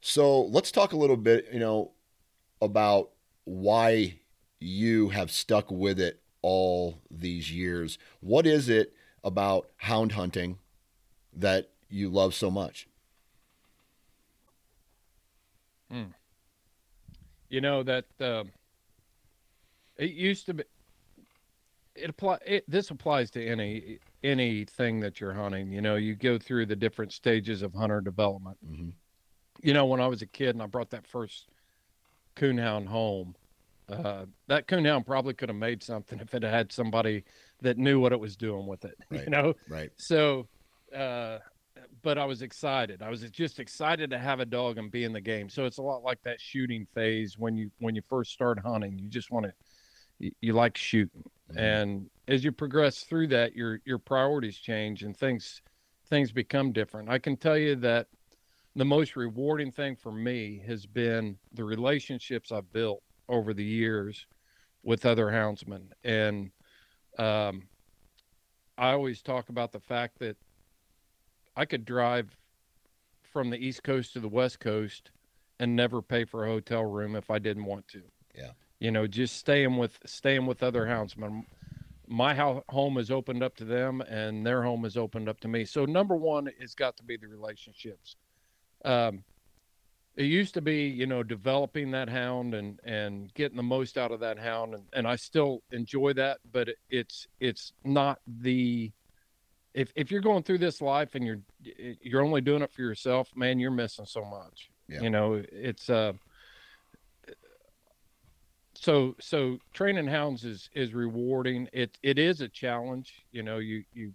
So 0.00 0.42
let's 0.42 0.72
talk 0.72 0.92
a 0.92 0.96
little 0.96 1.16
bit, 1.16 1.48
you 1.52 1.60
know, 1.60 1.92
about 2.62 3.10
why 3.44 4.18
you 4.60 5.10
have 5.10 5.30
stuck 5.30 5.70
with 5.70 6.00
it 6.00 6.20
all 6.42 6.98
these 7.10 7.52
years. 7.52 7.98
What 8.20 8.46
is 8.46 8.68
it 8.68 8.94
about 9.22 9.68
hound 9.76 10.12
hunting 10.12 10.58
that 11.34 11.70
you 11.90 12.08
love 12.08 12.34
so 12.34 12.50
much? 12.50 12.88
Hmm. 15.90 16.04
You 17.48 17.60
know 17.60 17.82
that. 17.82 18.04
Uh, 18.18 18.44
it 20.00 20.12
used 20.12 20.46
to 20.46 20.54
be. 20.54 20.64
It 21.94 22.08
apply. 22.08 22.38
It, 22.46 22.64
this 22.68 22.90
applies 22.90 23.30
to 23.32 23.46
any 23.46 23.98
anything 24.24 25.00
that 25.00 25.20
you're 25.20 25.34
hunting. 25.34 25.70
You 25.70 25.82
know, 25.82 25.96
you 25.96 26.14
go 26.14 26.38
through 26.38 26.66
the 26.66 26.76
different 26.76 27.12
stages 27.12 27.60
of 27.60 27.74
hunter 27.74 28.00
development. 28.00 28.56
Mm-hmm. 28.66 28.90
You 29.62 29.74
know, 29.74 29.84
when 29.84 30.00
I 30.00 30.06
was 30.06 30.22
a 30.22 30.26
kid 30.26 30.50
and 30.50 30.62
I 30.62 30.66
brought 30.66 30.90
that 30.90 31.06
first 31.06 31.50
coonhound 32.34 32.86
home, 32.86 33.34
uh, 33.90 34.24
that 34.46 34.66
coonhound 34.66 35.04
probably 35.04 35.34
could 35.34 35.50
have 35.50 35.58
made 35.58 35.82
something 35.82 36.18
if 36.22 36.34
it 36.34 36.42
had 36.42 36.72
somebody 36.72 37.24
that 37.60 37.76
knew 37.76 38.00
what 38.00 38.12
it 38.12 38.20
was 38.20 38.36
doing 38.36 38.66
with 38.66 38.86
it. 38.86 38.96
Right. 39.10 39.24
You 39.24 39.30
know, 39.30 39.54
right? 39.68 39.90
So, 39.98 40.48
uh, 40.96 41.40
but 42.00 42.16
I 42.16 42.24
was 42.24 42.40
excited. 42.40 43.02
I 43.02 43.10
was 43.10 43.20
just 43.30 43.60
excited 43.60 44.08
to 44.10 44.18
have 44.18 44.40
a 44.40 44.46
dog 44.46 44.78
and 44.78 44.90
be 44.90 45.04
in 45.04 45.12
the 45.12 45.20
game. 45.20 45.50
So 45.50 45.66
it's 45.66 45.76
a 45.76 45.82
lot 45.82 46.02
like 46.02 46.22
that 46.22 46.40
shooting 46.40 46.86
phase 46.94 47.36
when 47.36 47.54
you 47.54 47.70
when 47.80 47.94
you 47.94 48.02
first 48.08 48.32
start 48.32 48.58
hunting. 48.58 48.98
You 48.98 49.08
just 49.08 49.30
want 49.30 49.44
to 49.44 49.52
you, 50.20 50.52
like 50.52 50.76
shooting, 50.76 51.24
mm-hmm. 51.50 51.58
and 51.58 52.10
as 52.28 52.44
you 52.44 52.52
progress 52.52 53.00
through 53.00 53.28
that, 53.28 53.54
your 53.54 53.80
your 53.84 53.98
priorities 53.98 54.58
change 54.58 55.02
and 55.02 55.16
things 55.16 55.62
things 56.08 56.32
become 56.32 56.72
different. 56.72 57.08
I 57.08 57.18
can 57.18 57.36
tell 57.36 57.56
you 57.56 57.76
that 57.76 58.08
the 58.76 58.84
most 58.84 59.16
rewarding 59.16 59.72
thing 59.72 59.96
for 59.96 60.12
me 60.12 60.62
has 60.66 60.86
been 60.86 61.38
the 61.52 61.64
relationships 61.64 62.52
I've 62.52 62.72
built 62.72 63.02
over 63.28 63.54
the 63.54 63.64
years 63.64 64.26
with 64.82 65.06
other 65.06 65.26
houndsmen, 65.26 65.88
and 66.04 66.50
um, 67.18 67.68
I 68.78 68.92
always 68.92 69.22
talk 69.22 69.48
about 69.48 69.72
the 69.72 69.80
fact 69.80 70.18
that 70.20 70.36
I 71.56 71.64
could 71.64 71.84
drive 71.84 72.36
from 73.22 73.50
the 73.50 73.58
East 73.58 73.82
Coast 73.82 74.12
to 74.14 74.20
the 74.20 74.28
West 74.28 74.60
Coast 74.60 75.10
and 75.58 75.76
never 75.76 76.00
pay 76.00 76.24
for 76.24 76.44
a 76.44 76.48
hotel 76.48 76.84
room 76.84 77.14
if 77.14 77.30
I 77.30 77.38
didn't 77.38 77.64
want 77.64 77.86
to. 77.88 78.02
Yeah 78.34 78.52
you 78.80 78.90
know, 78.90 79.06
just 79.06 79.36
staying 79.36 79.76
with 79.76 79.98
staying 80.06 80.46
with 80.46 80.62
other 80.62 80.86
houndsmen. 80.86 81.44
My 82.08 82.34
home 82.34 82.98
is 82.98 83.10
opened 83.10 83.42
up 83.42 83.54
to 83.56 83.64
them, 83.64 84.00
and 84.00 84.44
their 84.44 84.62
home 84.62 84.84
is 84.84 84.96
opened 84.96 85.28
up 85.28 85.38
to 85.40 85.48
me. 85.48 85.64
So 85.64 85.84
number 85.84 86.16
one, 86.16 86.50
it's 86.58 86.74
got 86.74 86.96
to 86.96 87.04
be 87.04 87.16
the 87.16 87.28
relationships. 87.28 88.16
Um, 88.84 89.22
it 90.16 90.24
used 90.24 90.54
to 90.54 90.60
be, 90.60 90.88
you 90.88 91.06
know, 91.06 91.22
developing 91.22 91.92
that 91.92 92.08
hound 92.08 92.54
and 92.54 92.80
and 92.84 93.32
getting 93.34 93.56
the 93.56 93.62
most 93.62 93.96
out 93.96 94.10
of 94.10 94.20
that 94.20 94.38
hound, 94.38 94.74
and, 94.74 94.84
and 94.92 95.06
I 95.06 95.16
still 95.16 95.62
enjoy 95.70 96.14
that, 96.14 96.38
but 96.50 96.70
it's 96.88 97.28
it's 97.38 97.72
not 97.84 98.18
the 98.26 98.90
if 99.74 99.92
if 99.94 100.10
you're 100.10 100.20
going 100.20 100.42
through 100.42 100.58
this 100.58 100.80
life 100.80 101.14
and 101.14 101.24
you're 101.24 101.40
you're 102.02 102.22
only 102.22 102.40
doing 102.40 102.62
it 102.62 102.72
for 102.72 102.82
yourself, 102.82 103.30
man, 103.36 103.60
you're 103.60 103.70
missing 103.70 104.06
so 104.06 104.24
much. 104.24 104.70
Yeah. 104.88 105.02
You 105.02 105.10
know, 105.10 105.42
it's 105.52 105.88
uh 105.88 106.14
so 108.80 109.14
so 109.20 109.58
training 109.74 110.06
hounds 110.06 110.42
is 110.42 110.70
is 110.74 110.94
rewarding. 110.94 111.68
It 111.70 111.98
it 112.02 112.18
is 112.18 112.40
a 112.40 112.48
challenge 112.48 113.26
you 113.30 113.42
know 113.42 113.58
you 113.58 113.84
you 113.92 114.14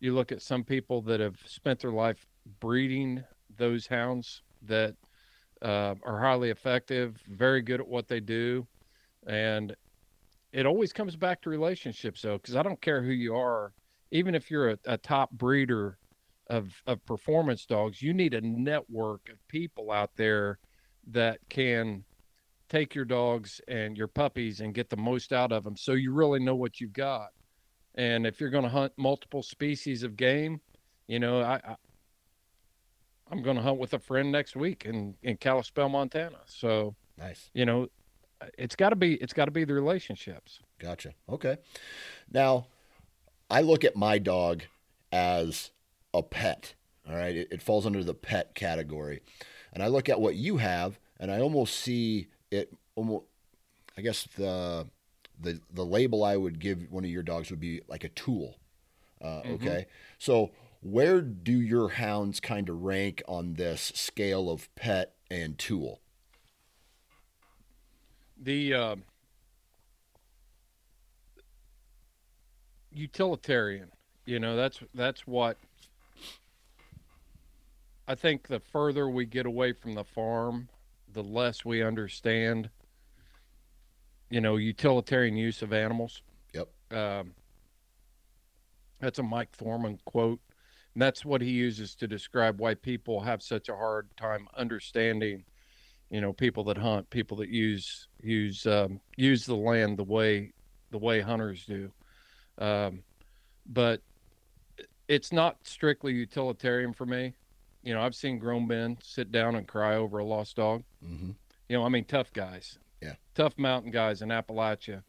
you 0.00 0.14
look 0.14 0.32
at 0.32 0.40
some 0.40 0.64
people 0.64 1.02
that 1.02 1.20
have 1.20 1.36
spent 1.44 1.80
their 1.80 1.92
life 1.92 2.26
breeding 2.60 3.22
those 3.58 3.86
hounds 3.86 4.40
that 4.62 4.94
uh, 5.60 5.94
are 6.02 6.18
highly 6.18 6.48
effective 6.48 7.18
very 7.28 7.60
good 7.60 7.80
at 7.80 7.86
what 7.86 8.08
they 8.08 8.20
do 8.20 8.66
and 9.26 9.76
it 10.54 10.64
always 10.64 10.94
comes 10.94 11.14
back 11.14 11.42
to 11.42 11.50
relationships 11.50 12.22
though 12.22 12.38
because 12.38 12.56
i 12.56 12.62
don't 12.62 12.80
care 12.80 13.02
who 13.02 13.12
you 13.12 13.34
are 13.36 13.74
even 14.10 14.34
if 14.34 14.50
you're 14.50 14.70
a, 14.70 14.78
a 14.86 14.96
top 14.96 15.30
breeder 15.32 15.98
of 16.48 16.72
of 16.86 17.04
performance 17.04 17.66
dogs 17.66 18.00
you 18.00 18.14
need 18.14 18.32
a 18.32 18.40
network 18.40 19.28
of 19.30 19.36
people 19.48 19.90
out 19.90 20.10
there 20.16 20.58
that 21.06 21.38
can 21.50 22.02
take 22.70 22.94
your 22.94 23.04
dogs 23.04 23.60
and 23.68 23.98
your 23.98 24.08
puppies 24.08 24.60
and 24.60 24.72
get 24.72 24.88
the 24.88 24.96
most 24.96 25.32
out 25.32 25.52
of 25.52 25.64
them 25.64 25.76
so 25.76 25.92
you 25.92 26.12
really 26.12 26.40
know 26.40 26.54
what 26.54 26.80
you've 26.80 26.94
got 26.94 27.28
and 27.96 28.26
if 28.26 28.40
you're 28.40 28.50
going 28.50 28.64
to 28.64 28.70
hunt 28.70 28.92
multiple 28.96 29.42
species 29.42 30.02
of 30.02 30.16
game 30.16 30.60
you 31.06 31.18
know 31.18 31.42
I, 31.42 31.60
I 31.66 31.76
I'm 33.30 33.42
going 33.42 33.56
to 33.56 33.62
hunt 33.62 33.78
with 33.78 33.94
a 33.94 33.98
friend 33.98 34.32
next 34.32 34.56
week 34.56 34.84
in 34.84 35.14
in 35.22 35.36
Kalispell, 35.36 35.88
Montana. 35.88 36.38
So 36.46 36.96
nice. 37.16 37.50
You 37.54 37.64
know, 37.64 37.88
uh, 38.40 38.46
it's 38.58 38.74
got 38.74 38.90
to 38.90 38.96
be 38.96 39.14
it's 39.14 39.32
got 39.32 39.44
to 39.44 39.50
be 39.50 39.64
the 39.64 39.74
relationships. 39.74 40.60
Gotcha. 40.78 41.14
Okay. 41.28 41.58
Now, 42.30 42.66
I 43.48 43.60
look 43.62 43.84
at 43.84 43.96
my 43.96 44.18
dog 44.18 44.62
as 45.12 45.70
a 46.12 46.22
pet. 46.22 46.74
All 47.08 47.16
right, 47.16 47.34
it, 47.34 47.48
it 47.50 47.62
falls 47.62 47.86
under 47.86 48.04
the 48.04 48.14
pet 48.14 48.54
category, 48.54 49.20
and 49.72 49.82
I 49.82 49.88
look 49.88 50.08
at 50.08 50.20
what 50.20 50.36
you 50.36 50.58
have, 50.58 50.98
and 51.18 51.30
I 51.30 51.40
almost 51.40 51.74
see 51.74 52.28
it. 52.50 52.72
Almost, 52.94 53.24
I 53.96 54.02
guess 54.02 54.26
the 54.36 54.86
the 55.40 55.60
the 55.72 55.84
label 55.84 56.24
I 56.24 56.36
would 56.36 56.58
give 56.58 56.90
one 56.90 57.04
of 57.04 57.10
your 57.10 57.22
dogs 57.22 57.50
would 57.50 57.60
be 57.60 57.80
like 57.88 58.04
a 58.04 58.08
tool. 58.10 58.58
Uh, 59.20 59.42
mm-hmm. 59.42 59.54
Okay, 59.54 59.86
so 60.18 60.50
where 60.80 61.20
do 61.20 61.52
your 61.52 61.90
hounds 61.90 62.40
kind 62.40 62.68
of 62.68 62.82
rank 62.82 63.22
on 63.28 63.54
this 63.54 63.92
scale 63.94 64.50
of 64.50 64.74
pet 64.74 65.14
and 65.30 65.58
tool? 65.58 66.00
The 68.42 68.72
uh, 68.72 68.96
utilitarian, 72.92 73.90
you 74.24 74.38
know, 74.38 74.56
that's 74.56 74.80
that's 74.94 75.26
what 75.26 75.58
I 78.08 78.14
think. 78.14 78.48
The 78.48 78.60
further 78.60 79.08
we 79.08 79.26
get 79.26 79.44
away 79.44 79.72
from 79.72 79.94
the 79.94 80.04
farm, 80.04 80.68
the 81.12 81.22
less 81.22 81.64
we 81.64 81.82
understand. 81.82 82.70
You 84.30 84.40
know, 84.40 84.56
utilitarian 84.56 85.36
use 85.36 85.62
of 85.62 85.72
animals. 85.72 86.22
Yep. 86.54 86.68
Um, 86.92 87.34
that's 89.00 89.18
a 89.18 89.22
Mike 89.22 89.50
Thorman 89.52 89.98
quote. 90.04 90.40
And 90.94 91.02
that's 91.02 91.24
what 91.24 91.40
he 91.40 91.50
uses 91.50 91.94
to 91.96 92.08
describe 92.08 92.60
why 92.60 92.74
people 92.74 93.20
have 93.20 93.42
such 93.42 93.68
a 93.68 93.76
hard 93.76 94.08
time 94.16 94.48
understanding, 94.56 95.44
you 96.10 96.20
know, 96.20 96.32
people 96.32 96.64
that 96.64 96.78
hunt, 96.78 97.08
people 97.10 97.36
that 97.38 97.48
use 97.48 98.08
use 98.22 98.66
um, 98.66 99.00
use 99.16 99.46
the 99.46 99.56
land 99.56 99.98
the 99.98 100.04
way 100.04 100.52
the 100.90 100.98
way 100.98 101.20
hunters 101.20 101.64
do. 101.64 101.92
Um, 102.58 103.02
but 103.66 104.02
it's 105.08 105.32
not 105.32 105.56
strictly 105.62 106.12
utilitarian 106.12 106.92
for 106.92 107.06
me. 107.06 107.34
You 107.82 107.94
know, 107.94 108.02
I've 108.02 108.14
seen 108.14 108.38
grown 108.38 108.66
men 108.66 108.98
sit 109.02 109.32
down 109.32 109.54
and 109.54 109.66
cry 109.66 109.96
over 109.96 110.18
a 110.18 110.24
lost 110.24 110.56
dog. 110.56 110.82
Mm-hmm. 111.04 111.30
You 111.68 111.76
know, 111.76 111.84
I 111.84 111.88
mean, 111.88 112.04
tough 112.04 112.32
guys, 112.32 112.78
yeah, 113.00 113.14
tough 113.34 113.56
mountain 113.56 113.90
guys 113.90 114.22
in 114.22 114.28
Appalachia 114.28 115.02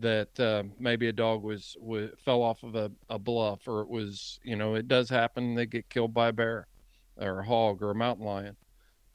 that 0.00 0.38
uh, 0.38 0.62
maybe 0.78 1.08
a 1.08 1.12
dog 1.12 1.42
was, 1.42 1.76
was 1.80 2.10
fell 2.24 2.42
off 2.42 2.62
of 2.62 2.76
a, 2.76 2.90
a 3.10 3.18
bluff 3.18 3.66
or 3.66 3.82
it 3.82 3.88
was 3.88 4.38
you 4.44 4.56
know 4.56 4.74
it 4.74 4.88
does 4.88 5.10
happen 5.10 5.54
they 5.54 5.66
get 5.66 5.88
killed 5.88 6.14
by 6.14 6.28
a 6.28 6.32
bear 6.32 6.66
or 7.16 7.40
a 7.40 7.44
hog 7.44 7.82
or 7.82 7.90
a 7.90 7.94
mountain 7.94 8.24
lion. 8.24 8.56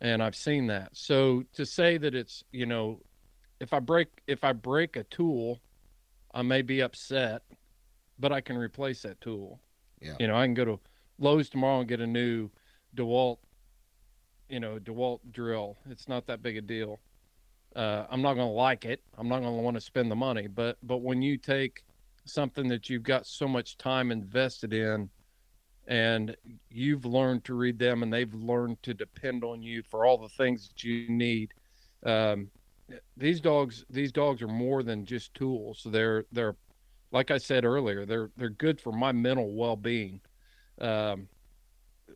And 0.02 0.22
i've 0.22 0.36
seen 0.36 0.68
that. 0.68 0.90
So 0.94 1.44
to 1.54 1.66
say 1.66 1.98
that 1.98 2.14
it's 2.14 2.44
you 2.52 2.66
know 2.66 3.02
if 3.60 3.74
i 3.74 3.80
break 3.80 4.10
if 4.28 4.44
i 4.44 4.52
break 4.52 4.98
a 4.98 5.04
tool 5.06 5.60
i 6.34 6.42
may 6.42 6.62
be 6.62 6.82
upset 6.82 7.44
but 8.20 8.32
i 8.32 8.42
can 8.42 8.58
replace 8.58 9.02
that 9.04 9.22
tool. 9.22 9.60
Yeah. 10.02 10.16
You 10.20 10.28
know 10.28 10.36
i 10.36 10.46
can 10.46 10.54
go 10.54 10.66
to 10.66 10.80
lowes 11.18 11.50
tomorrow 11.50 11.80
and 11.80 11.88
get 11.88 12.02
a 12.02 12.08
new 12.08 12.50
dewalt 12.96 13.38
you 14.50 14.60
know 14.60 14.78
dewalt 14.80 15.20
drill 15.32 15.78
it's 15.90 16.08
not 16.08 16.26
that 16.28 16.42
big 16.42 16.58
a 16.58 16.62
deal 16.62 17.00
uh, 17.76 18.06
I'm 18.10 18.22
not 18.22 18.36
going 18.36 18.48
to 18.48 18.54
like 18.54 18.86
it. 18.86 19.02
I'm 19.18 19.28
not 19.28 19.42
going 19.42 19.56
to 19.56 19.62
want 19.62 19.76
to 19.76 19.82
spend 19.82 20.12
the 20.12 20.16
money. 20.16 20.48
But 20.48 20.78
but 20.84 20.98
when 20.98 21.22
you 21.22 21.38
take 21.38 21.84
something 22.26 22.68
that 22.70 22.90
you've 22.90 23.04
got 23.04 23.26
so 23.26 23.48
much 23.48 23.78
time 23.78 24.12
invested 24.12 24.74
in, 24.74 25.10
and 25.88 26.36
you've 26.70 27.06
learned 27.06 27.44
to 27.46 27.56
read 27.56 27.80
them, 27.80 28.04
and 28.04 28.14
they've 28.14 28.34
learned 28.34 28.82
to 28.84 28.94
depend 28.94 29.44
on 29.44 29.62
you 29.62 29.84
for 29.90 30.06
all 30.06 30.18
the 30.18 30.30
things 30.30 30.68
that 30.68 30.84
you 30.84 31.10
need. 31.10 31.54
Um, 32.06 32.50
these 33.18 33.42
dogs 33.42 33.86
these 33.90 34.12
dogs 34.12 34.42
are 34.42 34.48
more 34.48 34.84
than 34.84 35.06
just 35.06 35.34
tools. 35.34 35.86
They're 35.90 36.26
they're 36.32 36.56
like 37.12 37.32
I 37.32 37.38
said 37.38 37.66
earlier. 37.66 38.06
They're 38.06 38.30
they're 38.38 38.50
good 38.50 38.80
for 38.80 38.92
my 38.92 39.12
mental 39.12 39.56
well 39.56 39.76
being. 39.76 40.22
Um, 40.80 41.28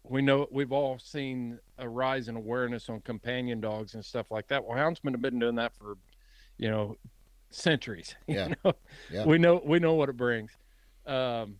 we 0.10 0.22
know 0.22 0.48
we've 0.52 0.72
all 0.72 1.00
seen 1.00 1.60
a 1.78 1.88
rise 1.88 2.28
in 2.28 2.36
awareness 2.36 2.90
on 2.90 3.02
companion 3.02 3.60
dogs 3.62 3.94
and 3.94 4.04
stuff 4.04 4.32
like 4.32 4.48
that. 4.48 4.64
Well, 4.64 4.78
houndsmen 4.78 5.12
have 5.12 5.22
been 5.22 5.40
doing 5.40 5.56
that 5.56 5.76
for, 5.76 5.98
you 6.58 6.70
know, 6.70 6.98
centuries. 7.50 8.16
Yeah. 8.28 8.48
You 8.48 8.56
know? 8.64 8.74
yeah. 9.12 9.26
We 9.26 9.38
know 9.38 9.62
we 9.64 9.80
know 9.80 9.94
what 9.94 10.10
it 10.10 10.18
brings. 10.18 10.52
Um, 11.06 11.56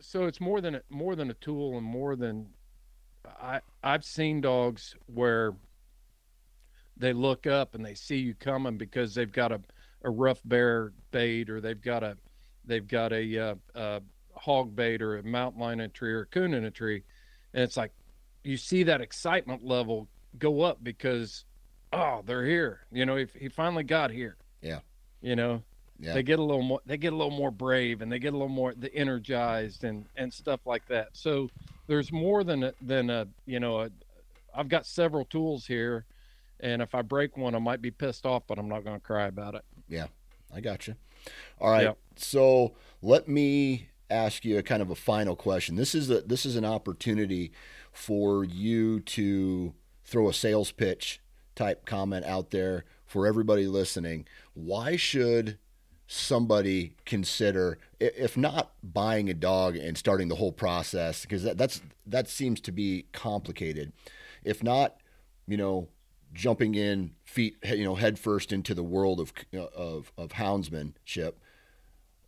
so 0.00 0.24
it's 0.24 0.40
more 0.40 0.60
than 0.60 0.76
a, 0.76 0.82
more 0.90 1.16
than 1.16 1.30
a 1.30 1.34
tool 1.34 1.76
and 1.76 1.86
more 1.86 2.16
than 2.16 2.48
I 3.40 3.60
I've 3.82 4.04
seen 4.04 4.40
dogs 4.40 4.94
where 5.06 5.54
they 6.96 7.12
look 7.12 7.46
up 7.46 7.74
and 7.74 7.84
they 7.84 7.94
see 7.94 8.18
you 8.18 8.34
coming 8.34 8.76
because 8.76 9.14
they've 9.14 9.32
got 9.32 9.52
a, 9.52 9.60
a 10.04 10.10
rough 10.10 10.40
bear 10.44 10.92
bait 11.10 11.50
or 11.50 11.60
they've 11.60 11.80
got 11.80 12.02
a 12.02 12.16
they've 12.64 12.86
got 12.86 13.12
a, 13.12 13.38
uh, 13.38 13.54
uh, 13.74 14.00
hog 14.42 14.74
bait 14.74 15.00
or 15.00 15.18
a 15.18 15.22
mountain 15.22 15.60
lion 15.60 15.78
in 15.78 15.86
a 15.86 15.88
tree 15.88 16.12
or 16.12 16.22
a 16.22 16.26
coon 16.26 16.52
in 16.52 16.64
a 16.64 16.70
tree. 16.70 17.04
And 17.54 17.62
it's 17.62 17.76
like 17.76 17.92
you 18.42 18.56
see 18.56 18.82
that 18.82 19.00
excitement 19.00 19.64
level 19.64 20.08
go 20.38 20.62
up 20.62 20.82
because 20.82 21.44
oh, 21.92 22.22
they're 22.26 22.44
here. 22.44 22.80
You 22.90 23.06
know, 23.06 23.16
he, 23.16 23.26
he 23.38 23.48
finally 23.48 23.84
got 23.84 24.10
here. 24.10 24.36
Yeah. 24.60 24.80
You 25.20 25.36
know, 25.36 25.62
yeah. 26.00 26.14
they 26.14 26.24
get 26.24 26.40
a 26.40 26.42
little 26.42 26.62
more 26.62 26.80
they 26.84 26.96
get 26.96 27.12
a 27.12 27.16
little 27.16 27.30
more 27.30 27.52
brave 27.52 28.02
and 28.02 28.10
they 28.10 28.18
get 28.18 28.32
a 28.32 28.36
little 28.36 28.48
more 28.48 28.74
the 28.74 28.92
energized 28.92 29.84
and 29.84 30.06
and 30.16 30.32
stuff 30.32 30.66
like 30.66 30.86
that. 30.88 31.10
So 31.12 31.48
there's 31.86 32.10
more 32.10 32.42
than 32.42 32.64
a, 32.64 32.74
than 32.82 33.10
a 33.10 33.28
you 33.46 33.60
know 33.60 33.82
a, 33.82 33.90
I've 34.54 34.68
got 34.68 34.86
several 34.86 35.24
tools 35.24 35.66
here, 35.66 36.04
and 36.58 36.82
if 36.82 36.94
I 36.94 37.02
break 37.02 37.36
one, 37.36 37.54
I 37.54 37.58
might 37.58 37.80
be 37.80 37.90
pissed 37.90 38.26
off, 38.26 38.42
but 38.48 38.58
I'm 38.58 38.68
not 38.68 38.84
going 38.84 38.98
to 38.98 39.06
cry 39.06 39.26
about 39.26 39.54
it. 39.54 39.64
Yeah, 39.88 40.08
I 40.52 40.60
got 40.60 40.88
you. 40.88 40.96
All 41.60 41.70
right, 41.70 41.84
yep. 41.84 41.98
so 42.16 42.74
let 43.00 43.28
me 43.28 43.88
ask 44.12 44.44
you 44.44 44.58
a 44.58 44.62
kind 44.62 44.82
of 44.82 44.90
a 44.90 44.94
final 44.94 45.36
question. 45.36 45.76
This 45.76 45.94
is 45.94 46.10
a 46.10 46.20
this 46.22 46.46
is 46.46 46.56
an 46.56 46.64
opportunity 46.64 47.52
for 47.92 48.44
you 48.44 49.00
to 49.00 49.74
throw 50.04 50.28
a 50.28 50.34
sales 50.34 50.72
pitch 50.72 51.20
type 51.54 51.84
comment 51.84 52.24
out 52.24 52.50
there 52.50 52.84
for 53.06 53.26
everybody 53.26 53.66
listening. 53.66 54.26
Why 54.54 54.96
should 54.96 55.58
somebody 56.06 56.94
consider 57.06 57.78
if 57.98 58.36
not 58.36 58.72
buying 58.82 59.30
a 59.30 59.34
dog 59.34 59.76
and 59.76 59.96
starting 59.96 60.28
the 60.28 60.34
whole 60.34 60.52
process 60.52 61.22
because 61.22 61.42
that, 61.42 61.56
that's 61.56 61.80
that 62.06 62.28
seems 62.28 62.60
to 62.60 62.70
be 62.70 63.06
complicated. 63.12 63.92
If 64.44 64.62
not, 64.62 64.96
you 65.46 65.56
know, 65.56 65.88
jumping 66.34 66.74
in 66.74 67.12
feet 67.24 67.56
you 67.64 67.84
know 67.84 67.94
head 67.94 68.18
first 68.18 68.52
into 68.52 68.74
the 68.74 68.82
world 68.82 69.20
of 69.20 69.32
uh, 69.54 69.64
of 69.74 70.12
of 70.18 70.30
houndsmanship 70.30 71.34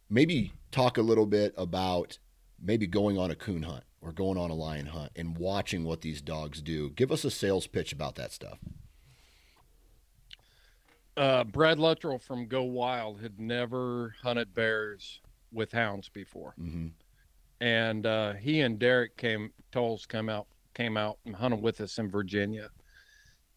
maybe 0.09 0.53
talk 0.71 0.99
a 0.99 1.03
little 1.03 1.27
bit 1.27 1.55
about 1.57 2.19
maybe 2.63 2.87
going 2.87 3.19
on 3.19 3.31
a 3.31 3.35
coon 3.35 3.63
hunt 3.63 3.85
or 4.01 4.13
going 4.13 4.39
on 4.39 4.51
a 4.51 4.55
lion 4.55 4.87
hunt 4.87 5.11
and 5.17 5.37
watching 5.39 5.85
what 5.85 6.03
these 6.03 6.21
dogs 6.21 6.61
do. 6.61 6.91
Give 6.91 7.11
us 7.11 7.25
a 7.25 7.31
sales 7.31 7.67
pitch 7.67 7.93
about 7.93 8.15
that 8.17 8.33
stuff. 8.33 8.59
Uh, 11.17 11.45
Brad 11.45 11.79
Luttrell 11.79 12.19
from 12.19 12.47
Go 12.47 12.65
Wild 12.65 13.21
had 13.21 13.39
never 13.39 14.15
hunted 14.23 14.53
bears 14.53 15.21
with 15.53 15.71
hounds 15.71 16.09
before, 16.09 16.55
mm-hmm. 16.61 16.89
and 17.61 18.05
uh, 18.05 18.33
he 18.33 18.63
and 18.63 18.81
Derek 18.81 19.17
came 19.17 19.53
Tolles 19.71 20.07
come 20.07 20.29
out 20.29 20.49
came 20.75 20.97
out 20.97 21.19
and 21.25 21.37
hunted 21.37 21.63
with 21.63 21.81
us 21.81 21.99
in 21.99 22.11
Virginia, 22.11 22.69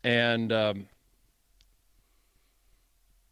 and 0.03 0.53
um, 0.53 0.87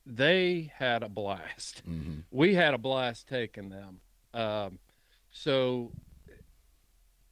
they 0.06 0.72
had 0.78 1.04
a 1.04 1.10
blast. 1.10 1.82
Mm-hmm. 1.88 2.20
We 2.32 2.54
had 2.54 2.74
a 2.74 2.78
blast 2.78 3.28
taking 3.28 3.70
them. 3.70 4.00
Um, 4.34 4.80
so 5.32 5.92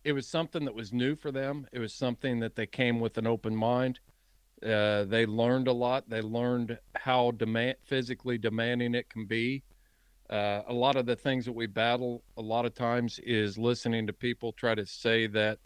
it 0.03 0.13
was 0.13 0.27
something 0.27 0.65
that 0.65 0.73
was 0.73 0.91
new 0.91 1.15
for 1.15 1.31
them. 1.31 1.67
It 1.71 1.79
was 1.79 1.93
something 1.93 2.39
that 2.39 2.55
they 2.55 2.65
came 2.65 2.99
with 2.99 3.17
an 3.17 3.27
open 3.27 3.55
mind. 3.55 3.99
Uh, 4.65 5.03
they 5.03 5.25
learned 5.25 5.67
a 5.67 5.73
lot. 5.73 6.09
They 6.09 6.21
learned 6.21 6.77
how 6.95 7.31
demand, 7.31 7.75
physically 7.83 8.37
demanding 8.37 8.95
it 8.95 9.09
can 9.09 9.25
be. 9.25 9.63
Uh, 10.29 10.61
a 10.67 10.73
lot 10.73 10.95
of 10.95 11.05
the 11.05 11.15
things 11.15 11.45
that 11.45 11.51
we 11.51 11.67
battle 11.67 12.23
a 12.37 12.41
lot 12.41 12.65
of 12.65 12.73
times 12.73 13.19
is 13.19 13.57
listening 13.57 14.07
to 14.07 14.13
people 14.13 14.53
try 14.53 14.73
to 14.73 14.85
say 14.85 15.27
that 15.27 15.59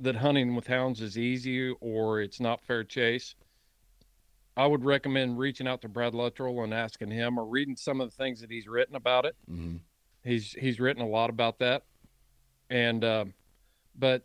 that 0.00 0.16
hunting 0.16 0.54
with 0.54 0.66
hounds 0.66 1.00
is 1.00 1.16
easy 1.16 1.70
or 1.80 2.20
it's 2.20 2.40
not 2.40 2.60
fair 2.62 2.84
chase. 2.84 3.34
I 4.56 4.66
would 4.66 4.84
recommend 4.84 5.38
reaching 5.38 5.68
out 5.68 5.82
to 5.82 5.88
Brad 5.88 6.14
Luttrell 6.14 6.62
and 6.62 6.72
asking 6.72 7.10
him 7.10 7.38
or 7.38 7.44
reading 7.44 7.76
some 7.76 8.00
of 8.00 8.10
the 8.10 8.16
things 8.16 8.40
that 8.40 8.50
he's 8.50 8.66
written 8.66 8.96
about 8.96 9.24
it. 9.24 9.36
Mm-hmm. 9.50 9.76
He's 10.24 10.52
he's 10.52 10.80
written 10.80 11.02
a 11.02 11.08
lot 11.08 11.30
about 11.30 11.58
that, 11.60 11.84
and 12.70 13.04
uh, 13.04 13.24
but 13.96 14.24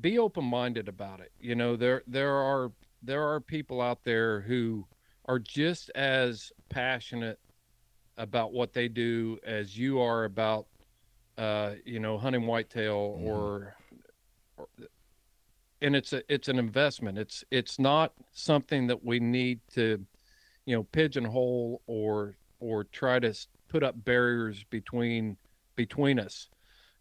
be 0.00 0.18
open 0.18 0.44
minded 0.44 0.88
about 0.88 1.20
it. 1.20 1.32
You 1.40 1.54
know 1.54 1.76
there 1.76 2.02
there 2.06 2.34
are 2.34 2.70
there 3.02 3.26
are 3.26 3.40
people 3.40 3.80
out 3.80 4.04
there 4.04 4.40
who 4.40 4.86
are 5.24 5.38
just 5.38 5.90
as 5.94 6.52
passionate 6.68 7.40
about 8.16 8.52
what 8.52 8.72
they 8.72 8.88
do 8.88 9.38
as 9.44 9.76
you 9.76 10.00
are 10.00 10.24
about 10.24 10.66
uh, 11.38 11.72
you 11.84 12.00
know, 12.00 12.16
hunting 12.18 12.46
whitetail 12.46 13.16
mm-hmm. 13.18 13.28
or, 13.28 13.76
or, 14.56 14.68
and 15.86 15.94
it's 15.94 16.12
a 16.12 16.20
it's 16.28 16.48
an 16.48 16.58
investment. 16.58 17.16
It's 17.16 17.44
it's 17.52 17.78
not 17.78 18.12
something 18.32 18.88
that 18.88 19.04
we 19.04 19.20
need 19.20 19.60
to, 19.74 20.04
you 20.64 20.74
know, 20.74 20.82
pigeonhole 20.82 21.80
or 21.86 22.34
or 22.58 22.82
try 22.82 23.20
to 23.20 23.32
put 23.68 23.84
up 23.84 24.04
barriers 24.04 24.64
between 24.64 25.36
between 25.76 26.18
us. 26.18 26.48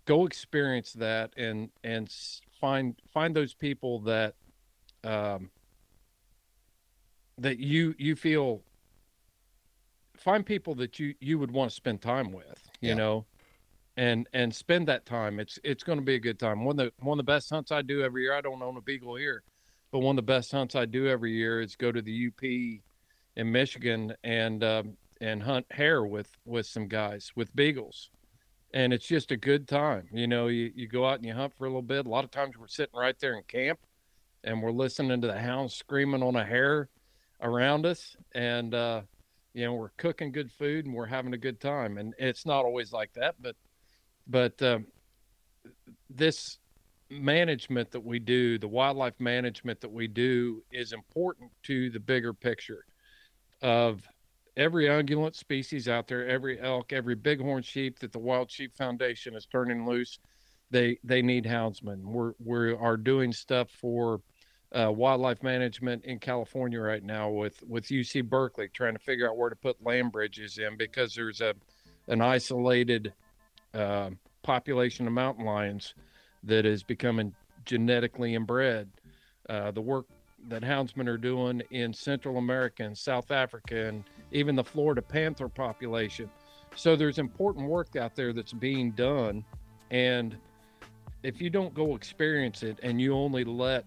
Go 0.06 0.28
experience 0.28 0.94
that 0.94 1.34
and 1.36 1.70
and 1.84 2.14
find 2.62 2.96
find 3.12 3.36
those 3.36 3.56
people 3.56 4.02
that 4.02 4.36
um, 5.04 5.50
that 7.40 7.58
you 7.58 7.96
you 7.98 8.16
feel 8.16 8.62
find 10.16 10.46
people 10.46 10.76
that 10.76 11.00
you 11.00 11.16
you 11.20 11.40
would 11.40 11.50
want 11.50 11.72
to 11.72 11.76
spend 11.76 12.04
time 12.04 12.32
with 12.32 12.70
you 12.82 12.90
yeah. 12.90 12.96
know 12.96 13.26
and 13.98 14.28
and 14.34 14.54
spend 14.54 14.88
that 14.88 15.06
time. 15.06 15.40
It's 15.40 15.60
it's 15.64 15.84
going 15.84 16.00
to 16.00 16.06
be 16.06 16.16
a 16.16 16.20
good 16.20 16.40
time. 16.40 16.66
One 16.66 16.80
of 16.80 16.86
the 16.86 17.04
one 17.04 17.20
of 17.20 17.26
the 17.26 17.32
best 17.32 17.50
hunts 17.50 17.72
i 17.72 17.82
do 17.82 18.02
every 18.02 18.24
year 18.24 18.34
i 18.34 18.42
don't 18.42 18.62
own 18.62 18.78
a 18.78 18.82
beagle 18.82 19.16
here 19.16 19.44
but 19.92 20.00
one 20.00 20.14
of 20.14 20.26
the 20.26 20.34
best 20.34 20.52
hunts 20.52 20.76
i 20.76 20.86
do 20.86 21.08
every 21.08 21.32
year 21.32 21.62
is 21.62 21.76
go 21.76 21.92
to 21.92 22.02
the 22.02 22.28
up 22.28 22.44
in 23.38 23.52
michigan 23.52 24.14
and 24.24 24.64
um, 24.64 24.98
and 25.22 25.42
hunt 25.42 25.66
hare 25.72 26.04
with 26.04 26.30
with 26.46 26.66
some 26.66 26.88
guys 26.88 27.32
with 27.36 27.56
beagles. 27.56 28.10
And 28.74 28.92
it's 28.92 29.08
just 29.08 29.32
a 29.32 29.38
good 29.38 29.68
time. 29.68 30.08
You 30.12 30.28
know 30.28 30.48
you, 30.48 30.72
you 30.76 30.88
go 30.88 31.08
out 31.08 31.18
and 31.18 31.26
you 31.26 31.34
hunt 31.34 31.54
for 31.58 31.66
a 31.66 31.70
little 31.70 31.82
bit. 31.82 32.06
A 32.06 32.10
lot 32.10 32.26
of 32.26 32.32
times 32.32 32.58
we're 32.58 32.68
sitting 32.68 33.00
right 33.00 33.18
there 33.20 33.36
in 33.38 33.44
camp 33.44 33.80
and 34.44 34.62
we're 34.62 34.72
listening 34.72 35.22
to 35.22 35.28
the 35.28 35.40
hounds 35.40 35.74
screaming 35.74 36.24
on 36.24 36.36
a 36.36 36.44
hare 36.44 36.90
around 37.42 37.86
us 37.86 38.16
and 38.34 38.74
uh 38.74 39.02
you 39.54 39.66
know 39.66 39.74
we're 39.74 39.90
cooking 39.98 40.32
good 40.32 40.52
food 40.52 40.86
and 40.86 40.94
we're 40.94 41.06
having 41.06 41.34
a 41.34 41.38
good 41.38 41.60
time. 41.60 41.98
And 41.98 42.14
it's 42.18 42.46
not 42.46 42.66
always 42.66 42.92
like 42.92 43.14
that 43.14 43.36
but 43.40 43.56
but 44.28 44.62
um, 44.62 44.86
this 46.10 46.58
management 47.10 47.92
that 47.92 48.04
we 48.04 48.18
do 48.18 48.58
the 48.58 48.68
wildlife 48.68 49.20
management 49.20 49.80
that 49.80 49.92
we 49.92 50.08
do 50.08 50.64
is 50.72 50.92
important 50.92 51.52
to 51.62 51.90
the 51.92 52.00
bigger 52.00 52.34
picture 52.34 52.84
of 53.62 54.02
every 54.58 54.86
ungulate 54.86 55.36
species 55.36 55.88
out 55.88 56.08
there 56.08 56.28
every 56.28 56.60
elk 56.60 56.94
every 56.94 57.16
bighorn 57.16 57.62
sheep 57.62 58.00
that 58.00 58.12
the 58.12 58.20
wild 58.20 58.50
sheep 58.50 58.76
foundation 58.76 59.36
is 59.36 59.46
turning 59.46 59.86
loose. 59.86 60.20
They 60.72 60.98
they 61.04 61.22
need 61.22 61.46
houndsmen. 61.46 62.02
We're 62.04 62.34
we 62.44 62.74
are 62.74 62.98
doing 62.98 63.32
stuff 63.32 63.70
for 63.70 64.22
uh, 64.72 64.92
wildlife 64.92 65.44
management 65.44 66.04
in 66.06 66.20
California 66.20 66.80
right 66.80 67.04
now 67.04 67.30
with 67.30 67.62
with 67.68 67.86
UC 67.86 68.28
Berkeley 68.28 68.70
trying 68.70 68.94
to 68.94 69.00
figure 69.00 69.30
out 69.30 69.38
where 69.38 69.50
to 69.50 69.56
put 69.56 69.84
land 69.84 70.12
bridges 70.12 70.58
in 70.58 70.76
because 70.76 71.14
there's 71.14 71.42
a 71.42 71.54
an 72.08 72.22
isolated 72.22 73.14
uh, 73.76 74.10
population 74.44 75.08
of 75.08 75.14
mountain 75.14 75.46
lions 75.46 75.94
that 76.44 76.66
is 76.66 76.84
becoming 76.84 77.34
genetically 77.66 78.36
inbred. 78.36 78.88
Uh, 79.50 79.72
the 79.72 79.82
work 79.82 80.06
that 80.48 80.62
houndsmen 80.62 81.08
are 81.08 81.18
doing 81.18 81.62
in 81.72 81.92
Central 81.92 82.38
America 82.38 82.84
and 82.84 82.98
South 82.98 83.32
Africa 83.32 83.88
and 83.88 84.04
even 84.32 84.56
the 84.56 84.64
Florida 84.64 85.02
panther 85.02 85.50
population. 85.50 86.30
So 86.76 86.96
there's 86.96 87.20
important 87.20 87.68
work 87.68 87.96
out 87.96 88.16
there 88.16 88.34
that's 88.34 88.54
being 88.54 88.92
done, 88.92 89.44
and 89.92 90.38
if 91.24 91.42
you 91.42 91.50
don't 91.50 91.74
go 91.74 91.96
experience 91.96 92.62
it 92.64 92.80
and 92.84 93.02
you 93.02 93.16
only 93.16 93.44
let 93.44 93.86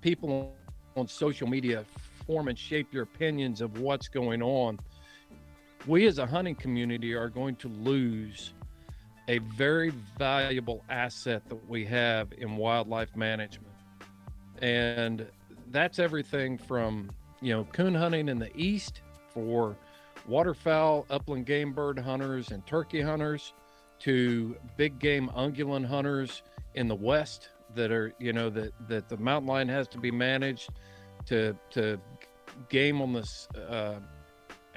people 0.00 0.54
on 0.96 1.08
social 1.08 1.48
media 1.48 1.84
form 2.26 2.48
and 2.48 2.58
shape 2.58 2.92
your 2.92 3.02
opinions 3.02 3.60
of 3.60 3.80
what's 3.80 4.06
going 4.08 4.42
on, 4.42 4.78
we 5.86 6.06
as 6.06 6.18
a 6.18 6.26
hunting 6.26 6.54
community 6.54 7.14
are 7.14 7.28
going 7.28 7.56
to 7.56 7.68
lose 7.68 8.52
a 9.28 9.38
very 9.38 9.90
valuable 10.18 10.84
asset 10.88 11.42
that 11.48 11.68
we 11.68 11.84
have 11.84 12.28
in 12.38 12.56
wildlife 12.56 13.14
management. 13.14 13.74
And 14.62 15.26
that's 15.70 15.98
everything 15.98 16.58
from, 16.58 17.10
you 17.40 17.52
know, 17.52 17.64
coon 17.72 17.94
hunting 17.94 18.28
in 18.28 18.38
the 18.38 18.50
east 18.56 19.02
for 19.32 19.76
waterfowl, 20.26 21.06
upland 21.10 21.46
game 21.46 21.72
bird 21.72 21.98
hunters, 21.98 22.50
and 22.50 22.66
turkey 22.66 23.00
hunters 23.00 23.52
to 24.00 24.56
big 24.76 24.98
game 24.98 25.30
ungulate 25.36 25.84
hunters 25.84 26.42
in 26.74 26.88
the 26.88 26.94
west 26.94 27.50
that 27.74 27.90
are 27.90 28.14
you 28.18 28.32
know 28.32 28.48
that 28.48 28.72
that 28.88 29.08
the 29.08 29.16
mountain 29.16 29.48
lion 29.48 29.68
has 29.68 29.88
to 29.88 29.98
be 29.98 30.10
managed 30.10 30.70
to 31.26 31.56
to 31.70 31.98
game 32.68 33.02
on 33.02 33.12
this 33.12 33.48
uh, 33.68 33.96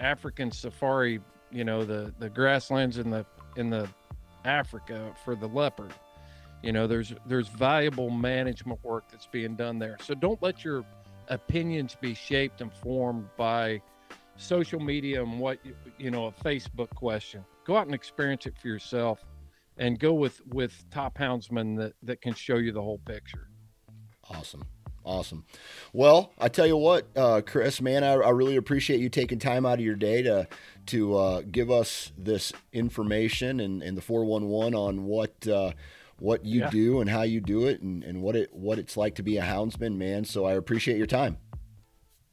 African 0.02 0.52
safari 0.52 1.20
you 1.52 1.64
know 1.64 1.84
the 1.84 2.14
the 2.20 2.30
grasslands 2.30 2.98
in 2.98 3.10
the 3.10 3.26
in 3.56 3.70
the 3.70 3.88
Africa 4.46 5.14
for 5.24 5.36
the 5.36 5.48
leopard 5.48 5.94
you 6.64 6.72
know 6.72 6.88
there's 6.88 7.14
there's 7.26 7.48
valuable 7.48 8.10
management 8.10 8.84
work 8.84 9.06
that's 9.12 9.28
being 9.28 9.56
done 9.56 9.80
there 9.80 9.98
so 10.02 10.14
don't 10.14 10.42
let 10.42 10.64
your 10.64 10.84
opinions 11.28 11.96
be 12.00 12.14
shaped 12.14 12.62
and 12.62 12.74
formed 12.74 13.26
by 13.38 13.82
social 14.36 14.80
media 14.80 15.22
and 15.22 15.40
what 15.40 15.60
you 15.98 16.10
know 16.10 16.26
a 16.26 16.32
facebook 16.32 16.90
question 16.96 17.46
go 17.66 17.78
out 17.78 17.86
and 17.86 17.94
experience 17.94 18.46
it 18.46 18.58
for 18.60 18.68
yourself 18.68 19.24
and 19.78 20.00
go 20.00 20.14
with 20.14 20.42
with 20.48 20.84
top 20.92 21.18
houndsmen 21.18 21.76
that 21.78 21.94
that 22.04 22.22
can 22.22 22.34
show 22.34 22.58
you 22.58 22.72
the 22.72 22.82
whole 22.82 23.00
picture. 23.00 23.50
Awesome. 24.30 24.64
Awesome. 25.04 25.46
Well, 25.94 26.32
I 26.38 26.48
tell 26.48 26.68
you 26.68 26.78
what, 26.78 27.08
uh, 27.16 27.42
Chris, 27.46 27.82
man, 27.82 28.04
I, 28.04 28.14
I, 28.14 28.30
really 28.30 28.56
appreciate 28.56 29.00
you 29.00 29.10
taking 29.10 29.40
time 29.40 29.66
out 29.66 29.80
of 29.80 29.86
your 29.86 29.96
day 29.96 30.22
to 30.22 30.48
to 30.88 31.16
uh, 31.16 31.42
give 31.50 31.72
us 31.72 32.12
this 32.18 32.54
information 32.72 33.60
and, 33.60 33.82
and 33.82 33.98
the 33.98 34.02
411 34.02 34.76
on 34.76 35.06
what 35.06 35.48
uh, 35.48 35.72
what 36.20 36.46
you 36.46 36.62
yeah. 36.62 36.70
do 36.70 37.02
and 37.02 37.10
how 37.10 37.24
you 37.24 37.42
do 37.42 37.66
it 37.66 37.82
and, 37.82 38.04
and 38.04 38.22
what 38.22 38.36
it 38.36 38.54
what 38.54 38.78
it's 38.78 38.96
like 38.96 39.16
to 39.16 39.24
be 39.24 39.38
a 39.38 39.44
houndsman, 39.44 39.98
man. 39.98 40.24
So 40.24 40.46
I 40.46 40.54
appreciate 40.54 40.98
your 40.98 41.08
time. 41.08 41.38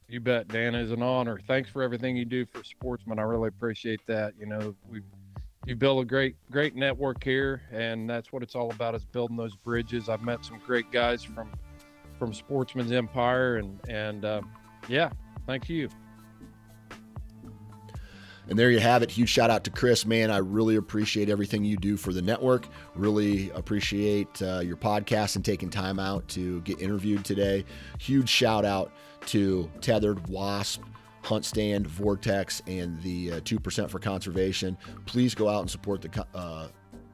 You 0.07 0.19
bet, 0.19 0.47
Dan. 0.47 0.75
It's 0.75 0.91
an 0.91 1.03
honor. 1.03 1.39
Thanks 1.47 1.69
for 1.69 1.81
everything 1.81 2.17
you 2.17 2.25
do 2.25 2.45
for 2.45 2.63
sportsmen. 2.63 3.19
I 3.19 3.23
really 3.23 3.47
appreciate 3.47 4.01
that. 4.07 4.33
You 4.39 4.45
know, 4.45 4.75
we've 4.87 5.03
you 5.65 5.75
build 5.75 6.01
a 6.01 6.05
great 6.05 6.35
great 6.49 6.75
network 6.75 7.23
here 7.23 7.61
and 7.71 8.09
that's 8.09 8.31
what 8.31 8.41
it's 8.41 8.55
all 8.55 8.71
about 8.71 8.95
is 8.95 9.03
building 9.03 9.35
those 9.35 9.55
bridges 9.55 10.07
i've 10.07 10.23
met 10.23 10.43
some 10.43 10.57
great 10.65 10.89
guys 10.89 11.21
from 11.21 11.51
from 12.19 12.33
sportsman's 12.33 12.91
empire 12.91 13.57
and 13.57 13.79
and 13.87 14.25
uh, 14.25 14.41
yeah 14.87 15.09
thank 15.47 15.69
you 15.69 15.89
and 18.49 18.57
there 18.57 18.71
you 18.71 18.79
have 18.79 19.03
it. 19.03 19.11
Huge 19.11 19.29
shout 19.29 19.51
out 19.51 19.63
to 19.65 19.69
Chris, 19.69 20.07
man. 20.07 20.31
I 20.31 20.37
really 20.37 20.75
appreciate 20.75 21.29
everything 21.29 21.63
you 21.63 21.77
do 21.77 21.95
for 21.95 22.11
the 22.11 22.21
network. 22.21 22.67
Really 22.95 23.51
appreciate 23.51 24.41
uh, 24.41 24.61
your 24.61 24.75
podcast 24.75 25.35
and 25.35 25.45
taking 25.45 25.69
time 25.69 25.99
out 25.99 26.27
to 26.29 26.59
get 26.61 26.81
interviewed 26.81 27.23
today. 27.23 27.63
Huge 27.99 28.27
shout 28.27 28.65
out 28.65 28.91
to 29.27 29.69
Tethrd 29.81 30.27
Wasp 30.29 30.81
HuntStand, 31.23 31.85
Vortex, 31.85 32.63
and 32.65 32.99
the 33.03 33.33
uh, 33.33 33.39
2% 33.41 33.89
for 33.89 33.99
conservation. 33.99 34.77
Please 35.05 35.35
go 35.35 35.47
out 35.47 35.61
and 35.61 35.69
support 35.69 36.01
the. 36.01 36.25
Uh, 36.33 36.69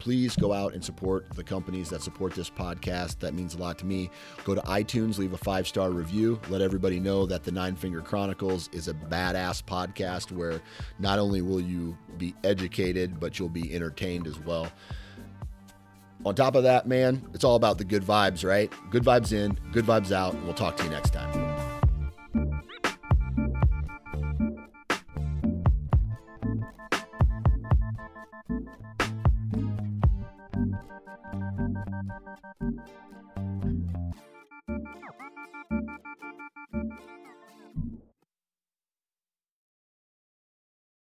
please 0.06 0.36
go 0.36 0.54
out 0.54 0.76
and 0.76 0.86
support 0.86 1.28
the 1.34 1.44
companies 1.44 1.90
that 1.90 2.00
support 2.00 2.32
this 2.36 2.48
podcast. 2.48 3.18
That 3.22 3.34
means 3.34 3.56
a 3.56 3.58
lot 3.58 3.80
to 3.80 3.88
me. 3.88 4.12
Go 4.44 4.54
to 4.54 4.62
iTunes, 4.62 5.18
leave 5.18 5.34
a 5.34 5.38
five 5.38 5.68
star 5.68 5.90
review. 5.90 6.40
Let 6.48 6.62
everybody 6.62 7.00
know 7.00 7.26
that 7.26 7.44
the 7.44 7.52
Nine 7.52 7.76
Finger 7.76 8.02
Chronicles 8.02 8.70
is 8.72 8.88
a 8.88 8.94
badass 8.94 9.64
podcast 9.64 10.32
where 10.32 10.62
not 11.00 11.18
only 11.18 11.42
will 11.42 11.60
you 11.60 11.98
be 12.20 12.36
educated, 12.44 13.20
but 13.20 13.40
you'll 13.40 13.50
be 13.50 13.74
entertained 13.74 14.28
as 14.28 14.40
well. 14.42 14.72
On 16.24 16.36
top 16.36 16.54
of 16.54 16.62
that, 16.62 16.88
man, 16.88 17.28
it's 17.34 17.44
all 17.44 17.56
about 17.56 17.80
the 17.80 17.84
good 17.84 18.04
vibes, 18.04 18.48
right? 18.48 18.72
Good 18.92 19.04
vibes 19.04 19.34
in, 19.34 19.58
good 19.72 19.86
vibes 19.86 20.12
out. 20.12 20.40
We'll 20.44 20.54
talk 20.54 20.78
to 20.78 20.84
you 20.84 20.92
next 20.92 21.14
time. 21.14 21.55